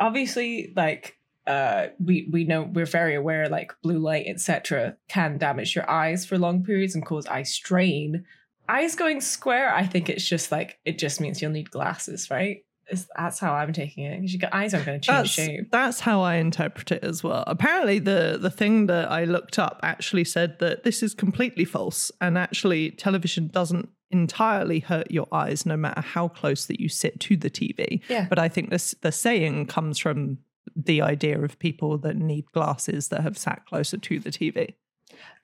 obviously, 0.00 0.72
like 0.74 1.18
uh, 1.46 1.88
we 2.02 2.28
we 2.32 2.44
know 2.44 2.62
we're 2.72 2.86
very 2.86 3.14
aware, 3.14 3.48
like 3.48 3.72
blue 3.82 3.98
light, 3.98 4.26
etc., 4.26 4.96
can 5.08 5.38
damage 5.38 5.74
your 5.74 5.88
eyes 5.90 6.24
for 6.24 6.38
long 6.38 6.64
periods 6.64 6.94
and 6.94 7.04
cause 7.04 7.26
eye 7.26 7.42
strain. 7.42 8.24
Eyes 8.68 8.94
going 8.94 9.20
square, 9.20 9.74
I 9.74 9.86
think 9.86 10.08
it's 10.08 10.26
just 10.26 10.50
like 10.50 10.78
it 10.84 10.98
just 10.98 11.20
means 11.20 11.42
you'll 11.42 11.50
need 11.52 11.70
glasses, 11.70 12.30
right? 12.30 12.64
Is 12.90 13.08
that's 13.16 13.38
how 13.38 13.52
I'm 13.54 13.72
taking 13.72 14.04
it. 14.04 14.20
'Cause 14.20 14.34
your 14.34 14.54
eyes 14.54 14.74
aren't 14.74 14.86
going 14.86 15.00
to 15.00 15.06
change 15.06 15.18
That's, 15.18 15.30
shape. 15.48 15.70
that's 15.70 16.00
how 16.00 16.20
I 16.20 16.34
interpret 16.36 16.92
it 16.92 17.02
as 17.04 17.22
well. 17.22 17.44
Apparently, 17.46 17.98
the 17.98 18.38
the 18.40 18.50
thing 18.50 18.86
that 18.86 19.10
I 19.10 19.24
looked 19.24 19.58
up 19.58 19.80
actually 19.82 20.24
said 20.24 20.58
that 20.60 20.84
this 20.84 21.02
is 21.02 21.14
completely 21.14 21.64
false, 21.64 22.10
and 22.20 22.36
actually, 22.38 22.90
television 22.92 23.48
doesn't 23.48 23.88
entirely 24.10 24.80
hurt 24.80 25.10
your 25.10 25.26
eyes, 25.32 25.66
no 25.66 25.76
matter 25.76 26.00
how 26.00 26.28
close 26.28 26.66
that 26.66 26.78
you 26.80 26.88
sit 26.88 27.18
to 27.20 27.36
the 27.36 27.50
TV. 27.50 28.00
Yeah. 28.08 28.26
But 28.30 28.38
I 28.38 28.48
think 28.48 28.70
this 28.70 28.94
the 29.00 29.12
saying 29.12 29.66
comes 29.66 29.98
from 29.98 30.38
the 30.74 31.02
idea 31.02 31.40
of 31.40 31.58
people 31.58 31.98
that 31.98 32.16
need 32.16 32.46
glasses 32.52 33.08
that 33.08 33.22
have 33.22 33.38
sat 33.38 33.64
closer 33.66 33.96
to 33.98 34.18
the 34.18 34.30
TV. 34.30 34.74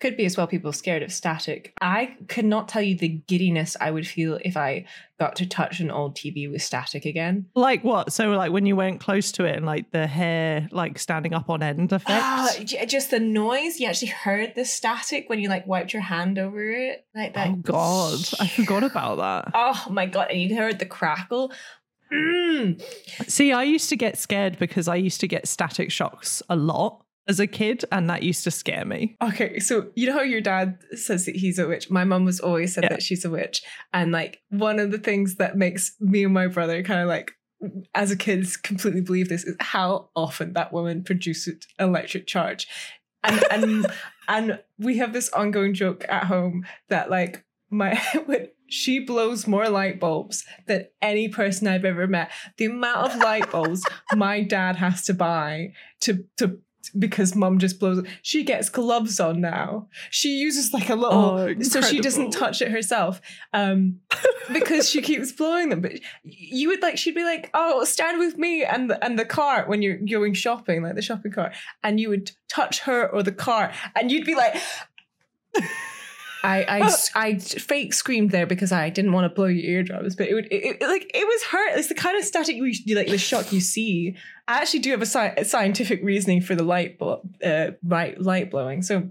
Could 0.00 0.16
be 0.16 0.24
as 0.24 0.36
well 0.36 0.46
people 0.46 0.72
scared 0.72 1.02
of 1.02 1.12
static. 1.12 1.74
I 1.80 2.16
could 2.28 2.46
not 2.46 2.68
tell 2.68 2.80
you 2.80 2.96
the 2.96 3.08
giddiness 3.08 3.76
I 3.80 3.90
would 3.90 4.06
feel 4.06 4.38
if 4.42 4.56
I 4.56 4.86
got 5.18 5.36
to 5.36 5.46
touch 5.46 5.78
an 5.80 5.90
old 5.90 6.16
TV 6.16 6.50
with 6.50 6.62
static 6.62 7.04
again. 7.04 7.46
Like 7.54 7.84
what? 7.84 8.10
So 8.10 8.30
like 8.30 8.50
when 8.50 8.64
you 8.64 8.74
went 8.74 9.00
close 9.00 9.30
to 9.32 9.44
it 9.44 9.56
and 9.56 9.66
like 9.66 9.90
the 9.92 10.06
hair 10.06 10.66
like 10.72 10.98
standing 10.98 11.34
up 11.34 11.50
on 11.50 11.62
end 11.62 11.92
effect. 11.92 12.10
Ah, 12.10 12.50
just 12.64 13.10
the 13.10 13.20
noise. 13.20 13.78
You 13.78 13.88
actually 13.88 14.08
heard 14.08 14.54
the 14.54 14.64
static 14.64 15.28
when 15.28 15.38
you 15.38 15.50
like 15.50 15.66
wiped 15.66 15.92
your 15.92 16.02
hand 16.02 16.38
over 16.38 16.70
it, 16.70 17.04
like 17.14 17.34
that. 17.34 17.48
oh 17.48 17.56
god, 17.56 18.20
I 18.40 18.48
forgot 18.48 18.82
about 18.82 19.18
that. 19.18 19.52
Oh 19.54 19.84
my 19.90 20.06
god! 20.06 20.28
And 20.30 20.40
you 20.40 20.56
heard 20.56 20.78
the 20.78 20.86
crackle. 20.86 21.52
Mm. 22.12 22.82
See, 23.28 23.52
I 23.52 23.62
used 23.62 23.88
to 23.90 23.96
get 23.96 24.18
scared 24.18 24.58
because 24.58 24.88
I 24.88 24.96
used 24.96 25.20
to 25.20 25.28
get 25.28 25.46
static 25.46 25.90
shocks 25.90 26.42
a 26.48 26.56
lot 26.56 27.04
as 27.28 27.38
a 27.38 27.46
kid, 27.46 27.84
and 27.92 28.10
that 28.10 28.22
used 28.22 28.42
to 28.44 28.50
scare 28.50 28.84
me. 28.84 29.16
Okay, 29.22 29.60
so 29.60 29.90
you 29.94 30.06
know 30.08 30.14
how 30.14 30.22
your 30.22 30.40
dad 30.40 30.78
says 30.96 31.26
that 31.26 31.36
he's 31.36 31.58
a 31.58 31.68
witch? 31.68 31.88
My 31.90 32.02
mum 32.04 32.24
was 32.24 32.40
always 32.40 32.74
said 32.74 32.84
Yeah. 32.84 32.90
that 32.90 33.02
she's 33.02 33.24
a 33.24 33.30
witch. 33.30 33.62
And 33.92 34.10
like 34.10 34.40
one 34.48 34.78
of 34.80 34.90
the 34.90 34.98
things 34.98 35.36
that 35.36 35.56
makes 35.56 35.94
me 36.00 36.24
and 36.24 36.34
my 36.34 36.48
brother 36.48 36.82
kind 36.82 37.00
of 37.00 37.06
like 37.08 37.32
as 37.94 38.10
a 38.10 38.16
kids 38.16 38.56
completely 38.56 39.02
believe 39.02 39.28
this 39.28 39.44
is 39.44 39.54
how 39.60 40.08
often 40.16 40.54
that 40.54 40.72
woman 40.72 41.04
produced 41.04 41.48
electric 41.78 42.26
charge. 42.26 42.66
And 43.22 43.44
and 43.50 43.86
and 44.28 44.58
we 44.78 44.96
have 44.98 45.12
this 45.12 45.28
ongoing 45.28 45.74
joke 45.74 46.04
at 46.08 46.24
home 46.24 46.66
that 46.88 47.10
like 47.10 47.44
my 47.70 47.94
when 48.26 48.48
she 48.70 49.00
blows 49.00 49.46
more 49.46 49.68
light 49.68 50.00
bulbs 50.00 50.44
than 50.66 50.86
any 51.02 51.28
person 51.28 51.66
I've 51.66 51.84
ever 51.84 52.06
met. 52.06 52.30
The 52.56 52.66
amount 52.66 53.12
of 53.12 53.16
light 53.18 53.50
bulbs 53.50 53.84
my 54.14 54.42
dad 54.42 54.76
has 54.76 55.04
to 55.06 55.14
buy 55.14 55.72
to 56.02 56.24
to 56.38 56.58
because 56.98 57.36
mum 57.36 57.58
just 57.58 57.78
blows 57.78 58.04
she 58.22 58.42
gets 58.42 58.68
gloves 58.68 59.20
on 59.20 59.40
now. 59.40 59.88
She 60.10 60.38
uses 60.38 60.72
like 60.72 60.88
a 60.88 60.94
little 60.94 61.18
Oh, 61.18 61.60
so 61.60 61.82
she 61.82 62.00
doesn't 62.00 62.30
touch 62.30 62.62
it 62.62 62.70
herself 62.70 63.20
um 63.52 64.00
because 64.52 64.88
she 64.88 65.02
keeps 65.02 65.32
blowing 65.32 65.68
them. 65.68 65.82
But 65.82 66.00
you 66.22 66.68
would 66.68 66.82
like 66.82 66.96
she'd 66.96 67.14
be 67.14 67.24
like 67.24 67.50
oh 67.54 67.84
stand 67.84 68.18
with 68.18 68.38
me 68.38 68.64
and 68.64 68.90
the, 68.90 69.04
and 69.04 69.18
the 69.18 69.24
cart 69.24 69.68
when 69.68 69.82
you're 69.82 69.98
going 69.98 70.34
shopping 70.34 70.82
like 70.82 70.94
the 70.94 71.02
shopping 71.02 71.32
cart 71.32 71.54
and 71.82 72.00
you 72.00 72.08
would 72.08 72.32
touch 72.48 72.80
her 72.80 73.08
or 73.08 73.22
the 73.22 73.32
cart 73.32 73.72
and 73.94 74.10
you'd 74.10 74.26
be 74.26 74.34
like 74.34 74.56
I, 76.42 76.64
I 76.64 76.94
I 77.14 77.38
fake 77.38 77.92
screamed 77.94 78.30
there 78.30 78.46
because 78.46 78.72
I 78.72 78.88
didn't 78.90 79.12
want 79.12 79.24
to 79.24 79.34
blow 79.34 79.46
your 79.46 79.64
eardrums, 79.70 80.16
but 80.16 80.28
it 80.28 80.34
would 80.34 80.46
it, 80.46 80.80
it- 80.80 80.82
like 80.82 81.10
it 81.14 81.26
was 81.26 81.42
hurt. 81.44 81.78
It's 81.78 81.88
the 81.88 81.94
kind 81.94 82.18
of 82.18 82.24
static 82.24 82.56
you, 82.56 82.64
you 82.84 82.96
like 82.96 83.08
the 83.08 83.18
shock 83.18 83.52
you 83.52 83.60
see. 83.60 84.16
I 84.48 84.58
actually 84.58 84.80
do 84.80 84.90
have 84.90 85.02
a, 85.02 85.06
sci- 85.06 85.34
a 85.36 85.44
scientific 85.44 86.00
reasoning 86.02 86.40
for 86.40 86.54
the 86.54 86.64
light 86.64 86.98
blo- 86.98 87.22
uh, 87.44 87.72
right 87.84 88.20
light 88.20 88.50
blowing. 88.50 88.82
So 88.82 89.10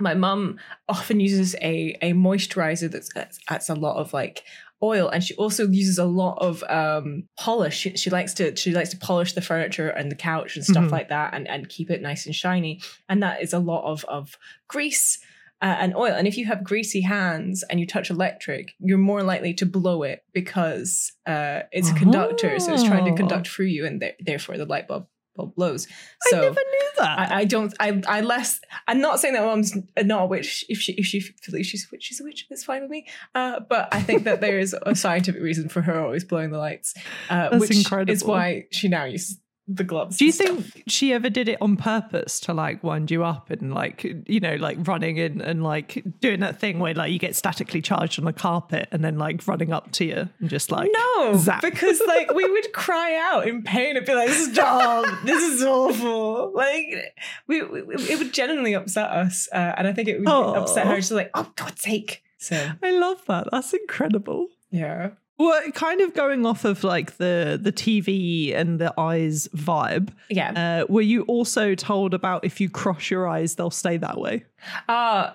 my 0.00 0.14
mum 0.14 0.58
often 0.88 1.20
uses 1.20 1.54
a 1.62 1.96
a 2.02 2.12
moisturizer 2.12 2.90
that's 2.90 3.10
that's, 3.48 3.68
a 3.68 3.74
lot 3.74 3.96
of 3.96 4.12
like 4.12 4.42
oil 4.80 5.08
and 5.08 5.24
she 5.24 5.34
also 5.34 5.66
uses 5.66 5.98
a 5.98 6.04
lot 6.04 6.38
of 6.40 6.62
um 6.68 7.24
polish 7.36 7.76
she, 7.76 7.96
she 7.96 8.10
likes 8.10 8.32
to 8.34 8.54
she 8.54 8.70
likes 8.70 8.90
to 8.90 8.96
polish 8.96 9.32
the 9.32 9.40
furniture 9.40 9.88
and 9.88 10.08
the 10.08 10.14
couch 10.14 10.54
and 10.54 10.64
stuff 10.64 10.84
Mhm. 10.84 10.92
like 10.92 11.08
that 11.08 11.34
and 11.34 11.48
and 11.48 11.68
keep 11.68 11.90
it 11.90 12.00
nice 12.00 12.26
and 12.26 12.34
shiny 12.36 12.80
and 13.08 13.20
that 13.24 13.42
is 13.42 13.52
a 13.52 13.58
lot 13.58 13.82
of 13.90 14.04
of 14.04 14.38
grease 14.68 15.18
uh, 15.60 15.76
and 15.80 15.94
oil 15.96 16.12
and 16.14 16.26
if 16.28 16.36
you 16.36 16.46
have 16.46 16.62
greasy 16.64 17.00
hands 17.00 17.64
and 17.68 17.80
you 17.80 17.86
touch 17.86 18.10
electric 18.10 18.72
you're 18.78 18.98
more 18.98 19.22
likely 19.22 19.52
to 19.54 19.66
blow 19.66 20.02
it 20.02 20.24
because 20.32 21.12
uh 21.26 21.60
it's 21.72 21.90
a 21.90 21.94
conductor 21.94 22.58
so 22.60 22.72
it's 22.72 22.84
trying 22.84 23.04
to 23.04 23.10
Oh. 23.12 23.16
conduct 23.16 23.48
through 23.48 23.66
you 23.66 23.84
and 23.86 24.00
th- 24.00 24.14
therefore 24.20 24.56
the 24.56 24.64
light 24.66 24.86
bulb 24.86 25.06
bulb 25.36 25.54
blows 25.54 25.86
I 26.26 26.30
so 26.30 26.40
never 26.42 26.54
knew 26.60 26.88
that. 26.98 27.18
I, 27.30 27.38
I 27.40 27.44
don't. 27.44 27.72
I. 27.78 28.02
I 28.08 28.20
less. 28.22 28.58
I'm 28.88 29.00
not 29.00 29.20
saying 29.20 29.34
that 29.34 29.44
mom's 29.44 29.72
not 30.02 30.22
a 30.22 30.26
witch. 30.26 30.64
If 30.68 30.78
she 30.80 30.92
if 30.94 31.06
she 31.06 31.22
believes 31.46 31.68
she's 31.68 31.84
a 31.84 31.88
witch, 31.92 32.02
she's 32.02 32.20
a 32.20 32.24
witch. 32.24 32.46
That's 32.50 32.64
fine 32.64 32.82
with 32.82 32.90
me. 32.90 33.06
Uh, 33.36 33.60
but 33.60 33.88
I 33.94 34.00
think 34.02 34.24
that 34.24 34.40
there 34.40 34.58
is 34.58 34.74
a 34.82 34.96
scientific 34.96 35.40
reason 35.40 35.68
for 35.68 35.80
her 35.82 36.00
always 36.00 36.24
blowing 36.24 36.50
the 36.50 36.58
lights, 36.58 36.94
uh, 37.30 37.50
That's 37.50 37.60
which 37.60 37.70
is 38.08 38.24
why 38.24 38.64
she 38.72 38.88
now 38.88 39.04
uses 39.04 39.38
the 39.70 39.84
gloves. 39.84 40.16
Do 40.16 40.24
you 40.24 40.32
stuff. 40.32 40.46
think 40.64 40.84
she 40.86 41.12
ever 41.12 41.28
did 41.28 41.48
it 41.48 41.58
on 41.60 41.76
purpose 41.76 42.40
to 42.40 42.54
like 42.54 42.82
wind 42.82 43.10
you 43.10 43.22
up 43.22 43.50
and 43.50 43.74
like 43.74 44.02
you 44.26 44.40
know 44.40 44.54
like 44.56 44.78
running 44.88 45.18
in 45.18 45.40
and 45.42 45.62
like 45.62 46.02
doing 46.20 46.40
that 46.40 46.58
thing 46.58 46.78
where 46.78 46.94
like 46.94 47.12
you 47.12 47.18
get 47.18 47.36
statically 47.36 47.82
charged 47.82 48.18
on 48.18 48.24
the 48.24 48.32
carpet 48.32 48.88
and 48.92 49.04
then 49.04 49.18
like 49.18 49.46
running 49.46 49.72
up 49.72 49.92
to 49.92 50.04
you 50.06 50.28
and 50.40 50.48
just 50.48 50.70
like 50.72 50.90
No, 50.92 51.36
zap. 51.36 51.60
because 51.62 52.00
like 52.06 52.32
we 52.32 52.50
would 52.50 52.72
cry 52.72 53.16
out 53.30 53.46
in 53.46 53.62
pain 53.62 53.96
and 53.96 54.06
be 54.06 54.14
like, 54.14 54.30
"Stop! 54.30 55.04
this 55.24 55.42
is 55.42 55.62
awful!" 55.62 56.52
Like 56.54 57.14
we, 57.46 57.62
we 57.62 57.80
it 57.96 58.18
would 58.18 58.32
genuinely 58.32 58.72
upset 58.74 59.10
us, 59.10 59.48
uh, 59.52 59.74
and 59.76 59.86
I 59.86 59.92
think 59.92 60.08
it 60.08 60.18
would 60.18 60.28
upset 60.28 60.86
her. 60.86 60.96
She's 60.96 61.12
like, 61.12 61.30
"Oh 61.34 61.50
God's 61.56 61.82
sake!" 61.82 62.22
So 62.38 62.70
I 62.82 62.90
love 62.92 63.22
that. 63.26 63.48
That's 63.52 63.74
incredible. 63.74 64.46
yeah, 64.70 65.10
Well, 65.38 65.70
kind 65.70 66.00
of 66.00 66.14
going 66.14 66.44
off 66.44 66.64
of 66.64 66.82
like 66.82 67.16
the 67.16 67.58
the 67.62 67.72
TV 67.72 68.54
and 68.54 68.80
the 68.80 68.92
eyes 68.98 69.48
vibe. 69.54 70.10
yeah. 70.28 70.82
Uh, 70.82 70.92
were 70.92 71.00
you 71.00 71.22
also 71.22 71.74
told 71.76 72.12
about 72.12 72.44
if 72.44 72.60
you 72.60 72.68
cross 72.68 73.08
your 73.10 73.28
eyes, 73.28 73.54
they'll 73.54 73.70
stay 73.70 73.96
that 73.98 74.18
way? 74.18 74.44
Uh 74.88 75.30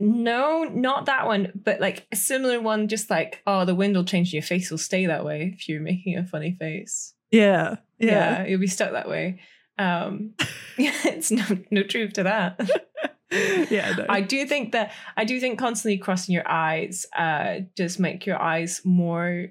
no, 0.00 0.62
not 0.62 1.06
that 1.06 1.26
one, 1.26 1.52
but 1.64 1.80
like 1.80 2.06
a 2.12 2.16
similar 2.16 2.60
one, 2.60 2.86
just 2.86 3.10
like, 3.10 3.42
oh, 3.48 3.64
the 3.64 3.74
wind 3.74 3.96
will 3.96 4.04
change, 4.04 4.32
your 4.32 4.42
face 4.42 4.70
will 4.70 4.78
stay 4.78 5.06
that 5.06 5.24
way 5.24 5.52
if 5.54 5.68
you're 5.68 5.80
making 5.80 6.16
a 6.16 6.24
funny 6.24 6.56
face. 6.58 7.14
Yeah, 7.30 7.76
Yeah, 7.98 8.46
you'll 8.46 8.60
be 8.60 8.66
stuck 8.66 8.92
that 8.92 9.08
way. 9.08 9.40
Um 9.78 10.34
yeah, 10.78 10.94
it's 11.04 11.30
no 11.30 11.44
no 11.70 11.82
truth 11.82 12.14
to 12.14 12.22
that. 12.22 12.60
yeah. 13.70 13.94
no. 13.98 14.06
I 14.08 14.20
do 14.20 14.46
think 14.46 14.72
that 14.72 14.92
I 15.16 15.24
do 15.24 15.38
think 15.40 15.58
constantly 15.58 15.98
crossing 15.98 16.34
your 16.34 16.48
eyes 16.50 17.06
uh 17.16 17.60
does 17.76 17.98
make 17.98 18.24
your 18.26 18.40
eyes 18.40 18.80
more 18.84 19.48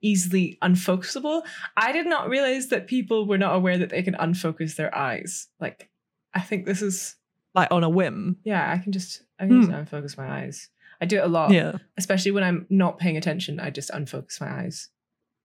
easily 0.00 0.58
unfocusable. 0.62 1.42
I 1.76 1.92
did 1.92 2.06
not 2.06 2.28
realize 2.28 2.68
that 2.68 2.86
people 2.86 3.26
were 3.26 3.38
not 3.38 3.54
aware 3.54 3.78
that 3.78 3.90
they 3.90 4.02
can 4.02 4.14
unfocus 4.14 4.74
their 4.76 4.94
eyes. 4.96 5.48
Like 5.60 5.90
I 6.34 6.40
think 6.40 6.66
this 6.66 6.82
is 6.82 7.16
like 7.54 7.68
on 7.70 7.84
a 7.84 7.88
whim. 7.90 8.38
yeah, 8.44 8.72
I 8.72 8.78
can 8.78 8.92
just 8.92 9.22
I 9.38 9.46
can 9.46 9.60
just 9.62 9.70
Hmm. 9.72 9.76
unfocus 9.78 10.16
my 10.16 10.28
eyes. 10.42 10.68
I 11.00 11.04
do 11.04 11.18
it 11.18 11.24
a 11.24 11.28
lot. 11.28 11.50
Yeah, 11.50 11.78
Especially 11.98 12.30
when 12.30 12.44
I'm 12.44 12.64
not 12.70 12.98
paying 12.98 13.16
attention, 13.16 13.58
I 13.60 13.70
just 13.70 13.90
unfocus 13.90 14.40
my 14.40 14.48
eyes. 14.62 14.88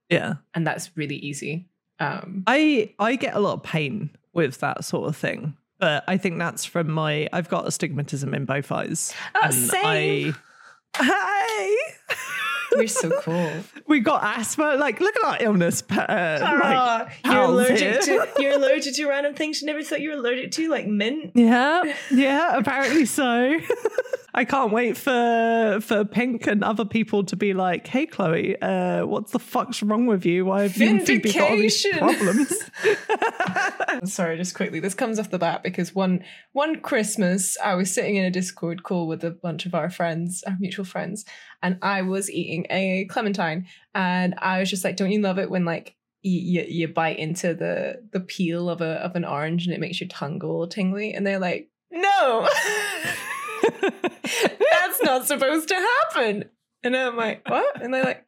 yeah. 0.09 0.35
And 0.53 0.65
that's 0.65 0.95
really 0.95 1.17
easy. 1.17 1.67
Um 1.99 2.43
I 2.47 2.93
I 2.99 3.15
get 3.17 3.35
a 3.35 3.39
lot 3.39 3.53
of 3.55 3.63
pain 3.63 4.11
with 4.33 4.59
that 4.59 4.85
sort 4.85 5.09
of 5.09 5.17
thing, 5.17 5.57
but 5.79 6.03
I 6.07 6.17
think 6.17 6.37
that's 6.39 6.65
from 6.65 6.89
my 6.91 7.27
I've 7.33 7.49
got 7.49 7.67
astigmatism 7.67 8.33
in 8.33 8.45
both 8.45 8.71
eyes. 8.71 9.13
Oh, 9.35 9.39
and 9.43 9.53
same. 9.53 10.35
I, 10.95 11.03
hey, 11.03 11.75
You're 12.75 12.87
so 12.87 13.21
cool. 13.21 13.51
we 13.87 13.99
got 14.01 14.23
asthma. 14.39 14.75
Like, 14.77 14.99
look 14.99 15.15
at 15.15 15.23
our 15.23 15.37
illness. 15.41 15.83
Uh, 15.89 15.95
like, 15.97 16.07
Ah, 16.09 17.07
you're 17.25 17.41
allergic 17.43 17.79
here. 17.79 18.01
to 18.01 18.27
you're 18.41 18.53
allergic 18.55 18.95
to 18.95 19.05
random 19.07 19.33
things 19.33 19.61
you 19.61 19.67
never 19.67 19.81
thought 19.83 20.01
you 20.01 20.09
were 20.09 20.15
allergic 20.17 20.51
to, 20.53 20.69
like 20.69 20.87
mint. 20.87 21.31
yeah, 21.35 21.83
yeah. 22.11 22.55
Apparently 22.57 23.05
so. 23.05 23.57
I 24.37 24.45
can't 24.45 24.71
wait 24.71 24.95
for 24.97 25.79
for 25.81 26.05
Pink 26.05 26.45
and 26.45 26.63
other 26.63 26.85
people 26.85 27.23
to 27.23 27.35
be 27.35 27.55
like, 27.55 27.87
"Hey, 27.87 28.05
Cloé, 28.05 28.55
uh, 28.61 29.03
what's 29.07 29.31
the 29.31 29.39
fuck's 29.39 29.81
wrong 29.81 30.05
with 30.05 30.27
you? 30.27 30.45
Why 30.45 30.61
have 30.61 30.77
you 30.77 30.99
Phoebe 30.99 31.33
got 31.33 31.49
all 31.49 31.57
these 31.57 31.83
problems?" 31.97 32.53
Sorry, 34.13 34.37
just 34.37 34.53
quickly. 34.53 34.79
This 34.79 34.93
comes 34.93 35.17
off 35.17 35.31
the 35.31 35.39
bat 35.39 35.63
because 35.63 35.95
one 35.95 36.23
one 36.51 36.81
Christmas 36.81 37.57
I 37.63 37.73
was 37.73 37.91
sitting 37.91 38.15
in 38.15 38.25
a 38.25 38.29
Discord 38.29 38.83
call 38.83 39.07
with 39.07 39.23
a 39.23 39.31
bunch 39.31 39.65
of 39.65 39.73
our 39.73 39.89
friends, 39.89 40.43
our 40.45 40.55
mutual 40.59 40.85
friends, 40.85 41.25
and 41.63 41.79
I 41.81 42.03
was 42.03 42.29
eating 42.29 42.67
a 42.69 43.07
clementine, 43.09 43.65
and 43.95 44.35
I 44.37 44.59
was 44.59 44.69
just 44.69 44.83
like, 44.83 44.97
"Don't 44.97 45.11
you 45.11 45.21
love 45.21 45.39
it 45.39 45.49
when 45.49 45.65
like 45.65 45.95
you, 46.21 46.61
you, 46.61 46.65
you 46.69 46.87
bite 46.89 47.17
into 47.17 47.55
the 47.55 48.07
the 48.11 48.19
peel 48.19 48.69
of 48.69 48.81
a 48.81 49.03
of 49.03 49.15
an 49.15 49.25
orange 49.25 49.65
and 49.65 49.73
it 49.73 49.79
makes 49.79 49.99
your 49.99 50.09
tongue 50.09 50.37
go 50.37 50.49
all 50.49 50.67
tingly?" 50.67 51.15
And 51.15 51.25
they're 51.25 51.39
like, 51.39 51.71
"No, 51.89 52.47
that's 53.81 55.01
not 55.03 55.27
supposed 55.27 55.67
to 55.69 55.75
happen." 55.75 56.45
And 56.83 56.95
I'm 56.95 57.15
like, 57.17 57.47
"What?" 57.49 57.81
And 57.81 57.93
they're 57.93 58.03
like. 58.03 58.23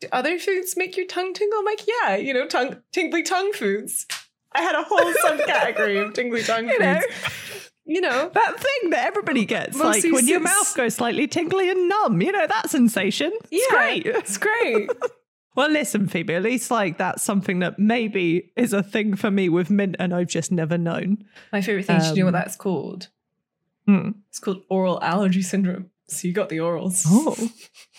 Do 0.00 0.08
other 0.10 0.40
foods 0.40 0.76
make 0.76 0.96
your 0.96 1.06
tongue 1.06 1.32
tingle? 1.34 1.60
I'm 1.60 1.64
like, 1.64 1.84
yeah, 1.86 2.16
you 2.16 2.34
know, 2.34 2.48
tongue 2.48 2.82
tingly 2.92 3.22
tongue 3.22 3.52
foods. 3.52 4.06
I 4.52 4.60
had 4.60 4.74
a 4.74 4.82
whole 4.82 5.12
subcategory 5.24 6.04
of 6.04 6.12
tingly 6.14 6.42
tongue 6.42 6.66
You 6.68 6.78
know. 6.80 7.00
foods. 7.00 7.70
You 7.86 8.00
know, 8.00 8.28
that 8.34 8.58
thing 8.58 8.90
that 8.90 9.06
everybody 9.06 9.44
gets, 9.44 9.78
like 9.78 10.02
when 10.02 10.26
your 10.26 10.40
mouth 10.40 10.74
goes 10.76 10.96
slightly 10.96 11.28
tingly 11.28 11.70
and 11.70 11.88
numb. 11.88 12.20
You 12.20 12.32
know 12.32 12.44
that 12.46 12.70
sensation. 12.70 13.30
It's 13.52 13.66
Yeah, 13.70 13.76
great. 13.78 14.06
it's 14.06 14.36
great. 14.36 14.90
Well, 15.56 15.70
listen, 15.70 16.08
Phoebe. 16.08 16.34
At 16.34 16.42
least 16.42 16.72
like 16.72 16.98
that's 16.98 17.22
something 17.22 17.60
that 17.60 17.78
maybe 17.78 18.50
is 18.56 18.72
a 18.72 18.82
thing 18.82 19.14
for 19.14 19.30
me 19.30 19.48
with 19.48 19.70
mint, 19.70 19.94
and 20.00 20.12
I've 20.12 20.26
just 20.26 20.50
never 20.50 20.76
known. 20.76 21.18
My 21.52 21.60
favorite 21.60 21.86
thing. 21.86 22.00
To 22.00 22.06
do 22.08 22.14
you 22.14 22.16
know 22.22 22.24
what 22.24 22.34
Um, 22.34 22.40
that's 22.40 22.56
called? 22.56 23.10
Hmm. 23.86 24.10
It's 24.28 24.38
called 24.38 24.62
oral 24.68 25.02
allergy 25.02 25.42
syndrome. 25.42 25.90
So 26.08 26.28
you 26.28 26.34
got 26.34 26.50
the 26.50 26.58
orals. 26.58 27.04
Oh, 27.06 27.34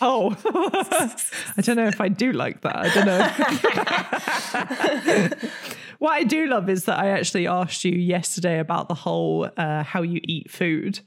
oh. 0.00 0.36
I 1.56 1.60
don't 1.60 1.76
know 1.76 1.88
if 1.88 2.00
I 2.00 2.08
do 2.08 2.32
like 2.32 2.60
that. 2.62 2.76
I 2.76 2.94
don't 2.94 3.06
know. 5.32 5.48
what 5.98 6.12
I 6.12 6.22
do 6.22 6.46
love 6.46 6.68
is 6.68 6.84
that 6.84 6.98
I 6.98 7.08
actually 7.08 7.48
asked 7.48 7.84
you 7.84 7.92
yesterday 7.92 8.60
about 8.60 8.88
the 8.88 8.94
whole 8.94 9.50
uh, 9.56 9.82
how 9.82 10.02
you 10.02 10.20
eat 10.22 10.50
food 10.50 11.00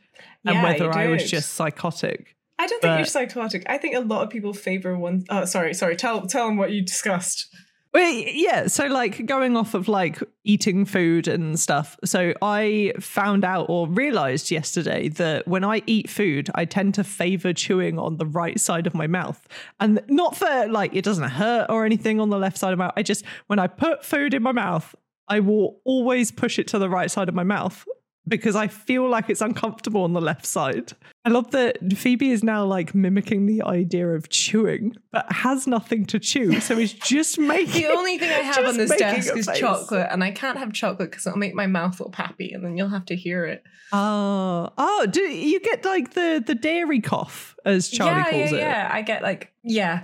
and 0.46 0.56
Yeah, 0.56 0.64
whether 0.64 0.94
I 0.94 1.08
was 1.08 1.30
just 1.30 1.54
psychotic. 1.54 2.36
I 2.58 2.68
don't 2.68 2.82
think 2.82 2.98
you're 2.98 3.06
psychotic. 3.06 3.64
I 3.68 3.78
think 3.78 3.96
a 3.96 4.02
lot 4.02 4.24
of 4.24 4.30
people 4.30 4.54
favor 4.54 4.98
one. 4.98 5.24
Oh, 5.30 5.46
sorry, 5.46 5.74
sorry. 5.74 5.96
Tell 5.96 6.28
tell 6.28 6.48
them 6.48 6.58
what 6.58 6.72
you 6.72 6.82
discussed. 6.82 7.48
Well, 7.92 8.12
yeah. 8.12 8.68
So, 8.68 8.86
like, 8.86 9.26
going 9.26 9.58
off 9.58 9.74
of 9.74 9.88
like 9.88 10.22
eating 10.44 10.86
food 10.86 11.28
and 11.28 11.60
stuff. 11.60 11.98
So, 12.06 12.34
I 12.42 12.94
found 13.00 13.44
out 13.44 13.66
or 13.68 13.88
realized 13.88 14.52
yesterday 14.52 15.10
that 15.10 15.48
when 15.48 15.64
I 15.64 15.82
eat 15.88 16.08
food, 16.08 16.52
I 16.54 16.66
tend 16.66 16.94
to 16.96 17.04
favor 17.04 17.52
chewing 17.52 17.98
on 17.98 18.18
the 18.18 18.28
right 18.28 18.60
side 18.60 18.86
of 18.86 18.94
my 18.94 19.08
mouth. 19.08 19.42
And 19.80 20.04
not 20.08 20.38
for 20.38 20.68
like, 20.68 20.96
it 20.96 21.04
doesn't 21.04 21.30
hurt 21.30 21.68
or 21.70 21.84
anything 21.84 22.20
on 22.20 22.30
the 22.30 22.38
left 22.38 22.60
side 22.60 22.74
of 22.74 22.80
my 22.80 22.86
mouth. 22.86 22.94
I 22.96 23.02
just, 23.02 23.26
when 23.48 23.58
I 23.58 23.66
put 23.66 24.06
food 24.06 24.36
in 24.36 24.44
my 24.44 24.52
mouth, 24.52 24.94
I 25.28 25.40
will 25.40 25.80
always 25.84 26.32
push 26.32 26.60
it 26.60 26.68
to 26.70 26.80
the 26.80 26.90
right 26.90 27.10
side 27.10 27.28
of 27.28 27.36
my 27.36 27.44
mouth 27.44 27.86
because 28.28 28.56
I 28.56 28.68
feel 28.68 29.10
like 29.10 29.30
it's 29.30 29.42
uncomfortable 29.42 30.04
on 30.04 30.14
the 30.14 30.22
left 30.22 30.46
side. 30.46 30.94
I 31.26 31.30
love 31.30 31.52
that 31.52 31.78
Phoebe 31.98 32.32
is 32.32 32.44
now 32.44 32.66
like 32.66 32.94
mimicking 32.94 33.46
the 33.46 33.64
idea 33.64 34.08
of 34.10 34.30
chewing, 34.30 34.96
but 35.12 35.32
has 35.32 35.68
nothing 35.68 36.06
to 36.08 36.20
chew. 36.20 36.60
So 36.60 36.78
he's 36.78 36.94
just 36.94 37.40
making 37.40 37.82
The 37.82 37.90
only 37.90 38.18
thing 38.18 38.30
I 38.30 38.44
have 38.44 38.66
on 38.66 38.78
this 38.78 38.96
desk 38.96 39.36
is 39.36 39.48
face. 39.48 39.60
chocolate, 39.60 40.08
and 40.12 40.24
I 40.24 40.32
can't 40.32 40.58
have 40.58 40.72
chocolate 40.74 41.12
because 41.12 41.26
it'll 41.26 41.40
make 41.40 41.56
my 41.56 41.68
mouth 41.68 42.00
all 42.00 42.12
happy, 42.14 42.52
and 42.54 42.64
then 42.64 42.78
you'll 42.78 42.90
have 42.90 43.06
to 43.06 43.16
hear 43.16 43.46
it. 43.46 43.64
Oh, 43.92 44.70
oh, 44.78 45.08
do 45.10 45.22
you 45.22 45.60
get 45.60 45.84
like 45.84 46.14
the 46.14 46.44
the 46.46 46.56
dairy 46.56 47.02
cough 47.02 47.56
as 47.66 47.90
Charlie 47.90 48.18
yeah, 48.18 48.24
calls 48.24 48.52
yeah, 48.52 48.58
it? 48.58 48.62
yeah. 48.62 48.90
I 48.92 49.02
get 49.02 49.24
like, 49.24 49.52
yeah, 49.64 50.04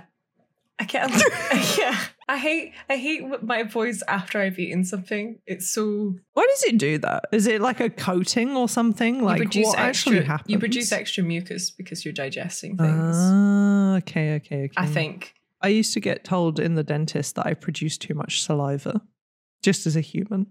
I 0.78 0.84
can't. 0.84 1.12
yeah, 1.78 1.98
I 2.28 2.38
hate, 2.38 2.72
I 2.90 2.96
hate 2.96 3.42
my 3.42 3.62
voice 3.62 4.02
after 4.08 4.40
I've 4.40 4.58
eaten 4.58 4.84
something. 4.84 5.38
It's 5.46 5.70
so 5.70 6.16
Why 6.32 6.46
does 6.50 6.64
it 6.64 6.78
do 6.78 6.98
that? 6.98 7.26
Is 7.32 7.46
it 7.46 7.60
like 7.60 7.78
a 7.80 7.88
coating 7.88 8.56
or 8.56 8.68
something? 8.68 9.22
Like 9.22 9.44
what 9.54 9.56
extra. 9.56 9.80
actually 9.80 10.22
happens? 10.24 10.50
You 10.50 10.58
produce 10.58 10.90
extra 10.90 11.22
mucus 11.22 11.70
because 11.70 12.04
you're 12.04 12.14
digesting 12.14 12.76
things. 12.76 13.16
Ah, 13.16 13.96
okay, 13.98 14.34
okay, 14.36 14.64
okay. 14.64 14.74
I 14.76 14.86
think. 14.86 15.34
I 15.62 15.68
used 15.68 15.94
to 15.94 16.00
get 16.00 16.24
told 16.24 16.58
in 16.58 16.74
the 16.74 16.82
dentist 16.82 17.36
that 17.36 17.46
I 17.46 17.54
produce 17.54 17.96
too 17.96 18.14
much 18.14 18.42
saliva, 18.42 19.02
just 19.62 19.86
as 19.86 19.96
a 19.96 20.00
human. 20.00 20.48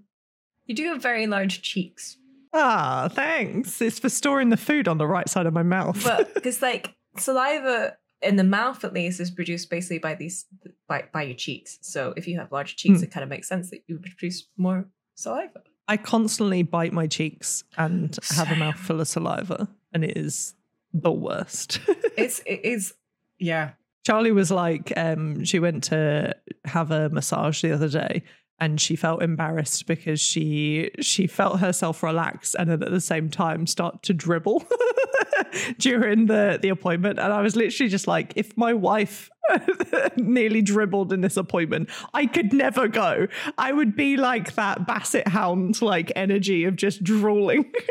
You 0.66 0.76
do 0.76 0.88
have 0.88 1.02
very 1.02 1.28
large 1.28 1.62
cheeks, 1.62 2.18
Ah, 2.58 3.10
thanks. 3.12 3.82
It's 3.82 4.00
for 4.00 4.08
storing 4.08 4.50
the 4.50 4.58
food 4.58 4.88
on 4.88 4.98
the 4.98 5.06
right 5.06 5.28
side 5.28 5.46
of 5.46 5.54
my 5.54 5.64
mouth. 5.64 6.02
but 6.04 6.34
because 6.36 6.62
like 6.62 6.96
saliva 7.18 7.98
in 8.22 8.36
the 8.38 8.44
mouth 8.44 8.84
at 8.84 8.94
least 8.94 9.20
is 9.20 9.30
produced 9.32 9.70
basically 9.70 10.00
by 10.00 10.16
these 10.16 10.46
by, 10.88 11.04
by 11.14 11.24
your 11.24 11.36
cheeks. 11.36 11.78
So 11.82 12.14
if 12.18 12.28
you 12.28 12.38
have 12.40 12.52
large 12.52 12.76
cheeks, 12.76 13.00
Hmm. 13.00 13.04
it 13.06 13.12
kind 13.12 13.24
of 13.24 13.30
makes 13.30 13.48
sense 13.48 13.70
that 13.72 13.82
you 13.88 13.96
would 13.96 14.04
produce 14.04 14.48
more 14.58 14.88
saliva. 15.16 15.62
I 15.88 15.98
constantly 15.98 16.64
bite 16.64 16.94
my 16.94 17.06
cheeks 17.08 17.64
and 17.78 18.18
have 18.32 18.52
a 18.52 18.56
mouthful 18.56 19.00
of 19.02 19.08
saliva, 19.08 19.68
and 19.94 20.04
it 20.04 20.18
is 20.18 20.56
the 20.94 21.12
worst. 21.12 21.80
It's 22.18 22.40
it 22.46 22.64
is 22.64 22.94
yeah. 23.40 23.72
Charlie 24.06 24.32
was 24.32 24.50
like, 24.52 24.94
um, 24.96 25.44
she 25.44 25.60
went 25.60 25.84
to 25.86 26.34
have 26.64 26.92
a 26.92 27.10
massage 27.10 27.62
the 27.62 27.74
other 27.74 27.90
day 27.90 28.24
and 28.60 28.80
she 28.80 28.96
felt 28.96 29.22
embarrassed 29.22 29.86
because 29.86 30.20
she 30.20 30.92
she 31.02 31.28
felt 31.28 31.60
herself 31.60 32.02
relax 32.02 32.56
and 32.56 32.70
then 32.70 32.82
at 32.84 32.92
the 32.92 33.02
same 33.02 33.30
time 33.30 33.68
start 33.68 34.02
to 34.04 34.14
dribble 34.14 34.64
during 35.78 36.28
the 36.28 36.60
the 36.62 36.70
appointment. 36.70 37.20
And 37.20 37.34
I 37.34 37.42
was 37.42 37.56
literally 37.56 37.90
just 37.90 38.08
like, 38.08 38.34
if 38.36 38.56
my 38.58 38.74
wife 38.74 39.30
nearly 40.18 40.62
dribbled 40.62 41.12
in 41.12 41.22
this 41.22 41.38
appointment, 41.38 41.90
I 42.14 42.26
could 42.26 42.54
never 42.54 42.88
go. 42.88 43.28
I 43.58 43.72
would 43.72 43.96
be 43.96 44.18
like 44.18 44.56
that 44.56 44.88
basset 44.88 45.28
hound 45.28 45.82
like 45.82 46.12
energy 46.16 46.64
of 46.66 46.76
just 46.76 47.04
drooling. 47.04 47.72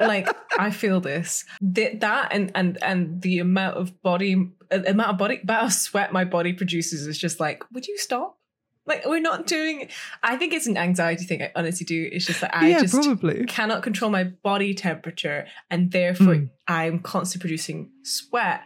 Like 0.00 0.28
I 0.58 0.70
feel 0.70 1.00
this 1.00 1.44
Th- 1.74 2.00
that 2.00 2.28
and 2.32 2.50
and 2.54 2.78
and 2.82 3.22
the 3.22 3.38
amount 3.38 3.76
of 3.76 4.00
body 4.02 4.50
uh, 4.70 4.82
amount 4.86 5.10
of 5.10 5.18
body 5.18 5.40
amount 5.42 5.66
of 5.66 5.72
sweat 5.72 6.12
my 6.12 6.24
body 6.24 6.52
produces 6.52 7.06
is 7.06 7.18
just 7.18 7.38
like 7.38 7.62
would 7.72 7.86
you 7.86 7.96
stop 7.98 8.37
like 8.88 9.04
we're 9.06 9.20
not 9.20 9.46
doing 9.46 9.88
I 10.22 10.36
think 10.36 10.52
it's 10.52 10.66
an 10.66 10.76
anxiety 10.76 11.24
thing 11.24 11.42
I 11.42 11.52
honestly 11.54 11.84
do 11.84 12.08
it's 12.10 12.26
just 12.26 12.40
that 12.40 12.56
I 12.56 12.68
yeah, 12.68 12.80
just 12.80 12.94
probably. 12.94 13.44
cannot 13.46 13.82
control 13.82 14.10
my 14.10 14.24
body 14.24 14.74
temperature 14.74 15.46
and 15.70 15.92
therefore 15.92 16.34
Mm. 16.34 16.50
I'm 16.66 16.98
constantly 17.00 17.42
producing 17.46 17.90
sweat 18.02 18.62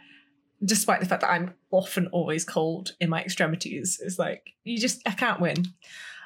despite 0.65 1.01
the 1.01 1.07
fact 1.07 1.21
that 1.23 1.31
I'm 1.31 1.55
often 1.71 2.07
always 2.09 2.45
cold 2.45 2.93
in 3.01 3.11
my 3.11 3.21
extremities 3.23 4.01
it's 4.03 4.19
like 4.19 4.43
you 4.65 4.79
just 4.79 5.03
I 5.07 5.11
can't 5.13 5.41
win 5.41 5.57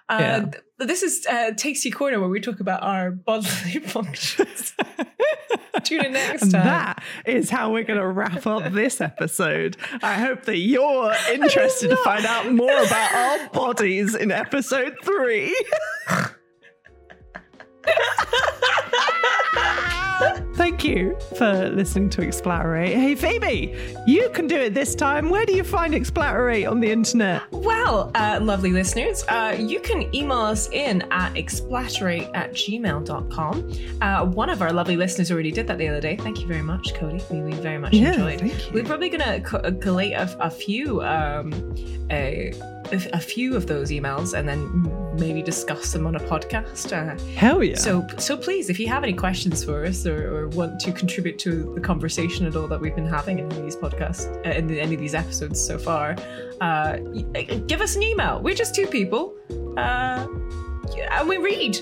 uh, 0.09 0.19
Yeah. 0.21 0.51
Th- 0.79 0.89
this 0.89 1.03
is 1.03 1.27
uh, 1.27 1.53
Tasty 1.57 1.91
Corner 1.91 2.21
where 2.21 2.29
we 2.29 2.41
talk 2.41 2.61
about 2.61 2.83
our 2.83 3.11
bodily 3.11 3.79
functions. 3.85 4.75
Tune 5.85 6.07
in 6.07 6.13
next 6.13 6.51
time. 6.51 6.65
that 6.65 7.05
is 7.27 7.51
how 7.51 7.71
we're 7.73 7.85
going 7.85 8.01
to 8.01 8.07
wrap 8.07 8.47
up 8.47 8.73
this 8.73 9.01
episode. 9.01 9.77
I 10.03 10.15
hope 10.15 10.45
that 10.45 10.57
you're 10.59 11.13
interested 11.33 11.91
to 11.91 11.97
find 11.97 12.25
out 12.25 12.51
more 12.53 12.73
about 12.83 13.13
our 13.13 13.49
bodies 13.51 14.15
in 14.15 14.31
episode 14.33 14.97
three. 15.05 15.55
Thank 20.55 20.85
you 20.85 21.17
for 21.37 21.69
listening 21.69 22.09
to 22.11 22.23
Explaterate. 22.27 22.95
Hey, 22.97 23.15
Phoebe, 23.15 23.75
you 24.07 24.31
can 24.31 24.47
do 24.47 24.57
it 24.57 24.75
this 24.75 24.95
time. 24.95 25.29
Where 25.29 25.45
do 25.45 25.53
you 25.55 25.63
find 25.65 25.95
Explaterate 25.95 26.67
on 26.67 26.81
the 26.81 26.91
internet? 26.91 27.43
Well, 27.51 28.11
uh, 28.15 28.39
lovely 28.43 28.71
listeners, 28.73 29.25
uh, 29.29 29.55
you 29.59 29.81
can 29.81 30.15
email 30.15 30.39
us 30.39 30.71
in 30.71 31.03
at 31.11 31.35
explaterate 31.37 32.29
at 32.35 32.53
gmail.com. 32.55 33.73
Uh, 34.01 34.25
one 34.27 34.49
of 34.49 34.63
our 34.63 34.73
lovely 34.73 34.97
listeners 34.97 35.31
already 35.31 35.53
did 35.53 35.67
that 35.67 35.79
the 35.79 35.89
other 35.89 36.01
day. 36.01 36.17
Thank 36.17 36.41
you 36.41 36.47
very 36.47 36.63
much, 36.63 36.95
Cody. 36.95 37.23
We, 37.31 37.43
we 37.43 37.53
very 37.53 37.79
much 37.79 37.93
Yeah, 37.93 38.13
enjoyed. 38.15 38.53
We're 38.73 38.85
probably 38.85 39.11
going 39.11 39.25
to 39.25 39.41
co- 39.47 39.73
collate 39.73 40.13
a, 40.15 40.37
a 40.41 40.51
few 40.51 41.03
um, 41.03 41.53
a, 42.11 42.53
a 42.93 43.21
few 43.21 43.57
of 43.57 43.67
those 43.67 43.91
emails 43.91 44.37
and 44.37 44.49
then 44.49 45.17
maybe 45.19 45.43
discuss 45.43 45.93
them 45.93 46.07
on 46.07 46.17
a 46.17 46.21
podcast. 46.21 46.93
Uh, 46.93 47.19
Hell 47.35 47.63
yeah. 47.63 47.77
So, 47.77 48.07
so 48.19 48.37
please, 48.37 48.71
if 48.71 48.79
you 48.79 48.89
have 48.89 49.03
any 49.03 49.13
questions 49.13 49.65
for 49.65 49.85
us 49.85 50.07
or, 50.07 50.35
or 50.35 50.49
want 50.49 50.81
to 50.81 50.93
contribute 50.93 51.39
to 51.41 51.73
the 51.75 51.81
conversation 51.81 52.47
at 52.47 52.57
all 52.57 52.69
that 52.69 52.81
we've 52.81 52.95
been 52.95 53.07
having 53.07 53.39
in 53.39 53.49
these 53.49 53.77
podcasts, 53.77 54.27
uh, 54.47 54.51
in 54.51 54.71
any 54.77 54.95
of 54.95 55.01
these 55.01 55.15
episodes 55.15 55.61
so 55.61 55.79
far, 55.79 56.17
uh, 56.61 56.97
give 57.67 57.81
us 57.81 57.97
an 57.97 58.03
email. 58.03 58.41
We're 58.41 58.55
just 58.55 58.75
two 58.75 58.87
people, 58.87 59.35
uh, 59.77 60.27
and 61.11 61.29
we 61.29 61.39
read 61.39 61.79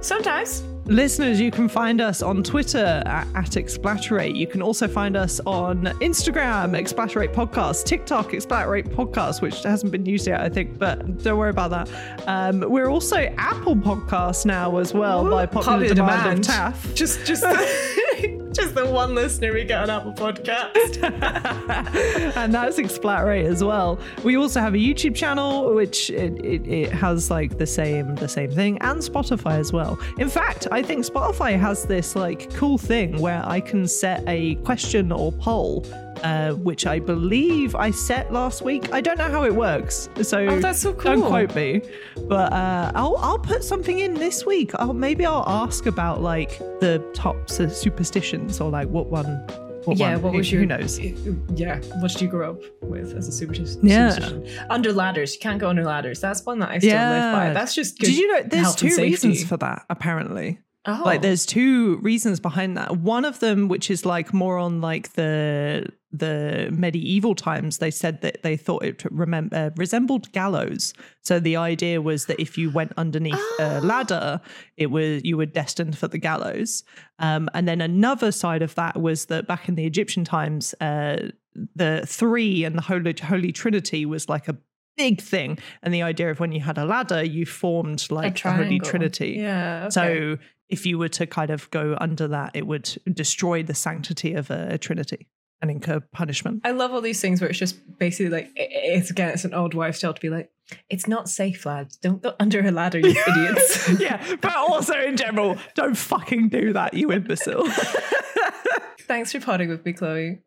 sometimes. 0.00 0.62
Listeners, 0.92 1.40
you 1.40 1.50
can 1.50 1.68
find 1.70 2.02
us 2.02 2.20
on 2.20 2.42
Twitter 2.42 3.02
at, 3.06 3.26
at 3.34 3.56
Explaterate. 3.56 4.36
You 4.36 4.46
can 4.46 4.60
also 4.60 4.86
find 4.86 5.16
us 5.16 5.40
on 5.46 5.84
Instagram, 6.02 6.76
Explaterate 6.76 7.32
Podcast, 7.32 7.84
TikTok, 7.84 8.34
Explaterate 8.34 8.84
Podcast, 8.84 9.40
which 9.40 9.62
hasn't 9.62 9.90
been 9.90 10.04
used 10.04 10.26
yet, 10.26 10.42
I 10.42 10.50
think, 10.50 10.78
but 10.78 11.22
don't 11.22 11.38
worry 11.38 11.48
about 11.48 11.70
that. 11.70 12.28
Um, 12.28 12.60
we're 12.68 12.90
also 12.90 13.16
Apple 13.38 13.74
Podcasts 13.74 14.44
now 14.44 14.76
as 14.76 14.92
well 14.92 15.30
by 15.30 15.46
popular, 15.46 15.78
Popular 15.78 15.94
demand, 15.94 16.44
demand. 16.44 16.74
of 16.74 16.84
TAF. 16.84 16.94
Just, 16.94 17.24
just, 17.24 17.42
just 18.52 18.74
the 18.74 18.86
one 18.86 19.14
listener 19.14 19.52
we 19.52 19.64
get 19.64 19.82
on 19.82 19.90
Apple 19.90 20.12
Podcast. 20.12 21.02
and 22.36 22.54
that's 22.54 22.78
Explaterate 22.78 23.46
as 23.46 23.62
well. 23.64 23.98
We 24.24 24.36
also 24.36 24.60
have 24.60 24.74
a 24.74 24.78
YouTube 24.78 25.14
channel, 25.14 25.74
which 25.74 26.10
it, 26.10 26.44
it, 26.44 26.66
it 26.66 26.92
has 26.92 27.30
like 27.30 27.58
the 27.58 27.66
same 27.66 28.14
the 28.16 28.28
same 28.28 28.50
thing, 28.50 28.78
and 28.78 29.00
Spotify 29.00 29.58
as 29.58 29.72
well. 29.72 29.98
In 30.18 30.28
fact, 30.28 30.68
I 30.70 30.82
think 30.82 31.04
Spotify 31.04 31.58
has 31.58 31.84
this 31.84 32.14
like 32.16 32.52
cool 32.54 32.78
thing 32.78 33.20
where 33.20 33.42
I 33.44 33.60
can 33.60 33.86
set 33.88 34.22
a 34.26 34.56
question 34.56 35.12
or 35.12 35.32
poll. 35.32 35.86
Uh, 36.22 36.52
which 36.52 36.86
I 36.86 37.00
believe 37.00 37.74
I 37.74 37.90
set 37.90 38.32
last 38.32 38.62
week. 38.62 38.92
I 38.92 39.00
don't 39.00 39.18
know 39.18 39.28
how 39.30 39.44
it 39.44 39.54
works, 39.54 40.08
so, 40.22 40.38
Oh, 40.46 40.60
that's 40.60 40.80
so 40.80 40.92
don't 40.92 41.22
quote 41.22 41.52
me. 41.56 41.82
But 42.28 42.52
uh, 42.52 42.92
I'll 42.94 43.16
I'll 43.16 43.38
put 43.40 43.64
something 43.64 43.98
in 43.98 44.14
this 44.14 44.46
week. 44.46 44.70
I'll 44.76 44.92
maybe 44.92 45.26
I'll 45.26 45.44
ask 45.48 45.86
about 45.86 46.20
like 46.22 46.58
the 46.80 47.02
top 47.12 47.36
s- 47.50 47.76
superstitions 47.80 48.60
or 48.60 48.70
like 48.70 48.88
what 48.88 49.06
one. 49.06 49.44
What 49.84 49.96
yeah, 49.98 50.12
one, 50.14 50.22
what 50.22 50.30
who- 50.32 50.38
was 50.38 50.52
your? 50.52 50.60
who 50.60 50.66
knows? 50.66 51.00
Yeah, 51.00 51.80
what 52.00 52.12
did 52.12 52.20
you 52.20 52.28
grow 52.28 52.50
up 52.52 52.60
with 52.82 53.16
as 53.16 53.26
a 53.26 53.32
superstition? 53.32 53.80
Yeah. 53.84 54.66
Under 54.70 54.92
ladders, 54.92 55.34
you 55.34 55.40
can't 55.40 55.58
go 55.58 55.68
under 55.70 55.82
ladders. 55.84 56.20
That's 56.20 56.46
one 56.46 56.60
that 56.60 56.70
I 56.70 56.78
still 56.78 56.90
live 56.92 57.32
by. 57.34 57.52
That's 57.52 57.74
just. 57.74 57.98
Good 57.98 58.06
Did 58.06 58.16
you 58.16 58.28
know 58.28 58.42
there's 58.44 58.76
two 58.76 58.94
reasons 58.96 59.42
for 59.44 59.56
that 59.56 59.84
apparently? 59.90 60.60
Oh. 60.86 61.02
Like 61.04 61.20
there's 61.22 61.46
two 61.46 61.96
reasons 61.98 62.38
behind 62.38 62.76
that. 62.76 62.96
One 62.96 63.24
of 63.24 63.40
them 63.40 63.66
which 63.68 63.90
is 63.90 64.06
like 64.06 64.32
more 64.32 64.56
on 64.58 64.80
like 64.80 65.12
the 65.14 65.88
the 66.12 66.68
medieval 66.70 67.34
times 67.34 67.78
they 67.78 67.90
said 67.90 68.20
that 68.20 68.42
they 68.42 68.56
thought 68.56 68.84
it 68.84 68.98
remem- 68.98 69.52
uh, 69.52 69.70
resembled 69.76 70.30
gallows. 70.32 70.92
So 71.22 71.40
the 71.40 71.56
idea 71.56 72.02
was 72.02 72.26
that 72.26 72.40
if 72.40 72.58
you 72.58 72.70
went 72.70 72.92
underneath 72.96 73.40
a 73.58 73.80
ladder, 73.80 74.40
it 74.76 74.90
was 74.90 75.24
you 75.24 75.36
were 75.36 75.46
destined 75.46 75.96
for 75.96 76.08
the 76.08 76.18
gallows. 76.18 76.84
Um, 77.18 77.48
and 77.54 77.66
then 77.66 77.80
another 77.80 78.30
side 78.30 78.62
of 78.62 78.74
that 78.74 79.00
was 79.00 79.26
that 79.26 79.46
back 79.46 79.68
in 79.68 79.74
the 79.74 79.86
Egyptian 79.86 80.24
times, 80.24 80.74
uh, 80.80 81.30
the 81.74 82.04
three 82.06 82.64
and 82.64 82.76
the 82.76 82.82
Holy 82.82 83.14
Holy 83.22 83.52
Trinity 83.52 84.04
was 84.04 84.28
like 84.28 84.48
a 84.48 84.56
big 84.98 85.22
thing. 85.22 85.58
And 85.82 85.94
the 85.94 86.02
idea 86.02 86.30
of 86.30 86.40
when 86.40 86.52
you 86.52 86.60
had 86.60 86.76
a 86.76 86.84
ladder, 86.84 87.24
you 87.24 87.46
formed 87.46 88.06
A 88.10 88.14
like 88.14 88.42
the 88.42 88.52
Holy. 88.52 88.78
Trinity. 88.80 89.36
Yeah. 89.38 89.84
okay. 89.84 89.90
So 89.90 90.38
if 90.68 90.86
you 90.86 90.98
were 90.98 91.08
to 91.08 91.26
kind 91.26 91.50
of 91.50 91.70
go 91.70 91.96
under 92.00 92.28
that, 92.28 92.52
it 92.54 92.66
would 92.66 92.96
destroy 93.12 93.62
the 93.62 93.74
sanctity 93.74 94.34
of 94.34 94.50
a, 94.50 94.78
trinity 94.78 95.28
and 95.62 95.70
incur 95.70 96.00
punishment. 96.12 96.60
I 96.64 96.72
love 96.72 96.92
all 96.92 97.00
these 97.00 97.20
things 97.20 97.40
where 97.40 97.48
it's 97.48 97.58
just 97.58 97.78
basically 97.98 98.30
like 98.30 98.50
it's 98.56 99.10
again 99.10 99.30
it's 99.30 99.44
an 99.44 99.54
old 99.54 99.72
wives' 99.72 100.00
tale 100.00 100.12
to 100.12 100.20
be 100.20 100.28
like 100.28 100.50
it's 100.90 101.06
not 101.06 101.28
safe, 101.28 101.64
lads. 101.64 101.96
Don't 101.96 102.20
go 102.20 102.34
under 102.40 102.60
a 102.60 102.70
ladder, 102.70 102.98
you 102.98 103.10
idiots. 103.28 103.88
yeah, 104.00 104.22
but 104.40 104.54
also 104.56 104.94
in 105.00 105.16
general, 105.16 105.56
don't 105.74 105.96
fucking 105.96 106.48
do 106.48 106.72
that, 106.72 106.94
you 106.94 107.12
imbecile. 107.12 107.66
Thanks 109.00 109.32
for 109.32 109.40
potting 109.40 109.68
with 109.68 109.84
me, 109.84 109.92
Cloé. 109.92 110.40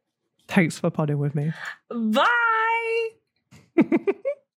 Thanks 0.48 0.78
for 0.78 0.90
podding 0.92 1.18
with 1.18 1.34
me. 1.34 1.54
Bye. 1.90 3.10